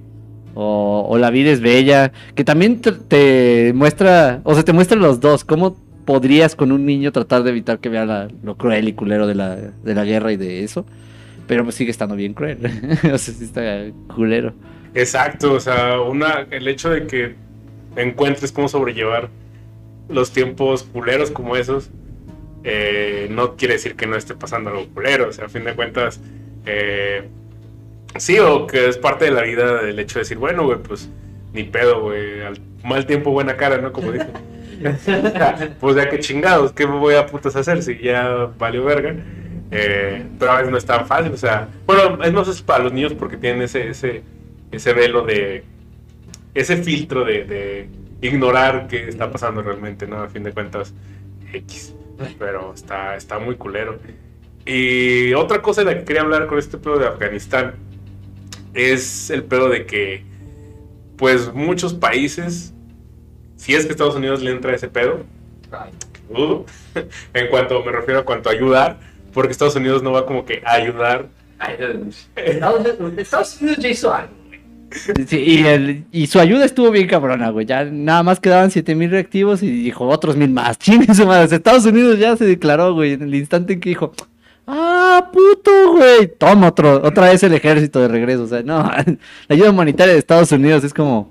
o, 0.55 1.07
o 1.07 1.19
La 1.19 1.29
vida 1.29 1.51
es 1.51 1.61
bella, 1.61 2.11
que 2.35 2.43
también 2.43 2.81
te, 2.81 3.73
muestra, 3.75 4.41
o 4.45 4.55
sea, 4.55 4.65
te 4.65 4.73
muestra 4.73 4.97
los 4.97 5.21
dos, 5.21 5.45
cómo 5.45 5.77
podrías 6.07 6.57
con 6.57 6.73
un 6.73 6.87
niño 6.87 7.13
tratar 7.13 7.43
de 7.43 7.51
evitar 7.51 7.81
que 7.81 7.91
vea 7.91 8.29
lo 8.43 8.57
cruel 8.57 8.89
y 8.89 8.95
culero 8.95 9.27
de 9.27 9.35
la, 9.35 9.57
de 9.57 9.95
la 9.95 10.05
guerra 10.05 10.33
y 10.33 10.39
de 10.39 10.65
eso, 10.65 10.87
pero 11.47 11.65
pues 11.65 11.75
sigue 11.75 11.91
estando 11.91 12.17
bien 12.17 12.33
cruel, 12.33 12.59
o 13.13 13.19
sea, 13.19 13.35
sí 13.35 13.45
está 13.45 13.63
culero. 14.15 14.55
Exacto, 14.95 15.53
o 15.53 15.61
sea, 15.61 16.01
una, 16.01 16.47
el 16.51 16.67
hecho 16.67 16.89
de 16.89 17.07
que 17.07 17.35
encuentres 17.97 18.53
cómo 18.53 18.69
sobrellevar 18.69 19.29
los 20.09 20.33
tiempos 20.33 20.83
culeros 20.83 21.31
como 21.31 21.57
esos, 21.57 21.91
eh, 22.65 23.27
no 23.31 23.57
quiere 23.57 23.75
decir 23.75 23.97
que 23.97 24.07
no 24.07 24.17
esté 24.17 24.35
pasando 24.35 24.71
algo 24.71 24.87
culero, 24.89 25.29
o 25.29 25.33
sea, 25.33 25.47
a 25.47 25.49
fin 25.49 25.65
de 25.65 25.75
cuentas, 25.75 26.21
eh, 26.67 27.29
sí, 28.17 28.39
o 28.39 28.67
que 28.67 28.89
es 28.89 28.99
parte 28.99 29.25
de 29.27 29.31
la 29.33 29.43
vida 29.43 29.81
el 29.83 29.99
hecho 29.99 30.15
de 30.15 30.21
decir, 30.21 30.39
bueno, 30.39 30.65
güey, 30.65 30.79
pues 30.79 31.09
ni 31.53 31.65
pedo, 31.65 32.03
güey, 32.03 32.43
al 32.43 32.61
mal 32.85 33.07
tiempo 33.07 33.31
buena 33.31 33.57
cara, 33.57 33.79
¿no? 33.79 33.93
Como 33.93 34.13
dije. 34.13 34.27
pues 35.81 35.97
ya 35.97 36.09
que 36.09 36.19
chingados, 36.19 36.73
¿qué 36.73 36.87
me 36.87 36.99
voy 36.99 37.15
a 37.15 37.27
putas 37.27 37.55
hacer 37.55 37.83
si 37.83 37.99
ya 37.99 38.51
valió 38.59 38.85
verga? 38.85 39.15
Eh, 39.71 40.27
pero 40.39 40.53
a 40.53 40.57
veces 40.57 40.71
no 40.71 40.77
es 40.77 40.85
tan 40.85 41.07
fácil, 41.07 41.33
o 41.33 41.37
sea, 41.37 41.69
bueno, 41.87 42.23
es 42.23 42.33
más 42.33 42.49
es 42.49 42.61
para 42.61 42.85
los 42.85 42.93
niños 42.93 43.15
porque 43.15 43.37
tienen 43.37 43.63
ese, 43.63 43.89
ese, 43.89 44.23
ese 44.71 44.93
velo 44.93 45.25
de, 45.25 45.65
ese 46.55 46.77
filtro 46.77 47.25
de, 47.25 47.45
de 47.45 47.89
ignorar 48.21 48.87
qué 48.89 49.09
está 49.09 49.31
pasando 49.31 49.63
realmente, 49.63 50.07
¿no? 50.07 50.21
A 50.21 50.29
fin 50.29 50.43
de 50.43 50.53
cuentas, 50.53 50.93
X. 51.53 51.95
Pero 52.39 52.73
está, 52.75 53.17
está 53.17 53.39
muy 53.39 53.57
culero. 53.57 53.99
Y 54.65 55.33
otra 55.35 55.61
cosa 55.61 55.83
de 55.83 55.93
la 55.93 55.99
que 55.99 56.05
quería 56.05 56.23
hablar 56.23 56.47
con 56.47 56.59
este 56.59 56.79
pedo 56.79 56.99
de 56.99 57.07
Afganistán 57.07 57.75
es 58.75 59.31
el 59.31 59.43
pedo 59.45 59.69
de 59.69 59.87
que, 59.87 60.25
pues, 61.17 61.53
muchos 61.53 61.95
países, 61.95 62.73
si 63.57 63.75
es 63.75 63.85
que 63.87 63.93
Estados 63.93 64.15
Unidos 64.15 64.43
le 64.43 64.53
entra 64.53 64.75
ese 64.75 64.89
pedo, 64.89 65.25
dudo, 66.29 66.65
en 67.35 67.49
cuanto, 67.49 67.83
me 67.85 67.93
refiero 67.93 68.21
a 68.21 68.25
cuanto 68.25 68.49
a 68.49 68.53
ayudar, 68.53 68.99
porque 69.33 69.53
Estados 69.53 69.77
Unidos 69.77 70.03
no 70.03 70.13
va 70.13 70.27
como 70.27 70.45
que 70.45 70.63
a 70.65 70.75
ayudar. 70.75 71.29
Ay, 71.59 71.77
Estados, 72.37 72.79
Estados 73.17 73.61
Unidos 73.61 73.79
ya 73.79 73.89
hizo 73.89 74.15
algo. 74.15 74.42
Y, 76.13 76.27
su 76.27 76.41
ayuda 76.41 76.65
estuvo 76.65 76.91
bien 76.91 77.07
cabrona, 77.07 77.51
güey. 77.51 77.67
Ya 77.67 77.85
nada 77.85 78.23
más 78.23 78.41
quedaban 78.41 78.71
7000 78.71 79.11
reactivos 79.11 79.63
y 79.63 79.71
dijo 79.71 80.07
otros 80.07 80.37
mil 80.37 80.51
más. 80.51 80.79
Chingue 80.81 81.15
su. 81.15 81.31
Estados 81.33 81.85
Unidos 81.87 82.19
ya 82.19 82.37
se 82.37 82.45
declaró, 82.45 82.95
güey, 82.95 83.13
en 83.13 83.23
el 83.23 83.35
instante 83.35 83.75
en 83.75 83.81
que 83.81 83.91
dijo, 83.91 84.13
ah, 84.67 85.31
puto, 85.33 85.93
güey. 85.93 86.29
Toma 86.39 86.69
otro, 86.69 87.03
otra 87.03 87.31
vez 87.31 87.43
el 87.43 87.55
ejército 87.55 88.01
de 88.01 88.09
regreso. 88.09 88.45
O 88.45 88.49
sea, 88.49 88.63
no, 88.63 88.83
la 88.83 89.17
ayuda 89.49 89.71
humanitaria 89.71 90.13
de 90.13 90.19
Estados 90.19 90.53
Unidos 90.53 90.85
es 90.85 90.95
como, 90.95 91.31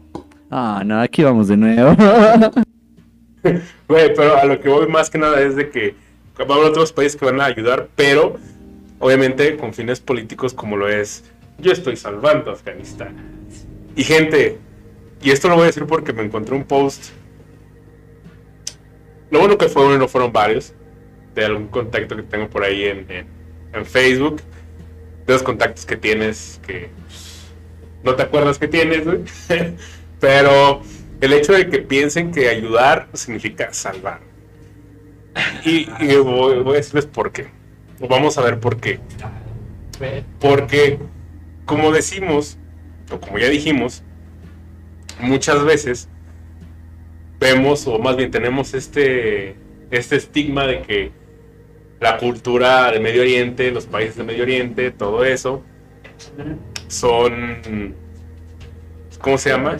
ah, 0.49 0.84
no, 0.86 0.99
aquí 1.01 1.24
vamos 1.24 1.47
de 1.47 1.57
nuevo. 1.57 1.95
Güey, 3.88 4.14
pero 4.16 4.38
a 4.38 4.45
lo 4.45 4.59
que 4.59 4.70
voy 4.70 4.88
más 4.88 5.09
que 5.09 5.18
nada 5.18 5.41
es 5.41 5.55
de 5.55 5.72
que 5.72 5.95
va 6.39 6.55
a 6.55 6.57
haber 6.59 6.70
otros 6.70 6.93
países 6.93 7.20
que 7.20 7.26
van 7.26 7.41
a 7.41 7.45
ayudar, 7.45 7.88
pero 7.95 8.38
obviamente 8.99 9.57
con 9.57 9.74
fines 9.74 9.99
políticos 9.99 10.53
como 10.53 10.78
lo 10.78 10.88
es 10.88 11.24
yo 11.62 11.72
estoy 11.72 11.95
salvando 11.95 12.51
a 12.51 12.53
Afganistán. 12.53 13.16
Y 13.95 14.03
gente, 14.03 14.57
y 15.22 15.32
esto 15.32 15.47
lo 15.49 15.55
voy 15.55 15.64
a 15.64 15.68
decir 15.68 15.86
porque 15.86 16.14
me 16.14 16.24
encontré 16.24 16.55
un 16.55 16.64
post. 16.64 17.09
Lo 19.30 19.39
bueno 19.39 19.57
que 19.57 19.70
fue 19.70 19.86
uno 19.86 19.95
y 19.95 19.99
no 19.99 20.07
fueron 20.07 20.32
varios, 20.34 20.74
de 21.36 21.45
algún 21.45 21.68
contacto 21.68 22.16
que 22.16 22.24
tengo 22.24 22.49
por 22.49 22.64
ahí 22.64 22.84
en, 22.86 23.05
en- 23.09 23.28
en 23.74 23.86
Facebook, 23.86 24.41
de 25.26 25.34
los 25.34 25.43
contactos 25.43 25.86
que 25.86 25.95
tienes 25.95 26.59
que 26.68 26.89
pues, 27.07 27.53
no 28.03 28.16
te 28.16 28.24
acuerdas 28.24 28.57
que 28.59 28.68
tienes, 28.68 29.05
güey. 29.05 29.20
pero 30.20 30.82
el 31.22 31.34
hecho 31.34 31.53
de 31.53 31.70
que 31.70 31.80
piensen 31.80 32.32
que 32.32 32.49
ayudar 32.49 33.07
significa 33.14 33.72
salvar. 33.72 34.20
Y, 35.64 35.88
y 36.01 36.16
voy, 36.18 36.59
voy 36.62 36.74
a 36.74 36.78
decirles 36.78 37.05
por 37.05 37.32
qué. 37.32 37.47
Vamos 38.09 38.38
a 38.38 38.41
ver 38.41 38.59
por 38.59 38.78
qué. 38.78 38.99
Porque, 40.39 40.97
como 41.72 41.94
decimos, 41.94 42.58
o 43.10 43.18
como 43.18 43.40
ya 43.40 43.48
dijimos, 43.48 44.04
muchas 45.22 45.64
veces 45.64 46.10
vemos, 47.40 47.88
o 47.88 47.98
más 47.98 48.18
bien 48.18 48.30
tenemos 48.30 48.74
este, 48.74 49.56
este 49.90 50.18
estigma 50.18 50.68
de 50.68 50.82
que 50.82 51.12
la 52.02 52.18
cultura 52.18 52.92
del 52.92 53.02
Medio 53.02 53.22
Oriente, 53.22 53.72
los 53.72 53.86
países 53.86 54.18
del 54.18 54.26
Medio 54.26 54.44
Oriente, 54.44 54.92
todo 54.92 55.24
eso, 55.24 55.64
son, 56.90 57.96
¿cómo 59.22 59.38
se 59.38 59.52
llama? 59.52 59.78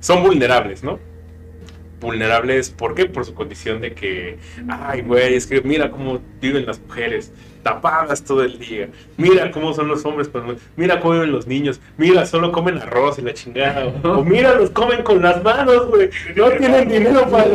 Son 0.00 0.22
vulnerables, 0.22 0.82
¿no? 0.82 0.98
Vulnerables, 2.00 2.70
¿por 2.70 2.94
qué? 2.94 3.06
Por 3.06 3.24
su 3.24 3.34
condición 3.34 3.80
de 3.80 3.94
que, 3.94 4.38
ay, 4.68 5.02
güey, 5.02 5.34
es 5.34 5.46
que 5.46 5.60
mira 5.62 5.90
cómo 5.90 6.20
viven 6.40 6.66
las 6.66 6.78
mujeres, 6.80 7.32
tapadas 7.62 8.22
todo 8.24 8.42
el 8.44 8.58
día. 8.58 8.88
Mira 9.16 9.50
cómo 9.50 9.72
son 9.72 9.88
los 9.88 10.04
hombres, 10.04 10.28
cuando- 10.28 10.56
mira 10.76 11.00
cómo 11.00 11.14
viven 11.14 11.32
los 11.32 11.46
niños. 11.46 11.80
Mira, 11.96 12.26
solo 12.26 12.52
comen 12.52 12.76
arroz 12.78 13.18
y 13.18 13.22
la 13.22 13.32
chingada. 13.32 13.86
O, 14.04 14.08
o 14.18 14.24
mira, 14.24 14.54
los 14.54 14.68
comen 14.70 15.02
con 15.02 15.22
las 15.22 15.42
manos, 15.42 15.86
güey. 15.88 16.10
No 16.36 16.50
tienen 16.50 16.88
dinero 16.88 17.26
para 17.30 17.46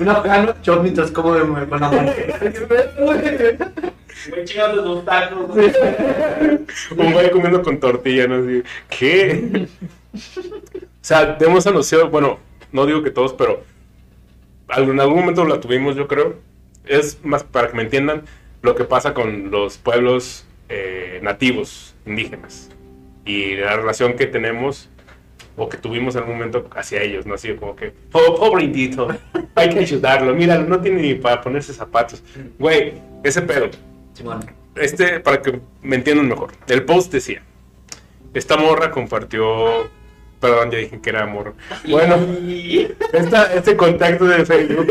Un 0.00 0.08
afgano, 0.08 0.54
yo 0.62 0.82
mientras 0.82 1.10
como 1.10 1.34
de 1.34 1.44
mano. 1.44 1.90
Muy 4.30 4.44
chingados 4.44 4.76
de 4.76 4.82
sus 4.82 5.04
tacos. 5.04 5.46
güey. 5.48 5.72
Un 6.96 7.12
güey 7.12 7.30
comiendo 7.30 7.62
con 7.62 7.78
tortilla, 7.78 8.26
¿no? 8.26 8.62
¿Qué? 8.88 9.66
O 10.14 10.18
sea, 11.02 11.36
hemos 11.40 11.66
anunciado, 11.66 12.08
bueno, 12.08 12.38
no 12.76 12.86
digo 12.86 13.02
que 13.02 13.10
todos, 13.10 13.32
pero 13.32 13.62
en 14.76 15.00
algún 15.00 15.18
momento 15.20 15.44
la 15.44 15.60
tuvimos, 15.60 15.96
yo 15.96 16.06
creo. 16.06 16.36
Es 16.84 17.18
más 17.24 17.42
para 17.42 17.68
que 17.70 17.76
me 17.76 17.82
entiendan 17.82 18.22
lo 18.62 18.74
que 18.76 18.84
pasa 18.84 19.14
con 19.14 19.50
los 19.50 19.78
pueblos 19.78 20.46
eh, 20.68 21.20
nativos, 21.22 21.94
indígenas, 22.04 22.70
y 23.24 23.56
la 23.56 23.76
relación 23.76 24.14
que 24.14 24.26
tenemos 24.26 24.88
o 25.56 25.68
que 25.70 25.78
tuvimos 25.78 26.14
en 26.14 26.20
algún 26.22 26.34
momento 26.36 26.68
hacia 26.76 27.02
ellos, 27.02 27.24
¿no? 27.24 27.34
Así 27.34 27.54
como 27.54 27.74
que, 27.74 27.90
"Po- 28.12 28.34
pobre 28.36 28.64
indito, 28.64 29.08
hay 29.54 29.70
que 29.70 29.78
ayudarlo, 29.80 30.34
mira, 30.34 30.58
no 30.58 30.80
tiene 30.80 31.00
ni 31.00 31.14
para 31.14 31.40
ponerse 31.40 31.72
zapatos. 31.72 32.22
Güey, 32.58 32.92
ese 33.24 33.40
pedo. 33.42 33.70
Simón. 34.12 34.44
Este, 34.74 35.18
para 35.20 35.40
que 35.40 35.58
me 35.82 35.96
entiendan 35.96 36.28
mejor. 36.28 36.52
El 36.68 36.84
post 36.84 37.10
decía, 37.12 37.42
esta 38.34 38.56
morra 38.58 38.90
compartió, 38.90 39.88
perdón, 40.40 40.70
ya 40.70 40.78
dije 40.78 41.00
que 41.00 41.10
era 41.10 41.26
morra. 41.26 41.52
Bueno, 41.88 42.16
esta, 43.12 43.54
este 43.54 43.76
contacto 43.76 44.26
de 44.26 44.44
Facebook, 44.44 44.86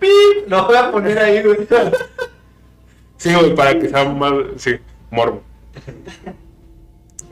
¡Pip! 0.00 0.48
Lo 0.48 0.66
voy 0.66 0.76
a 0.76 0.90
poner 0.90 1.18
ahí, 1.18 1.42
güey. 1.42 1.58
sí, 3.16 3.34
güey, 3.34 3.54
para 3.54 3.78
que 3.78 3.88
sea 3.88 4.04
más, 4.04 4.32
sí, 4.56 4.76
morbo. 5.10 5.42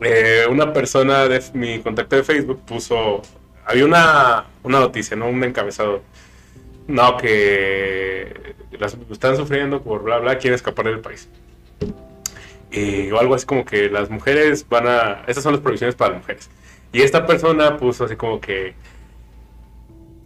Eh, 0.01 0.45
una 0.51 0.73
persona 0.73 1.27
de 1.29 1.43
mi 1.55 1.81
contacto 1.81 2.17
de 2.17 2.25
Facebook 2.25 2.61
puso, 2.67 3.23
había 3.65 3.85
una, 3.85 4.47
una 4.63 4.81
noticia, 4.81 5.17
¿no? 5.17 5.29
Un 5.29 5.43
encabezado. 5.45 6.03
No, 6.87 7.17
que 7.17 8.55
las 8.79 8.97
están 9.11 9.37
sufriendo 9.37 9.83
por 9.83 10.03
bla, 10.03 10.19
bla, 10.19 10.39
quieren 10.39 10.55
escapar 10.55 10.87
del 10.87 11.01
país. 11.01 11.29
Y, 12.71 13.11
o 13.13 13.21
algo 13.21 13.35
así 13.35 13.47
como 13.47 13.65
que 13.65 13.89
las 13.89 14.11
mujeres 14.11 14.69
van 14.69 14.89
a... 14.89 15.23
Estas 15.27 15.45
son 15.45 15.53
las 15.53 15.63
provisiones 15.63 15.95
para 15.95 16.13
las 16.13 16.21
mujeres. 16.21 16.51
Y 16.95 17.03
esta 17.03 17.27
persona 17.27 17.77
puso 17.77 18.05
así 18.05 18.17
como 18.17 18.41
que... 18.41 18.75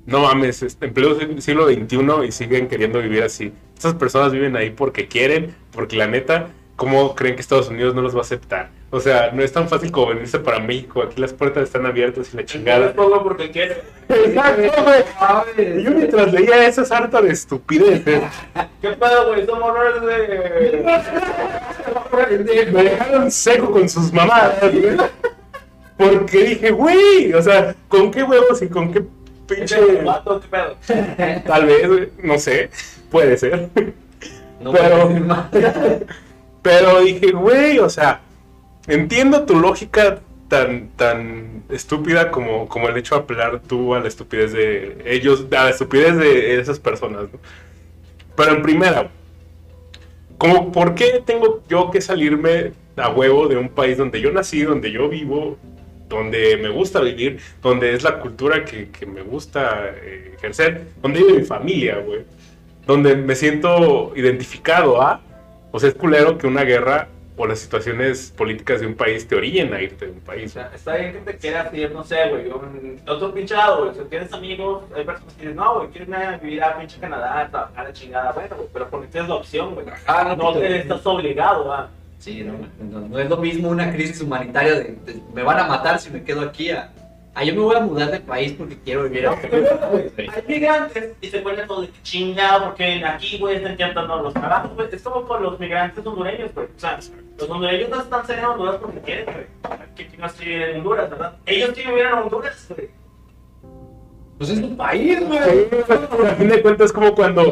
No 0.07 0.21
mames, 0.21 0.63
es- 0.63 0.79
en 0.81 0.93
pleno 0.95 1.17
sig- 1.17 1.41
siglo 1.41 1.67
XXI 1.69 2.27
y 2.29 2.33
siguen 2.33 2.69
queriendo 2.69 3.01
vivir 3.01 3.23
así. 3.25 3.53
Estas 3.75 3.95
personas 3.95 4.33
viven 4.33 4.57
ahí 4.57 4.71
porque 4.71 5.07
quieren, 5.09 5.55
porque 5.73 5.97
la 5.97 6.07
neta, 6.07 6.49
¿cómo 6.77 7.15
creen 7.15 7.35
que 7.35 7.41
Estados 7.43 7.69
Unidos 7.69 7.95
no 7.95 8.01
los 8.03 8.15
va 8.15 8.21
a 8.21 8.23
aceptar? 8.23 8.71
O 8.91 9.01
sea, 9.01 9.33
no 9.33 9.43
es 9.43 9.53
tan 9.53 9.69
fácil 9.69 9.93
como 9.93 10.07
venirse 10.09 10.39
para 10.39 10.61
México. 10.61 11.03
Aquí 11.03 11.21
las 11.21 11.35
puertas 11.35 11.65
están 11.65 11.85
abiertas 11.85 12.33
y 12.33 12.37
la 12.39 12.45
chingada. 12.47 12.95
pongo 12.95 13.23
porque 13.23 13.51
quiero. 13.51 13.75
Exacto, 14.09 14.83
güey. 14.83 15.83
Yo 15.85 15.91
mientras 15.91 16.33
leía 16.33 16.67
eso 16.67 16.81
es 16.81 16.91
harta 16.91 17.21
de 17.21 17.31
estupidez. 17.31 18.03
¿Qué 18.05 18.89
pedo, 18.89 19.29
güey? 19.29 19.45
Somos 19.45 19.69
horrores 19.71 20.03
de. 20.03 20.85
Me 22.73 22.83
dejaron 22.83 23.31
seco 23.31 23.71
con 23.71 23.87
sus 23.89 24.11
mamadas, 24.11 24.59
güey. 24.73 24.97
Porque 25.99 26.45
dije, 26.45 26.71
güey, 26.71 27.33
o 27.35 27.43
sea, 27.43 27.75
¿con 27.89 28.11
qué 28.13 28.23
huevos 28.23 28.63
y 28.63 28.69
con 28.69 28.93
qué 28.93 29.03
pinche... 29.49 30.03
Vato, 30.03 30.41
¿Qué 30.41 30.47
pedo? 30.49 31.43
Tal 31.47 31.67
vez, 31.67 31.89
güey, 31.89 32.09
no 32.23 32.39
sé, 32.39 32.71
puede 33.11 33.37
ser. 33.37 33.69
No 34.61 34.73
Pero-. 34.73 35.11
Pero 36.63 37.01
dije, 37.01 37.33
güey, 37.33 37.79
o 37.79 37.91
sea, 37.91 38.21
entiendo 38.87 39.45
tu 39.45 39.59
lógica 39.59 40.21
tan, 40.49 40.89
tan 40.97 41.63
estúpida 41.69 42.31
como, 42.31 42.69
como 42.69 42.89
el 42.89 42.97
hecho 42.97 43.17
de 43.17 43.23
apelar 43.23 43.61
tú 43.61 43.95
a 43.95 44.01
la 44.01 44.09
estupidez 44.09 44.53
de 44.53 45.03
ellos, 45.05 45.47
a 45.51 45.65
la 45.65 45.71
estupidez 45.71 46.17
de 46.17 46.61
esas 46.61 46.79
personas, 46.79 47.25
¿no? 47.33 47.39
Pero 48.37 48.53
en 48.53 48.63
primera, 48.63 49.11
como, 50.37 50.71
¿por 50.71 50.95
qué 50.95 51.23
tengo 51.25 51.63
yo 51.69 51.91
que 51.91 52.01
salirme 52.01 52.73
a 52.97 53.11
huevo 53.11 53.49
de 53.49 53.57
un 53.57 53.69
país 53.69 53.99
donde 53.99 54.21
yo 54.21 54.31
nací, 54.33 54.63
donde 54.63 54.93
yo 54.93 55.09
vivo, 55.09 55.59
donde 56.09 56.57
me 56.57 56.69
gusta 56.71 57.01
vivir, 57.01 57.39
donde 57.63 57.93
es 57.95 58.03
la 58.03 58.19
cultura 58.21 58.65
que, 58.65 58.89
que 58.91 59.07
me 59.07 59.23
gusta 59.23 59.91
eh, 60.03 60.33
ejercer, 60.37 60.83
donde 61.03 61.21
vive 61.21 61.39
mi 61.41 61.45
familia, 61.45 61.99
güey? 61.99 62.25
Donde 62.87 63.17
me 63.17 63.35
siento 63.35 64.13
identificado 64.17 65.03
a, 65.03 65.21
o 65.71 65.79
sea, 65.79 65.91
es 65.91 65.95
culero 65.95 66.39
que 66.39 66.47
una 66.47 66.65
guerra 66.65 67.09
o 67.37 67.47
las 67.47 67.61
situaciones 67.61 68.33
políticas 68.37 68.81
de 68.81 68.87
un 68.89 68.95
país 68.95 69.29
te 69.29 69.37
orillen 69.37 69.73
a 69.73 69.81
irte 69.81 70.07
de 70.07 70.11
un 70.13 70.19
O 70.19 70.23
país. 70.23 70.51
sea, 70.53 70.73
está 70.75 70.97
bien 70.97 71.13
que 71.13 71.19
te 71.21 71.37
quieras 71.37 71.73
ir, 71.73 71.93
no 71.93 72.03
sé, 72.03 72.17
güey, 72.31 72.47
otro 73.07 73.33
pinchado, 73.33 73.85
güey. 73.85 73.95
Si 73.95 74.01
tienes 74.11 74.33
amigos, 74.33 74.83
hay 74.97 75.05
personas 75.05 75.35
que 75.35 75.43
dicen, 75.43 75.57
no, 75.57 75.75
güey, 75.77 75.89
quiero 75.91 76.05
irme 76.05 76.17
a 76.17 76.37
vivir 76.39 76.63
a 76.65 76.77
pinche 76.79 76.99
Canadá, 76.99 77.41
a 77.43 77.49
trabajar 77.49 77.85
la 77.85 77.93
chingada, 77.93 78.33
bueno, 78.33 78.57
güey, 78.57 78.69
pero 78.73 78.89
porque 78.89 79.07
tienes 79.07 79.29
la 79.29 79.37
opción, 79.37 79.75
güey. 79.75 79.87
Ah, 80.07 80.25
no, 80.37 80.37
No 80.37 80.49
pito. 80.55 80.61
te 80.61 80.79
estás 80.79 81.07
obligado, 81.07 81.73
ah. 81.73 81.89
Sí, 82.19 82.43
no, 82.43 82.55
no, 82.91 83.09
no 83.09 83.19
es 83.19 83.29
lo 83.31 83.37
mismo 83.37 83.69
una 83.69 83.93
crisis 83.93 84.21
humanitaria 84.21 84.75
de, 84.75 84.85
de- 85.07 85.23
me 85.33 85.43
van 85.43 85.61
a 85.61 85.65
matar 85.65 85.99
si 86.01 86.11
me 86.11 86.23
quedo 86.25 86.41
aquí 86.43 86.71
a, 86.71 86.91
a 87.35 87.45
yo 87.45 87.55
me 87.55 87.61
voy 87.61 87.77
a 87.77 87.81
mudar 87.81 88.11
de 88.11 88.19
país 88.21 88.53
porque 88.59 88.77
quiero 88.85 89.05
vivir 89.05 89.29
aquí. 89.29 89.47
Hay 90.19 90.43
migrantes 90.49 91.15
y 91.21 91.29
se 91.29 91.39
ponen 91.41 91.67
todo 91.69 91.83
de 91.83 91.91
chingado 92.03 92.65
porque 92.67 93.05
aquí, 93.05 93.39
güey, 93.39 93.57
están 93.57 93.77
quitando 93.77 94.21
los 94.23 94.35
trabajos, 94.35 94.75
güey. 94.75 94.89
Es 94.91 95.03
como 95.03 95.27
con 95.29 95.43
los 95.45 95.61
migrantes 95.61 96.05
hondureños, 96.05 96.53
güey. 96.55 96.67
O 96.67 96.81
sea, 96.81 96.99
los 97.39 97.49
hondureños 97.49 97.89
no 97.89 98.01
están 98.01 98.27
saliendo 98.27 98.51
a 98.51 98.55
Honduras 98.55 98.77
porque 98.83 99.01
quieren, 99.01 99.25
güey. 99.27 100.09
Que 100.11 100.17
no 100.19 100.27
estoy 100.27 100.53
en 100.55 100.77
Honduras, 100.79 101.11
¿verdad? 101.11 101.37
Ellos 101.47 101.71
quieren 101.71 101.95
vivir 101.95 102.07
en 102.09 102.19
Honduras, 102.19 102.67
güey. 102.69 102.89
Pues 104.39 104.51
es 104.51 104.61
tu 104.61 104.77
país, 104.77 105.21
güey. 105.25 105.39
A 105.39 106.35
fin 106.35 106.49
de 106.49 106.63
cuentas 106.63 106.87
es 106.87 106.93
como 106.93 107.15
cuando 107.15 107.43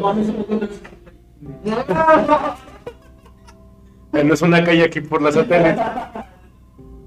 no 4.11 4.33
es 4.33 4.41
una 4.41 4.63
calle 4.63 4.83
aquí 4.83 5.01
por 5.01 5.21
la 5.21 5.31
satélite. 5.31 5.81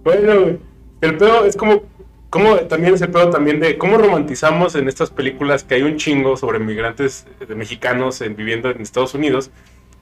Bueno, 0.05 0.59
el 1.01 1.17
pedo 1.17 1.45
es 1.45 1.57
como, 1.57 1.83
como 2.31 2.57
también 2.61 2.95
es 2.95 3.03
el 3.03 3.11
pedo 3.11 3.31
también 3.31 3.61
de 3.61 3.77
cómo 3.79 3.99
romantizamos 3.99 4.75
en 4.75 4.89
estas 4.89 5.11
películas 5.11 5.65
que 5.65 5.77
hay 5.77 5.83
un 5.83 5.97
chingo 5.97 6.37
sobre 6.37 6.59
migrantes 6.59 7.27
de 7.47 7.55
mexicanos 7.55 8.21
en, 8.21 8.37
viviendo 8.37 8.71
en 8.71 8.81
Estados 8.81 9.15
Unidos 9.15 9.51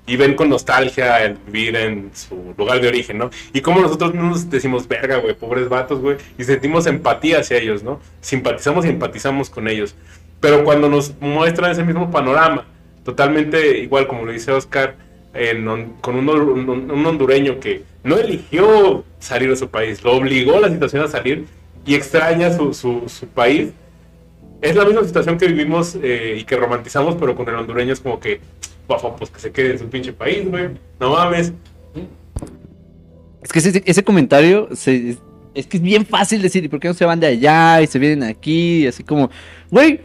y 0.09 0.17
ven 0.17 0.35
con 0.35 0.49
nostalgia 0.49 1.23
el 1.23 1.35
vivir 1.35 1.77
en 1.77 2.11
su 2.15 2.55
lugar 2.57 2.81
de 2.81 2.89
origen, 2.89 3.19
¿no? 3.19 3.31
Y 3.53 3.61
como 3.61 3.81
nosotros 3.81 4.15
nos 4.15 4.49
decimos, 4.49 4.89
verga, 4.89 5.19
güey, 5.19 5.35
pobres 5.35 5.69
vatos, 5.69 6.01
güey, 6.01 6.17
y 6.39 6.45
sentimos 6.45 6.87
empatía 6.87 7.41
hacia 7.41 7.59
ellos, 7.59 7.83
¿no? 7.83 8.01
Simpatizamos 8.23 8.87
y 8.87 8.89
empatizamos 8.89 9.51
con 9.51 9.69
ellos. 9.69 9.95
Pero 10.41 10.65
cuando 10.65 10.89
nos 10.89 11.15
muestran 11.21 11.73
ese 11.73 11.85
mismo 11.85 12.11
panorama, 12.11 12.65
totalmente 13.05 13.79
igual 13.79 14.07
como 14.07 14.25
lo 14.25 14.33
dice 14.33 14.51
Oscar, 14.51 14.97
en 15.35 15.65
con 16.01 16.17
un, 16.17 16.29
un- 16.29 16.91
un 16.91 17.07
hondureño 17.07 17.61
que 17.61 17.83
no 18.05 18.17
eligió 18.19 19.05
salir 19.19 19.51
de 19.51 19.57
su 19.57 19.69
país, 19.69 20.03
lo 20.03 20.13
obligó 20.17 20.59
la 20.61 20.69
situación 20.71 21.03
a 21.05 21.09
salir 21.09 21.47
y 21.87 21.95
extraña 21.95 22.53
su, 22.57 22.73
su, 22.75 23.03
su 23.09 23.27
país. 23.27 23.71
Es 24.61 24.75
la 24.75 24.85
misma 24.85 25.05
situación 25.05 25.39
que 25.39 25.47
vivimos 25.47 25.97
eh, 26.03 26.37
y 26.41 26.45
que 26.45 26.57
romantizamos, 26.57 27.15
pero 27.17 27.37
con 27.37 27.49
el 27.49 27.55
hondureño 27.55 27.93
es 27.93 28.01
como 28.01 28.19
que, 28.19 28.41
"Bafo, 28.89 29.15
pues 29.17 29.31
que 29.31 29.39
se 29.41 29.53
quede 29.53 29.73
en 29.73 29.79
su 29.79 29.89
pinche 29.89 30.13
país, 30.13 30.49
güey. 30.51 30.71
No 30.99 31.11
mames. 31.11 31.53
Es 33.43 33.53
que 33.53 33.59
ese, 33.61 33.83
ese 33.87 34.03
comentario 34.03 34.69
se- 34.75 35.11
es, 35.11 35.19
es 35.55 35.67
que 35.67 35.77
es 35.77 35.83
bien 35.83 36.05
fácil 36.05 36.43
decir, 36.43 36.65
¿y 36.65 36.69
por 36.69 36.81
qué 36.81 36.89
no 36.89 36.95
se 36.95 37.05
van 37.05 37.21
de 37.21 37.29
allá 37.29 37.81
y 37.83 37.87
se 37.87 37.99
vienen 37.99 38.25
aquí? 38.25 38.87
Así 38.87 39.05
como, 39.05 39.31
güey, 39.71 40.01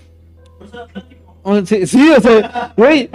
O 1.41 1.55
sea, 1.55 1.65
sí, 1.65 1.87
sí, 1.87 2.09
o 2.15 2.21
sea, 2.21 2.73
güey, 2.77 3.09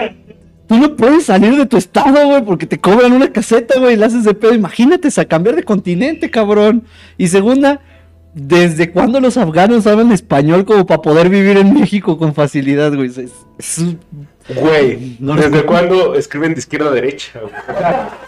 tú 0.68 0.76
no 0.78 0.94
puedes 0.96 1.24
salir 1.24 1.56
de 1.56 1.66
tu 1.66 1.76
estado, 1.76 2.26
güey, 2.26 2.44
porque 2.44 2.66
te 2.66 2.78
cobran 2.78 3.12
una 3.12 3.32
caseta, 3.32 3.78
güey, 3.80 3.94
y 3.94 3.96
la 3.96 4.06
haces 4.06 4.24
de 4.24 4.34
pedo. 4.34 4.54
Imagínate, 4.54 5.08
a 5.20 5.24
cambiar 5.24 5.56
de 5.56 5.62
continente, 5.64 6.30
cabrón. 6.30 6.84
Y 7.16 7.28
segunda, 7.28 7.80
¿desde 8.34 8.90
cuándo 8.92 9.20
los 9.20 9.36
afganos 9.36 9.86
hablan 9.86 10.12
español 10.12 10.64
como 10.64 10.86
para 10.86 11.02
poder 11.02 11.28
vivir 11.30 11.56
en 11.56 11.74
México 11.74 12.18
con 12.18 12.34
facilidad, 12.34 12.94
güey? 12.94 13.08
Es, 13.08 13.18
es 13.58 13.78
un- 13.78 13.98
Güey, 14.54 15.16
No, 15.20 15.34
¿desde 15.34 15.62
cuándo 15.64 16.14
escriben 16.14 16.54
de 16.54 16.60
izquierda 16.60 16.88
a 16.88 16.92
derecha? 16.92 17.38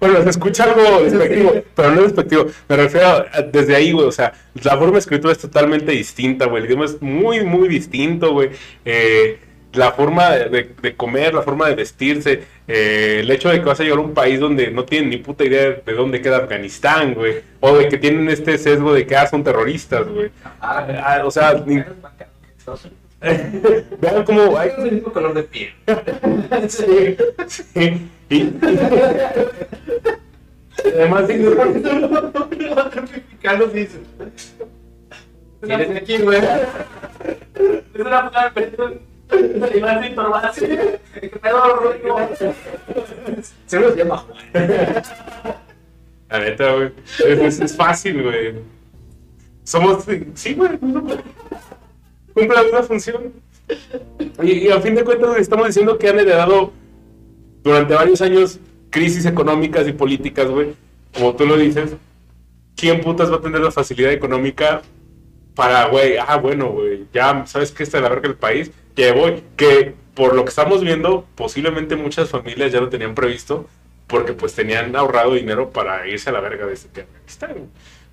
bueno, 0.00 0.22
se 0.22 0.28
escucha 0.30 0.64
algo 0.64 1.02
despectivo, 1.02 1.52
pero 1.74 1.90
no 1.92 2.00
es 2.00 2.06
despectivo. 2.08 2.46
Me 2.68 2.76
refiero 2.76 3.06
a- 3.08 3.40
desde 3.50 3.74
ahí, 3.74 3.92
güey. 3.92 4.06
O 4.06 4.12
sea, 4.12 4.32
la 4.62 4.76
forma 4.76 4.92
de 4.92 4.98
escritura 4.98 5.32
es 5.32 5.38
totalmente 5.38 5.92
distinta, 5.92 6.44
güey. 6.46 6.62
El 6.62 6.66
idioma 6.68 6.84
es 6.84 7.00
muy, 7.00 7.42
muy 7.44 7.68
distinto, 7.68 8.32
güey. 8.32 8.50
Eh, 8.84 9.38
la 9.74 9.92
forma 9.92 10.30
de, 10.30 10.70
de 10.80 10.96
comer, 10.96 11.34
la 11.34 11.42
forma 11.42 11.68
de 11.68 11.74
vestirse, 11.74 12.44
eh, 12.68 13.18
el 13.20 13.30
hecho 13.30 13.48
de 13.48 13.58
que 13.58 13.64
vas 13.64 13.80
a 13.80 13.82
llegar 13.82 13.98
a 13.98 14.02
un 14.02 14.14
país 14.14 14.38
donde 14.40 14.70
no 14.70 14.84
tienen 14.84 15.10
ni 15.10 15.16
puta 15.18 15.44
idea 15.44 15.80
de 15.84 15.92
dónde 15.92 16.20
queda 16.22 16.38
Afganistán, 16.38 17.14
güey. 17.14 17.40
O 17.60 17.76
de 17.76 17.88
que 17.88 17.98
tienen 17.98 18.28
este 18.28 18.56
sesgo 18.58 18.94
de 18.94 19.06
que 19.06 19.16
ah, 19.16 19.26
son 19.26 19.42
terroristas, 19.44 20.06
güey. 20.08 20.30
Ah, 20.60 21.22
o 21.24 21.30
sea, 21.30 21.54
ni- 21.66 21.82
vean 24.00 24.24
cómo 24.24 24.56
hay 24.58 24.70
el 24.78 24.92
mismo 24.92 25.12
color 25.12 25.34
de 25.34 25.42
piel. 25.44 25.70
Sí, 26.68 27.16
sí. 27.48 28.08
Y, 28.30 28.36
y- 28.36 28.58
además, 30.94 31.24
sí, 31.28 31.34
Mexicanos 33.12 33.72
dicen. 33.72 34.02
Es 35.62 36.18
una 38.00 38.22
mujer, 38.22 38.52
Víctor 39.30 40.30
Vázquez. 40.30 41.00
¿Qué 41.20 41.28
pedo, 41.28 41.76
Rodrigo? 41.76 42.18
Seguro 43.66 43.92
se 43.92 43.96
llama 43.96 44.18
Juan. 44.18 45.02
la 46.28 46.38
neta, 46.38 46.72
güey. 46.74 46.92
Es, 47.26 47.76
fácil, 47.76 48.22
güey. 48.22 48.54
somos, 49.64 50.04
sí, 50.34 50.54
güey, 50.54 50.78
cumple 50.78 52.62
misma 52.64 52.82
función. 52.82 53.32
Y, 54.42 54.52
y 54.52 54.70
a 54.70 54.80
fin 54.80 54.94
de 54.94 55.04
cuentas 55.04 55.36
estamos 55.38 55.66
diciendo 55.66 55.96
que 55.98 56.08
han 56.08 56.18
heredado 56.18 56.72
durante 57.62 57.94
varios 57.94 58.20
años 58.20 58.60
crisis 58.90 59.26
económicas 59.26 59.88
y 59.88 59.92
políticas, 59.92 60.48
güey. 60.48 60.74
Como 61.14 61.34
tú 61.34 61.46
lo 61.46 61.56
dices, 61.56 61.94
¿quién 62.76 63.00
putas 63.00 63.30
va 63.30 63.36
a 63.36 63.40
tener 63.40 63.60
la 63.60 63.70
facilidad 63.70 64.12
económica 64.12 64.82
para, 65.54 65.86
güey, 65.86 66.16
ah, 66.18 66.36
bueno, 66.36 66.68
güey, 66.70 67.06
ya 67.12 67.44
sabes 67.46 67.70
que 67.72 67.82
está 67.82 67.98
de 67.98 68.02
la 68.04 68.08
verga 68.10 68.28
el 68.28 68.36
país, 68.36 68.70
que 68.96 69.12
voy, 69.12 69.42
que 69.56 69.94
por 70.14 70.34
lo 70.34 70.44
que 70.44 70.50
estamos 70.50 70.82
viendo, 70.82 71.26
posiblemente 71.34 71.96
muchas 71.96 72.28
familias 72.30 72.72
ya 72.72 72.80
lo 72.80 72.88
tenían 72.88 73.14
previsto, 73.14 73.66
porque 74.06 74.32
pues 74.32 74.54
tenían 74.54 74.94
ahorrado 74.96 75.34
dinero 75.34 75.70
para 75.70 76.06
irse 76.06 76.30
a 76.30 76.32
la 76.32 76.40
verga 76.40 76.66
de 76.66 76.74
este 76.74 76.88
tema. 76.88 77.08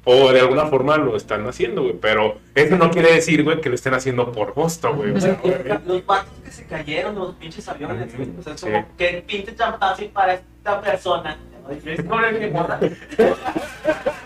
O 0.04 0.32
de 0.32 0.40
alguna 0.40 0.66
forma 0.66 0.98
lo 0.98 1.16
están 1.16 1.46
haciendo, 1.48 1.84
güey. 1.84 1.94
Pero 2.02 2.40
eso 2.56 2.76
no 2.76 2.90
quiere 2.90 3.14
decir, 3.14 3.44
güey, 3.44 3.62
que 3.62 3.70
lo 3.70 3.76
estén 3.76 3.94
haciendo 3.94 4.32
por 4.32 4.54
gusto, 4.54 4.96
güey. 4.96 5.12
O 5.12 5.22
sea. 5.22 5.40
Los 5.86 6.04
vatos 6.06 6.34
que 6.44 6.52
se 6.52 6.66
cayeron 6.66 7.14
los 7.14 7.36
pinches 7.36 7.68
aviones, 7.70 8.16
güey. 8.18 8.30
O 8.40 8.42
sea, 8.42 8.54
es 8.56 8.62
Sí. 8.62 8.66
como 8.66 8.88
que 8.98 9.24
pinche 9.28 9.52
tan 9.52 9.78
fácil 9.78 10.08
para 10.10 10.34
esta 10.34 10.82
persona. 10.82 11.38
Es 11.86 12.02
como 12.04 12.20
el 12.20 12.40
que 12.40 12.52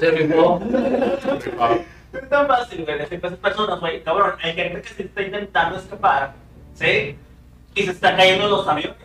Se 0.00 0.10
rifó. 0.10 0.60
Ah, 1.58 1.76
Es 2.12 2.28
tan 2.28 2.46
fácil, 2.46 2.84
güey, 2.84 2.98
decir 2.98 3.20
a 3.22 3.26
esas 3.26 3.38
personas, 3.38 3.80
güey. 3.80 4.02
Cabrón, 4.02 4.32
hay 4.42 4.54
gente 4.54 4.82
que 4.82 4.88
se 4.88 5.02
está 5.02 5.22
intentando 5.22 5.78
escapar, 5.78 6.32
¿sí? 6.74 7.16
Y 7.74 7.82
se 7.82 7.90
está 7.90 8.16
cayendo 8.16 8.44
en 8.44 8.50
los 8.50 8.66
aviones. 8.66 8.96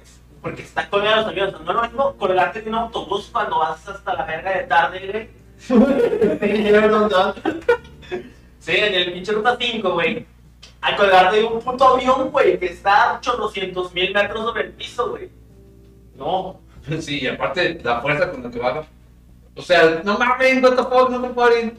Porque 0.42 0.62
está 0.62 0.90
colgado 0.90 1.14
en 1.16 1.22
los 1.22 1.28
aviones. 1.30 1.54
No 1.62 1.72
es 1.72 1.76
lo 1.76 1.82
mismo 1.84 2.14
colgarte 2.18 2.62
de 2.62 2.70
un 2.70 2.76
autobús 2.76 3.30
cuando 3.32 3.60
vas 3.60 3.88
hasta 3.88 4.14
la 4.14 4.26
verga 4.26 4.52
de 4.58 4.64
tarde, 4.64 5.00
güey. 5.12 5.30
Sí, 8.60 8.72
en 8.78 8.94
el 8.96 9.14
pinche 9.14 9.32
ruta 9.34 9.58
5, 9.60 9.92
güey. 9.92 10.26
Al 10.82 10.96
colgarte 10.96 11.38
de 11.38 11.44
un 11.44 11.62
puto 11.62 11.88
avión, 11.88 12.30
güey, 12.30 12.58
que 12.60 12.68
está 12.68 13.12
a 13.12 13.18
800 13.20 13.94
mil 13.94 14.14
metros 14.14 14.46
sobre 14.46 14.64
el 14.64 14.72
piso, 14.72 15.10
güey. 15.12 15.30
No. 16.16 16.60
Sí, 17.00 17.20
y 17.22 17.28
aparte 17.28 17.80
la 17.84 18.02
fuerza 18.02 18.30
con 18.32 18.44
la 18.44 18.52
que 18.52 18.60
baja. 18.60 18.84
O 19.56 19.62
sea, 19.62 20.02
no 20.04 20.18
mames, 20.18 20.64
what 20.64 20.72
the 20.76 20.84
fuck, 20.84 21.10
no 21.10 21.20
me 21.20 21.30
paren. 21.30 21.74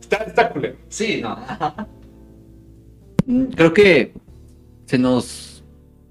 Está, 0.00 0.16
está 0.18 0.50
culero. 0.50 0.76
Sí, 0.88 1.20
no. 1.22 1.36
Mm, 3.26 3.44
Creo 3.56 3.72
que 3.72 4.12
se 4.86 4.98
nos 4.98 5.64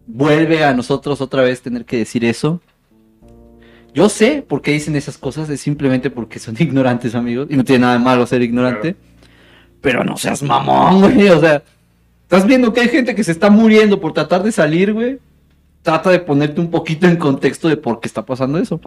vuelve 0.07 0.63
a 0.63 0.73
nosotros 0.73 1.21
otra 1.21 1.43
vez 1.43 1.61
tener 1.61 1.85
que 1.85 1.97
decir 1.97 2.25
eso. 2.25 2.59
Yo 3.93 4.09
sé 4.09 4.43
por 4.47 4.61
qué 4.61 4.71
dicen 4.71 4.95
esas 4.95 5.17
cosas, 5.17 5.49
es 5.49 5.61
simplemente 5.61 6.09
porque 6.09 6.39
son 6.39 6.55
ignorantes, 6.59 7.15
amigos. 7.15 7.47
Y 7.49 7.55
no 7.55 7.63
tiene 7.63 7.81
nada 7.81 7.93
de 7.93 8.03
malo 8.03 8.25
ser 8.25 8.41
ignorante. 8.41 8.95
Pero 9.81 10.03
no 10.03 10.17
seas 10.17 10.41
mamón, 10.41 11.01
güey. 11.01 11.29
O 11.29 11.39
sea, 11.39 11.61
estás 12.23 12.45
viendo 12.45 12.73
que 12.73 12.81
hay 12.81 12.89
gente 12.89 13.15
que 13.15 13.23
se 13.23 13.31
está 13.31 13.49
muriendo 13.49 13.99
por 13.99 14.13
tratar 14.13 14.41
de 14.43 14.51
salir, 14.51 14.93
güey. 14.93 15.19
Trata 15.83 16.09
de 16.09 16.19
ponerte 16.19 16.59
un 16.59 16.71
poquito 16.71 17.05
en 17.07 17.17
contexto 17.17 17.67
de 17.69 17.77
por 17.77 17.99
qué 17.99 18.07
está 18.07 18.25
pasando 18.25 18.57
eso. 18.57 18.81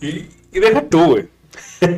Y, 0.00 0.26
y 0.52 0.60
deja 0.60 0.82
tú, 0.82 1.04
güey. 1.06 1.28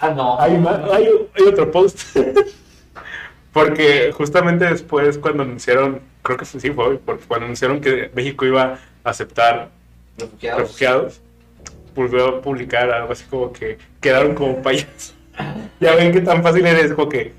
Ah, 0.00 0.10
no. 0.14 0.40
Hay, 0.40 0.56
ma- 0.58 0.84
hay, 0.92 1.08
hay 1.34 1.42
otro 1.48 1.70
post. 1.72 2.16
Porque 3.52 4.12
justamente 4.12 4.64
después, 4.66 5.18
cuando 5.18 5.42
anunciaron, 5.42 6.00
creo 6.22 6.36
que 6.36 6.44
sí 6.44 6.70
fue 6.70 6.84
hoy, 6.86 7.00
porque 7.04 7.24
cuando 7.26 7.46
anunciaron 7.46 7.80
que 7.80 8.10
México 8.14 8.44
iba 8.46 8.78
a 9.04 9.10
aceptar 9.10 9.70
Refugiados. 10.18 10.60
refugiados, 10.60 11.20
volvió 11.96 12.26
a 12.28 12.42
publicar 12.42 12.90
algo 12.90 13.12
así 13.12 13.24
como 13.28 13.52
que 13.52 13.78
quedaron 14.00 14.34
como 14.34 14.62
payasos. 14.62 15.14
Ya 15.80 15.94
ven 15.94 16.12
que 16.12 16.20
tan 16.20 16.42
fácil 16.42 16.66
eres, 16.66 16.92
como 16.92 17.08
que. 17.08 17.32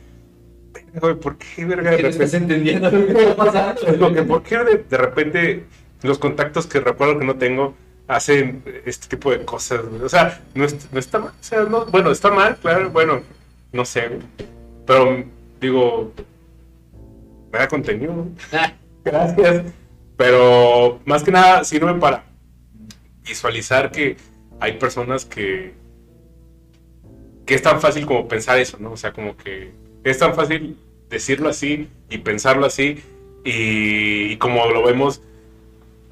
"Verga, 0.73 0.99
güey, 1.01 1.15
¿Por 1.15 1.37
qué, 1.37 1.65
verga, 1.65 1.91
de 1.91 1.97
¿Qué 1.97 2.03
no 2.03 2.09
estás 2.09 2.31
repente? 2.31 2.53
entendiendo 2.55 2.89
lo 2.91 3.05
que 3.05 3.11
está 3.11 3.35
pasando? 3.35 3.81
Es 3.87 3.97
como 3.97 4.13
que, 4.13 4.23
¿por 4.23 4.43
qué 4.43 4.57
de, 4.59 4.77
de 4.89 4.97
repente 4.97 5.63
los 6.03 6.17
contactos 6.19 6.67
que 6.67 6.79
recuerdo 6.79 7.19
que 7.19 7.25
no 7.25 7.35
tengo 7.37 7.75
hacen 8.07 8.63
este 8.85 9.07
tipo 9.07 9.31
de 9.31 9.45
cosas? 9.45 9.85
güey? 9.85 10.01
O 10.01 10.09
sea, 10.09 10.41
no, 10.55 10.65
es- 10.65 10.91
no 10.91 10.99
está 10.99 11.19
mal. 11.19 11.29
O 11.39 11.43
sea, 11.43 11.63
no- 11.63 11.85
bueno, 11.85 12.11
está 12.11 12.31
mal, 12.31 12.57
claro, 12.57 12.89
bueno, 12.89 13.21
no 13.71 13.85
sé. 13.85 14.07
güey. 14.07 14.21
Pero 14.85 15.23
digo, 15.61 16.11
me 17.51 17.59
da 17.59 17.67
contenido. 17.67 18.13
¿no? 18.13 18.27
Gracias. 19.03 19.63
Pero 20.17 20.99
más 21.05 21.23
que 21.23 21.31
nada 21.31 21.63
sirve 21.63 21.93
para 21.95 22.23
visualizar 23.25 23.91
que 23.91 24.17
hay 24.59 24.73
personas 24.77 25.23
que 25.25 25.73
que 27.45 27.55
es 27.55 27.61
tan 27.63 27.81
fácil 27.81 28.05
como 28.05 28.27
pensar 28.27 28.59
eso, 28.59 28.77
¿no? 28.79 28.91
O 28.91 28.97
sea, 28.97 29.11
como 29.11 29.35
que 29.35 29.71
es 30.03 30.19
tan 30.19 30.35
fácil 30.35 30.77
decirlo 31.09 31.49
así 31.49 31.89
y 32.09 32.19
pensarlo 32.19 32.65
así 32.67 33.01
y, 33.43 34.31
y 34.33 34.37
como 34.37 34.67
lo 34.67 34.83
vemos 34.83 35.21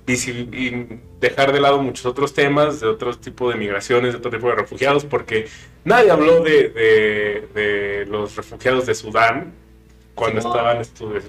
visi- 0.08 0.48
y 0.54 1.00
dejar 1.20 1.52
de 1.52 1.60
lado 1.60 1.82
muchos 1.82 2.06
otros 2.06 2.34
temas, 2.34 2.80
de 2.80 2.88
otro 2.88 3.14
tipo 3.18 3.50
de 3.52 3.58
migraciones, 3.58 4.14
de 4.14 4.18
otro 4.20 4.32
tipo 4.32 4.48
de 4.50 4.56
refugiados, 4.56 5.04
porque 5.06 5.48
nadie 5.84 6.10
habló 6.10 6.42
de, 6.42 6.70
de- 6.70 7.48
de 7.54 8.06
los 8.08 8.36
refugiados 8.36 8.86
de 8.88 8.96
Sudán 8.96 9.54
cuando 10.16 10.42
Sí, 10.42 10.48
no. 10.48 10.54
estaban 10.54 10.78
estu- 10.82 11.22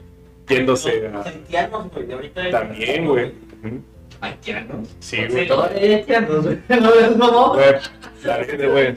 yéndose 0.49 1.09
Los 1.11 1.27
a... 1.27 1.29
haitianos, 1.29 1.91
güey, 1.93 2.13
ahorita. 2.13 2.51
También, 2.51 3.07
güey. 3.07 3.33
Haitianos. 4.21 4.89
Sí, 5.01 5.17
Sí. 5.29 5.47
güey. 5.47 5.49
Haitianos, 5.95 6.45
güey. 6.45 6.59
¿No 6.69 7.17
mamá? 7.27 7.55
Güey, 7.55 7.75
la 8.25 8.39
neta, 8.39 8.67
güey. 8.67 8.97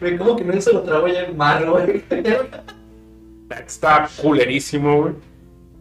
Güey, 0.00 0.18
¿cómo 0.18 0.36
que 0.36 0.44
no 0.44 0.60
se 0.60 0.72
lo 0.72 0.82
trago 0.82 1.08
ya 1.08 1.20
el 1.22 1.34
mar, 1.34 1.64
güey? 1.64 2.02
Está 3.66 4.08
culerísimo, 4.20 5.00
güey. 5.02 5.14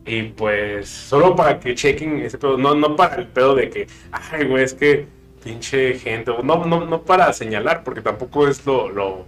Y 0.07 0.23
pues, 0.23 0.87
solo 0.87 1.35
para 1.35 1.59
que 1.59 1.75
chequen 1.75 2.21
ese 2.21 2.37
pedo, 2.37 2.57
no, 2.57 2.73
no 2.73 2.95
para 2.95 3.17
el 3.17 3.27
pedo 3.27 3.53
de 3.55 3.69
que, 3.69 3.87
ay, 4.11 4.45
güey, 4.47 4.63
es 4.63 4.73
que 4.73 5.05
pinche 5.43 5.95
gente, 5.99 6.31
no, 6.43 6.65
no, 6.65 6.85
no 6.85 7.01
para 7.01 7.33
señalar, 7.33 7.83
porque 7.83 8.01
tampoco 8.01 8.47
es 8.47 8.65
lo, 8.65 8.89
lo... 8.89 9.25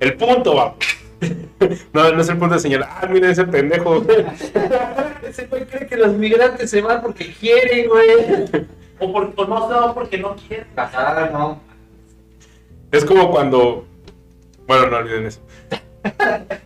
El 0.00 0.14
punto, 0.16 0.56
va. 0.56 0.74
no, 1.92 2.12
no 2.12 2.20
es 2.20 2.28
el 2.28 2.38
punto 2.38 2.56
de 2.56 2.60
señalar, 2.60 2.88
ah, 2.90 3.06
mira 3.06 3.30
ese 3.30 3.44
pendejo. 3.44 4.04
Ese 5.22 5.46
güey 5.46 5.64
cree 5.64 5.86
que 5.86 5.96
los 5.96 6.12
migrantes 6.14 6.68
se 6.68 6.82
van 6.82 7.00
porque 7.02 7.32
quieren, 7.32 7.88
güey. 7.88 8.66
O, 8.98 9.12
por, 9.12 9.32
o 9.36 9.46
no 9.46 9.68
se 9.68 9.74
va 9.74 9.94
porque 9.94 10.18
no 10.18 10.34
quieren. 10.34 10.66
Ajá, 10.74 11.30
no. 11.32 11.60
es 12.90 13.04
como 13.04 13.30
cuando... 13.30 13.86
Bueno, 14.66 14.86
no 14.86 14.96
olviden 14.96 15.26
eso. 15.26 15.40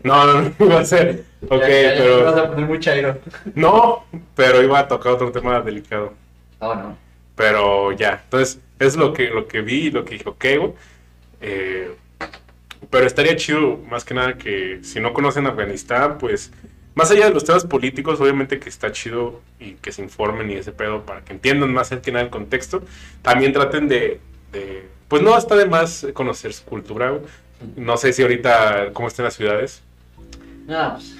No, 0.02 0.26
no, 0.26 0.42
no 0.42 0.66
iba 0.66 0.80
a 0.80 0.84
ser. 0.84 1.29
Ok, 1.48 1.60
Ya, 1.60 1.68
ya, 1.68 1.94
ya, 1.94 1.94
te 1.94 2.22
vas 2.22 2.34
pero... 2.34 2.44
a 2.44 2.48
poner 2.50 2.66
muy 2.66 2.80
chairo. 2.80 3.18
No, 3.54 4.04
pero 4.34 4.62
iba 4.62 4.78
a 4.78 4.88
tocar 4.88 5.12
otro 5.12 5.32
tema 5.32 5.60
delicado. 5.60 6.14
No, 6.60 6.74
no. 6.74 6.98
Pero 7.34 7.92
ya, 7.92 8.20
entonces 8.24 8.60
es 8.78 8.96
lo 8.96 9.12
que, 9.12 9.30
lo 9.30 9.46
que 9.48 9.62
vi, 9.62 9.90
lo 9.90 10.04
que 10.04 10.14
dije, 10.14 10.28
ok, 10.28 10.44
güey. 10.58 10.72
Eh, 11.40 11.96
pero 12.90 13.06
estaría 13.06 13.36
chido, 13.36 13.78
más 13.88 14.04
que 14.04 14.14
nada, 14.14 14.36
que 14.38 14.80
si 14.82 15.00
no 15.00 15.12
conocen 15.12 15.46
Afganistán, 15.46 16.18
pues, 16.18 16.52
más 16.94 17.10
allá 17.10 17.26
de 17.26 17.34
los 17.34 17.44
temas 17.44 17.64
políticos, 17.66 18.20
obviamente 18.20 18.58
que 18.58 18.68
está 18.68 18.92
chido 18.92 19.40
y 19.58 19.74
que 19.74 19.92
se 19.92 20.02
informen 20.02 20.50
y 20.50 20.54
ese 20.54 20.72
pedo 20.72 21.04
para 21.06 21.22
que 21.24 21.32
entiendan 21.32 21.72
más 21.72 21.90
que 21.90 22.12
nada 22.12 22.24
el 22.24 22.30
contexto. 22.30 22.82
También 23.22 23.52
traten 23.52 23.88
de, 23.88 24.20
de- 24.52 24.88
pues 25.08 25.22
no 25.22 25.36
está 25.36 25.56
de 25.56 25.66
más 25.66 26.06
conocer 26.14 26.52
su 26.52 26.64
cultura, 26.64 27.10
güey. 27.10 27.22
No 27.76 27.96
sé 27.96 28.12
si 28.12 28.22
ahorita 28.22 28.92
cómo 28.92 29.08
están 29.08 29.24
las 29.24 29.34
ciudades, 29.34 29.82
No, 30.66 30.94
pues. 30.94 31.16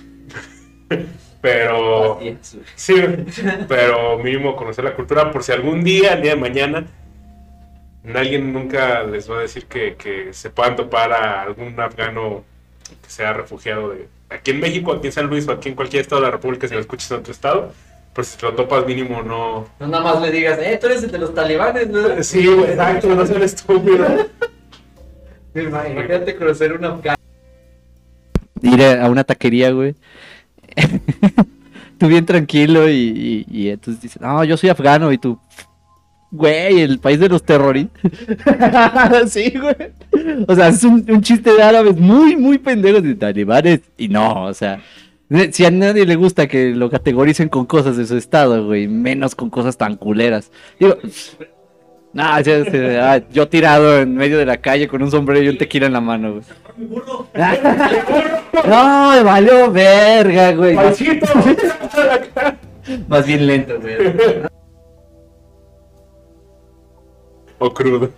pero... 1.41 2.21
Sí, 2.75 2.95
pero 3.69 4.19
mínimo 4.19 4.57
conocer 4.57 4.85
la 4.85 4.95
cultura 4.95 5.31
por 5.31 5.43
si 5.43 5.53
algún 5.53 5.83
día, 5.83 6.15
el 6.15 6.23
día 6.23 6.35
de 6.35 6.41
mañana, 6.41 6.87
alguien 8.15 8.53
nunca 8.53 9.03
les 9.05 9.31
va 9.31 9.39
a 9.39 9.43
decir 9.43 9.67
que, 9.67 9.97
que 9.97 10.33
se 10.33 10.51
puedan 10.51 10.77
topar 10.77 11.13
a 11.13 11.43
algún 11.43 11.79
afgano 11.79 12.45
que 13.03 13.11
sea 13.11 13.33
refugiado 13.33 13.91
de 13.91 14.09
aquí 14.31 14.53
en 14.53 14.61
México, 14.61 14.93
aquí 14.93 15.09
en 15.09 15.13
San 15.13 15.27
Luis 15.27 15.47
o 15.49 15.53
aquí 15.53 15.69
en 15.69 15.75
cualquier 15.75 16.03
estado 16.03 16.23
de 16.23 16.29
la 16.29 16.33
República 16.33 16.67
si 16.67 16.75
lo 16.75 16.81
escuchas 16.81 17.11
en 17.11 17.19
otro 17.19 17.33
estado, 17.33 17.73
pues 18.15 18.29
si 18.29 18.39
te 18.39 18.47
lo 18.47 18.55
topas 18.55 18.87
mínimo 18.87 19.23
no... 19.23 19.69
No 19.79 19.87
nada 19.87 20.03
más 20.03 20.23
le 20.23 20.31
digas, 20.31 20.59
eh, 20.61 20.79
tú 20.81 20.87
eres 20.87 21.03
el 21.03 21.11
de 21.11 21.19
los 21.19 21.35
talibanes, 21.35 21.89
¿no? 21.89 22.23
Sí, 22.23 22.47
güey, 22.47 22.71
exacto, 22.71 23.15
no 23.15 23.27
sean 23.27 23.43
estúpidos. 23.43 24.27
Imagínate 25.55 26.37
conocer 26.37 26.73
un 26.73 26.85
afgano. 26.85 27.17
ir 28.63 28.83
a 28.83 29.05
a 29.05 29.11
una 29.11 29.25
taquería, 29.25 29.73
güey. 29.73 29.95
Tú 32.01 32.09
bien 32.09 32.25
tranquilo 32.25 32.89
y, 32.89 33.45
entonces 33.69 34.03
dices, 34.03 34.21
no, 34.23 34.43
yo 34.43 34.57
soy 34.57 34.71
afgano 34.71 35.13
y 35.13 35.19
tú, 35.19 35.39
güey, 36.31 36.81
el 36.81 36.99
país 36.99 37.21
de 37.21 37.29
los 37.29 37.45
terroristas. 37.45 38.11
sí, 39.31 39.53
güey. 39.57 40.47
O 40.49 40.55
sea, 40.55 40.69
es 40.69 40.83
un, 40.83 41.05
un 41.09 41.21
chiste 41.21 41.53
de 41.53 41.63
árabes 41.63 41.97
muy, 41.99 42.37
muy 42.37 42.57
pendejos 42.57 43.03
de 43.03 43.15
talibanes. 43.15 43.81
Y 43.99 44.09
no, 44.09 44.45
o 44.45 44.55
sea, 44.55 44.81
si 45.53 45.65
a 45.67 45.71
nadie 45.71 46.07
le 46.07 46.17
gusta 46.17 46.49
que 46.49 46.71
lo 46.71 46.89
categoricen 46.89 47.51
con 47.51 47.67
cosas 47.67 47.99
de 47.99 48.07
su 48.07 48.17
estado, 48.17 48.65
güey, 48.65 48.89
menos 48.89 49.35
con 49.35 49.51
cosas 49.51 49.77
tan 49.77 49.97
culeras. 49.97 50.51
Digo, 50.79 50.97
Nah, 52.13 52.43
sí, 52.43 52.51
sí, 52.71 52.79
ah, 53.01 53.21
yo 53.31 53.49
tirado 53.49 54.01
en 54.01 54.17
medio 54.17 54.37
de 54.37 54.45
la 54.45 54.57
calle 54.57 54.89
con 54.89 55.01
un 55.01 55.11
sombrero 55.11 55.45
y 55.45 55.49
un 55.49 55.59
tequila 55.59 55.87
en 55.87 55.93
la 55.93 56.01
mano, 56.01 56.33
güey. 56.33 56.43
Burro. 56.77 57.29
No, 58.67 59.13
me 59.13 59.23
valió 59.23 59.71
verga, 59.71 60.53
güey. 60.53 60.75
Más 63.09 63.27
bien 63.27 63.47
lento, 63.47 63.81
güey. 63.81 63.97
o 67.59 67.73
crudo. 67.73 68.11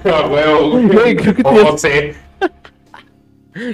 Ah, 0.04 0.26
huevo, 0.26 0.70
güey. 0.70 1.16
Creo 1.16 1.34
que. 1.34 2.14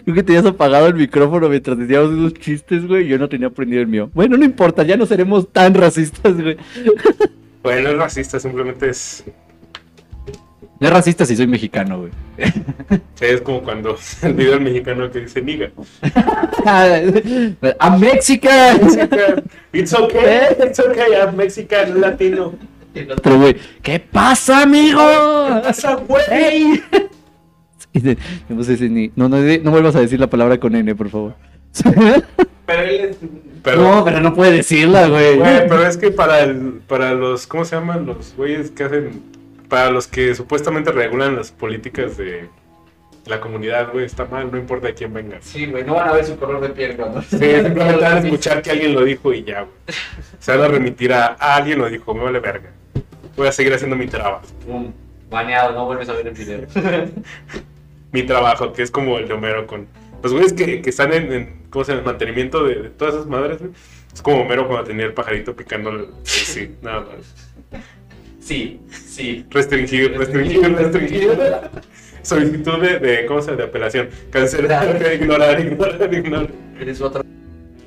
Creo 0.05 0.24
tenías 0.24 0.47
apagado 0.47 0.87
el 0.89 0.95
micrófono 0.95 1.49
mientras 1.49 1.79
decíamos 1.79 2.11
unos 2.11 2.35
chistes, 2.35 2.87
güey. 2.87 3.07
Yo 3.07 3.18
no 3.18 3.29
tenía 3.29 3.51
prendido 3.51 3.83
el 3.83 3.89
mío. 3.89 4.11
Bueno, 4.14 4.37
no 4.37 4.45
importa, 4.45 4.83
ya 4.83 4.97
no 4.97 5.07
seremos 5.07 5.53
tan 5.53 5.74
racistas, 5.74 6.41
güey. 6.41 6.57
Bueno, 7.62 7.83
no 7.83 7.91
es 7.91 7.99
racista, 7.99 8.39
simplemente 8.39 8.91
es. 8.91 9.24
No 10.79 10.87
es 10.87 10.93
racista 10.93 11.27
si 11.27 11.35
soy 11.35 11.49
mexicano, 11.49 11.99
güey. 11.99 12.12
Es 13.18 13.41
como 13.41 13.61
cuando 13.61 13.99
el 14.22 14.35
video 14.35 14.53
del 14.53 14.61
mexicano 14.61 15.11
que 15.11 15.22
dice 15.22 15.43
niga. 15.43 15.72
¡A 16.64 17.97
Mexican! 17.97 18.83
It's 19.72 19.93
okay, 19.93 20.47
it's 20.61 20.79
okay, 20.79 21.14
I'm 21.20 21.35
Mexican, 21.35 22.01
latino. 22.01 22.55
El 22.97 23.12
otro, 23.12 23.38
güey. 23.38 23.57
¿Qué 23.82 24.01
pasa, 24.01 24.62
amigo? 24.62 25.01
pasa, 25.62 25.94
güey? 25.97 26.82
No, 28.49 28.62
sé 28.62 28.76
si 28.76 28.88
ni- 28.88 29.11
no, 29.16 29.28
no, 29.28 29.38
no 29.38 29.70
vuelvas 29.70 29.97
a 29.97 30.01
decir 30.01 30.20
la 30.20 30.28
palabra 30.28 30.59
con 30.61 30.74
N, 30.74 30.94
por 30.94 31.09
favor. 31.09 31.34
Pero 32.66 32.82
él 32.82 33.01
es. 33.11 33.16
Pero, 33.62 33.82
no, 33.82 34.05
pero 34.05 34.20
no 34.20 34.34
puede 34.34 34.53
decirla, 34.53 35.09
güey. 35.09 35.36
güey, 35.38 35.66
pero 35.68 35.84
es 35.86 35.97
que 35.97 36.11
para 36.11 36.40
el, 36.44 36.80
para 36.86 37.14
los, 37.14 37.47
¿cómo 37.47 37.64
se 37.64 37.74
llaman? 37.76 38.07
Los 38.07 38.34
güeyes 38.36 38.70
que 38.70 38.84
hacen, 38.84 39.22
para 39.68 39.90
los 39.90 40.07
que 40.07 40.34
supuestamente 40.34 40.92
regulan 40.92 41.34
las 41.36 41.51
políticas 41.51 42.16
de 42.16 42.49
la 43.26 43.40
comunidad, 43.40 43.90
güey, 43.92 44.05
está 44.05 44.24
mal, 44.26 44.51
no 44.53 44.59
importa 44.59 44.86
de 44.86 44.94
quién 44.94 45.12
venga. 45.12 45.38
Sí, 45.40 45.66
güey, 45.66 45.82
no 45.84 45.94
van 45.94 46.09
a 46.09 46.12
ver 46.12 46.24
su 46.24 46.36
color 46.38 46.61
de 46.61 46.68
piel 46.68 46.97
cuando. 46.97 47.22
Sí, 47.22 47.38
simplemente 47.38 47.97
van 48.05 48.12
a 48.12 48.18
escuchar 48.20 48.62
que 48.62 48.70
alguien 48.70 48.94
lo 48.94 49.03
dijo 49.05 49.32
y 49.32 49.42
ya, 49.42 49.62
güey. 49.62 49.72
Se 50.38 50.57
van 50.57 50.64
a 50.64 50.68
remitir 50.68 51.12
a, 51.12 51.36
"Ah, 51.40 51.57
alguien 51.57 51.78
lo 51.78 51.88
dijo, 51.88 52.14
me 52.14 52.22
vale 52.22 52.38
verga. 52.40 52.70
Voy 53.37 53.49
a 53.49 53.53
seguir 53.53 53.72
haciendo 53.74 53.97
mi 53.97 54.07
trabajo. 54.07 54.43
Baneado, 55.30 55.72
no 55.72 55.87
vuelves 55.87 56.09
a 56.09 56.14
ver 56.14 56.28
el 56.28 56.34
video. 56.34 56.66
Mi 58.12 58.22
trabajo, 58.22 58.72
que 58.72 58.82
es 58.82 58.91
como 58.91 59.18
el 59.18 59.28
de 59.28 59.34
Homero 59.34 59.66
con 59.66 59.87
los 60.22 60.32
güeyes 60.32 60.53
que, 60.53 60.80
que 60.80 60.91
están 60.91 61.12
en, 61.12 61.32
en, 61.32 61.62
¿cómo 61.68 61.84
se 61.84 61.93
llama? 61.93 62.01
El 62.01 62.07
mantenimiento 62.07 62.64
de, 62.64 62.74
de 62.76 62.91
todas 62.91 63.14
esas 63.14 63.26
madres, 63.26 63.59
güey. 63.59 63.72
Es 64.12 64.22
como 64.22 64.43
Homero 64.43 64.66
cuando 64.66 64.84
tenía 64.84 65.05
el 65.05 65.12
pajarito 65.12 65.55
picando 65.55 65.91
el... 65.91 66.09
Sí, 66.22 66.74
nada 66.80 67.01
más. 67.01 67.82
Sí, 68.41 68.80
sí. 68.89 69.45
Restringir, 69.51 70.16
restringir, 70.16 70.74
restringir. 70.74 71.37
Solicitud 72.22 72.80
de, 72.80 72.99
de, 73.01 73.26
¿cómo 73.26 73.43
se 73.43 73.51
llama? 73.51 73.59
De 73.59 73.68
apelación. 73.68 74.09
Cancelar, 74.30 75.12
ignorar, 75.12 75.61
ignorar, 75.61 76.14
ignorar. 76.14 76.51
Eres 76.80 77.01
otro. 77.01 77.22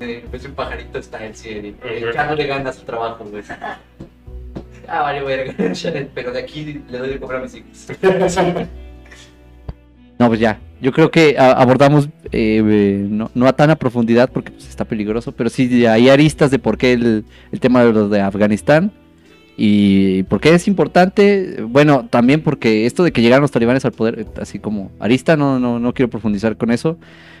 Eh, 0.00 0.24
ves 0.30 0.44
un 0.44 0.54
pajarito 0.54 0.98
está 0.98 1.24
en 1.26 1.34
serio. 1.34 1.74
Ujú. 1.82 2.12
Ya 2.14 2.26
no 2.26 2.34
le 2.34 2.46
ganas 2.46 2.76
su 2.76 2.84
trabajo, 2.84 3.24
güey. 3.24 3.42
Ah, 4.90 5.02
vale, 5.02 5.22
verga. 5.22 5.54
Pero 6.14 6.32
de 6.32 6.40
aquí 6.40 6.82
le 6.90 6.98
doy 6.98 7.10
de 7.10 7.20
comer 7.20 7.36
a 7.36 7.40
mis 7.40 7.54
hijos. 7.54 7.86
No, 10.18 10.28
pues 10.28 10.38
ya. 10.38 10.60
Yo 10.82 10.92
creo 10.92 11.10
que 11.10 11.34
abordamos, 11.38 12.10
eh, 12.30 12.62
eh, 12.62 13.06
no, 13.08 13.30
no 13.34 13.46
a 13.46 13.54
tan 13.54 13.70
a 13.70 13.76
profundidad 13.76 14.30
porque 14.30 14.50
pues, 14.50 14.68
está 14.68 14.84
peligroso, 14.84 15.32
pero 15.32 15.48
sí 15.48 15.86
hay 15.86 16.10
aristas 16.10 16.50
de 16.50 16.58
por 16.58 16.76
qué 16.76 16.92
el, 16.92 17.24
el 17.50 17.60
tema 17.60 17.82
de 17.82 17.90
los 17.90 18.10
de 18.10 18.20
Afganistán 18.20 18.92
y 19.56 20.24
por 20.24 20.40
qué 20.40 20.54
es 20.54 20.68
importante. 20.68 21.62
Bueno, 21.66 22.06
también 22.10 22.42
porque 22.42 22.84
esto 22.84 23.02
de 23.02 23.12
que 23.12 23.22
llegaron 23.22 23.40
los 23.40 23.50
talibanes 23.50 23.86
al 23.86 23.92
poder, 23.92 24.20
eh, 24.20 24.26
así 24.40 24.58
como 24.58 24.90
arista, 25.00 25.38
no, 25.38 25.58
no, 25.58 25.78
no 25.78 25.94
quiero 25.94 26.10
profundizar 26.10 26.58
con 26.58 26.70
eso, 26.70 26.98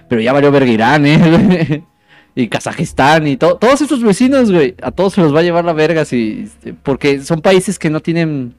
pero 0.08 0.22
ya 0.22 0.32
valió 0.32 0.50
verga 0.50 0.70
Irán, 0.70 1.04
¿eh? 1.04 1.84
y 2.40 2.48
Kazajistán 2.48 3.26
y 3.26 3.36
to- 3.36 3.56
todos 3.56 3.80
esos 3.82 4.02
vecinos, 4.02 4.50
güey, 4.50 4.74
a 4.82 4.90
todos 4.90 5.14
se 5.14 5.20
los 5.20 5.34
va 5.34 5.40
a 5.40 5.42
llevar 5.42 5.64
la 5.64 5.72
verga, 5.72 6.04
si, 6.04 6.46
porque 6.82 7.20
son 7.22 7.40
países 7.40 7.78
que 7.78 7.90
no 7.90 8.00
tienen, 8.00 8.54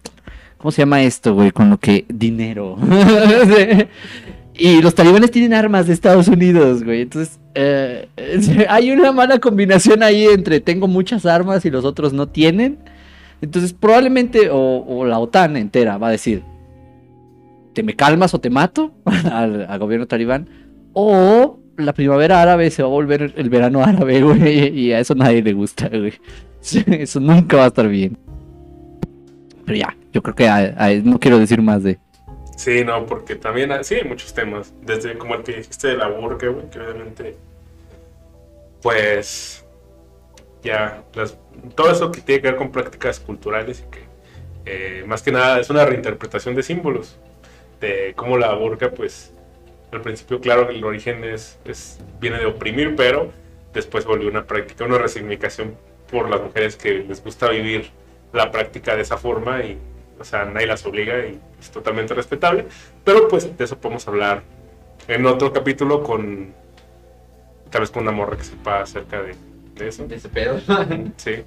¿cómo 0.57 0.71
se 0.71 0.81
llama 0.83 1.01
esto, 1.03 1.33
güey? 1.33 1.51
Con 1.51 1.69
lo 1.69 1.77
que 1.77 2.05
dinero. 2.09 2.77
y 4.53 4.81
los 4.81 4.93
talibanes 4.95 5.31
tienen 5.31 5.53
armas 5.53 5.87
de 5.87 5.93
Estados 5.93 6.27
Unidos, 6.27 6.83
güey. 6.83 7.01
Entonces, 7.01 7.39
eh, 7.55 8.07
hay 8.69 8.91
una 8.91 9.11
mala 9.11 9.39
combinación 9.39 10.03
ahí 10.03 10.25
entre 10.25 10.59
tengo 10.59 10.87
muchas 10.87 11.25
armas 11.25 11.65
y 11.65 11.69
los 11.71 11.85
otros 11.85 12.13
no 12.13 12.27
tienen. 12.27 12.77
Entonces, 13.41 13.73
probablemente, 13.73 14.49
o, 14.51 14.85
o 14.87 15.05
la 15.05 15.17
OTAN 15.17 15.57
entera 15.57 15.97
va 15.97 16.09
a 16.09 16.11
decir, 16.11 16.43
te 17.73 17.81
me 17.83 17.95
calmas 17.95 18.33
o 18.33 18.39
te 18.39 18.49
mato 18.49 18.91
al, 19.05 19.65
al 19.67 19.79
gobierno 19.79 20.05
talibán, 20.05 20.47
o 20.93 21.57
la 21.85 21.93
primavera 21.93 22.41
árabe 22.41 22.69
se 22.71 22.81
va 22.81 22.87
a 22.87 22.91
volver 22.91 23.33
el, 23.35 23.49
verano 23.49 23.83
árabe, 23.83 24.21
güey, 24.23 24.67
y 24.77 24.93
a 24.93 24.99
eso 24.99 25.15
nadie 25.15 25.41
le 25.41 25.53
gusta, 25.53 25.89
güey. 25.89 26.13
Eso 26.61 27.19
nunca 27.19 27.57
va 27.57 27.63
a 27.65 27.67
estar 27.67 27.87
bien. 27.87 28.17
Pero 29.65 29.77
ya, 29.77 29.95
yo 30.13 30.21
creo 30.21 30.35
que 30.35 30.47
ah, 30.47 30.75
ah, 30.77 30.91
no 31.03 31.19
quiero 31.19 31.39
decir 31.39 31.61
más 31.61 31.83
de... 31.83 31.99
Sí, 32.55 32.83
no, 32.85 33.05
porque 33.07 33.35
también 33.35 33.71
hay- 33.71 33.83
sí 33.83 33.95
hay 33.95 34.03
muchos 34.03 34.33
temas. 34.35 34.71
Desde 34.83 35.17
como 35.17 35.33
el 35.35 35.43
que 35.43 35.53
dijiste 35.53 35.87
de 35.87 35.97
la 35.97 36.07
burka, 36.09 36.47
güey, 36.47 36.69
que 36.69 36.79
obviamente. 36.79 37.35
Pues. 38.83 39.65
Ya, 40.63 41.03
todo 41.75 41.91
eso 41.91 42.11
que 42.11 42.21
tiene 42.21 42.41
que 42.41 42.49
ver 42.49 42.57
con 42.57 42.71
prácticas 42.71 43.19
culturales 43.19 43.83
y 43.87 43.89
que. 43.91 43.99
eh, 44.65 45.03
más 45.07 45.23
que 45.23 45.31
nada 45.31 45.59
es 45.59 45.71
una 45.71 45.85
reinterpretación 45.85 46.53
de 46.53 46.61
símbolos. 46.61 47.17
De 47.79 48.13
cómo 48.15 48.37
la 48.37 48.53
burka, 48.53 48.91
pues. 48.91 49.33
Al 49.91 50.01
principio, 50.01 50.39
claro, 50.39 50.69
el 50.69 50.83
origen 50.83 51.23
es, 51.23 51.59
es 51.65 51.99
viene 52.19 52.39
de 52.39 52.45
oprimir, 52.45 52.95
pero 52.95 53.31
después 53.73 54.05
volvió 54.05 54.29
una 54.29 54.45
práctica, 54.45 54.85
una 54.85 54.97
resignificación 54.97 55.75
por 56.09 56.29
las 56.29 56.41
mujeres 56.41 56.75
que 56.75 56.99
les 56.99 57.23
gusta 57.23 57.49
vivir 57.49 57.89
la 58.33 58.51
práctica 58.51 58.95
de 58.95 59.01
esa 59.01 59.17
forma 59.17 59.63
y, 59.63 59.77
o 60.19 60.23
sea, 60.23 60.45
nadie 60.45 60.67
las 60.67 60.85
obliga 60.85 61.25
y 61.25 61.39
es 61.59 61.71
totalmente 61.71 62.13
respetable. 62.13 62.65
Pero 63.03 63.27
pues 63.27 63.57
de 63.57 63.63
eso 63.63 63.77
podemos 63.77 64.07
hablar 64.07 64.43
en 65.07 65.25
otro 65.25 65.51
capítulo 65.51 66.03
con, 66.03 66.53
tal 67.69 67.81
vez 67.81 67.91
con 67.91 68.03
una 68.03 68.11
morra 68.11 68.37
que 68.37 68.43
sepa 68.43 68.81
acerca 68.81 69.21
de, 69.21 69.35
de 69.75 69.87
eso. 69.87 70.07
De 70.07 70.15
ese 70.15 70.29
pedo. 70.29 70.59
Sí. 71.17 71.43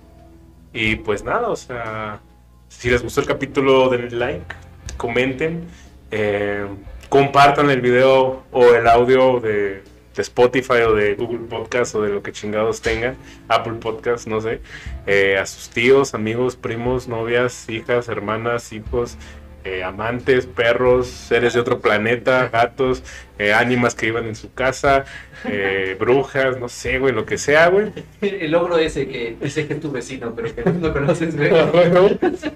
Y 0.73 0.97
pues 0.97 1.23
nada, 1.23 1.49
o 1.49 1.57
sea, 1.57 2.21
si 2.69 2.91
les 2.91 3.03
gustó 3.03 3.21
el 3.21 3.27
capítulo, 3.29 3.89
denle 3.89 4.11
like, 4.11 4.55
comenten, 4.97 5.67
eh, 6.11 6.67
compartan 7.09 7.71
el 7.71 7.81
video 7.81 8.45
o 8.53 8.75
el 8.75 8.87
audio 8.89 9.41
de, 9.41 9.83
de 10.15 10.23
Spotify 10.23 10.83
o 10.87 10.95
de 10.95 11.15
Google 11.15 11.47
Podcast 11.49 11.95
o 11.95 12.03
de 12.03 12.11
lo 12.11 12.23
que 12.23 12.33
chingados 12.33 12.81
tengan, 12.83 13.17
Apple 13.49 13.75
Podcast, 13.75 14.27
no 14.27 14.41
sé, 14.41 14.61
eh, 15.07 15.39
a 15.39 15.47
sus 15.47 15.71
tíos, 15.71 16.15
amigos, 16.15 16.57
primos, 16.57 17.09
novias, 17.09 17.69
hijas, 17.69 18.09
hermanas, 18.09 18.73
hijos. 18.73 19.17
eh, 19.65 19.83
amantes, 19.83 20.47
perros, 20.47 21.07
seres 21.09 21.55
de 21.55 21.61
otro 21.61 21.81
planeta, 21.81 22.49
gatos, 22.49 23.03
eh, 23.39 23.55
ánimas 23.55 23.95
que 23.95 24.07
iban 24.09 24.27
en 24.27 24.35
su 24.37 24.53
casa, 24.53 25.07
eh, 25.45 25.97
brujas, 26.01 26.59
no 26.61 26.69
sé, 26.69 26.99
güey, 26.99 27.15
lo 27.15 27.25
que 27.25 27.39
sea, 27.39 27.69
güey. 27.69 27.91
El 28.21 28.51
logro 28.53 28.77
ese 28.79 29.09
que 29.09 29.39
ese 29.41 29.67
que 29.67 29.75
es 29.75 29.81
tu 29.81 29.91
vecino, 29.91 30.35
pero 30.35 30.55
que 30.55 30.65
no 30.71 30.93
conoces, 30.93 31.35
güey. 31.37 31.51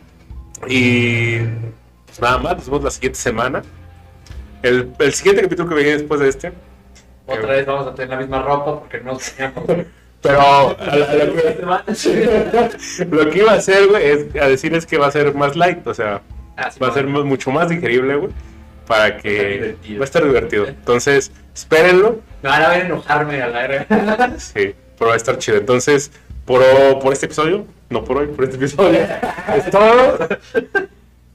Y 0.69 1.39
pues 2.07 2.21
nada 2.21 2.39
más, 2.39 2.57
nos 2.57 2.67
vemos 2.67 2.85
la 2.85 2.91
siguiente 2.91 3.19
semana. 3.19 3.63
El, 4.63 4.93
el 4.99 5.13
siguiente 5.15 5.43
capítulo 5.43 5.69
que 5.69 5.75
viene 5.77 5.93
después 5.93 6.21
de 6.21 6.29
este. 6.29 6.53
Otra 7.27 7.47
vez 7.49 7.67
vamos 7.67 7.87
a 7.87 7.95
tener 7.95 8.11
la 8.11 8.17
misma 8.17 8.43
ropa 8.43 8.81
porque 8.81 9.01
no 9.01 9.17
bañamos. 9.19 9.87
Pero 10.21 10.41
a 10.41 10.77
la- 10.79 10.93
a 10.93 10.97
la 10.97 11.85
lo 13.11 13.31
que 13.31 13.39
iba 13.39 13.53
a 13.53 13.55
hacer, 13.55 13.87
güey, 13.87 14.05
es 14.05 14.27
a 14.43 14.49
decir 14.49 14.75
es 14.75 14.85
que 14.87 14.99
va 14.99 15.07
a 15.07 15.11
ser 15.13 15.33
más 15.35 15.55
light, 15.57 15.87
o 15.87 15.95
sea, 15.95 16.23
Ah, 16.57 16.71
sí, 16.73 16.81
va 16.81 16.89
a 16.89 16.93
ser 16.93 17.07
mu- 17.07 17.25
mucho 17.25 17.53
más 17.53 17.69
digerible, 17.69 18.17
güey, 18.17 18.33
para 18.89 19.17
que 19.17 19.77
va 19.97 20.01
a 20.01 20.05
estar 20.05 20.25
divertido. 20.25 20.67
Entonces, 20.67 21.31
espérenlo, 21.55 22.19
Me 22.43 22.49
van 22.49 22.63
a 22.63 22.69
ver 22.71 22.87
enojarme 22.87 23.41
a 23.43 23.49
la 23.49 24.35
sí, 24.39 24.75
pero 24.99 25.09
va 25.09 25.15
a 25.15 25.17
estar 25.17 25.39
chido. 25.39 25.59
Entonces, 25.59 26.11
por, 26.45 26.61
por 27.01 27.13
este 27.13 27.27
episodio, 27.27 27.65
no 27.91 28.03
por 28.03 28.17
hoy, 28.17 28.27
por 28.27 28.43
este 28.45 28.57
episodio, 28.57 28.99
es 29.57 29.71
todo. 29.71 30.19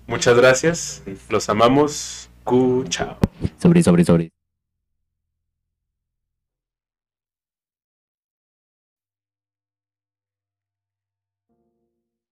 Muchas 0.08 0.36
gracias, 0.36 1.04
los 1.30 1.48
amamos. 1.48 2.23
Cu, 2.44 2.84
chao. 2.90 3.18
Sobre, 3.58 3.82
sobre, 3.82 4.04
sobre. 4.04 4.43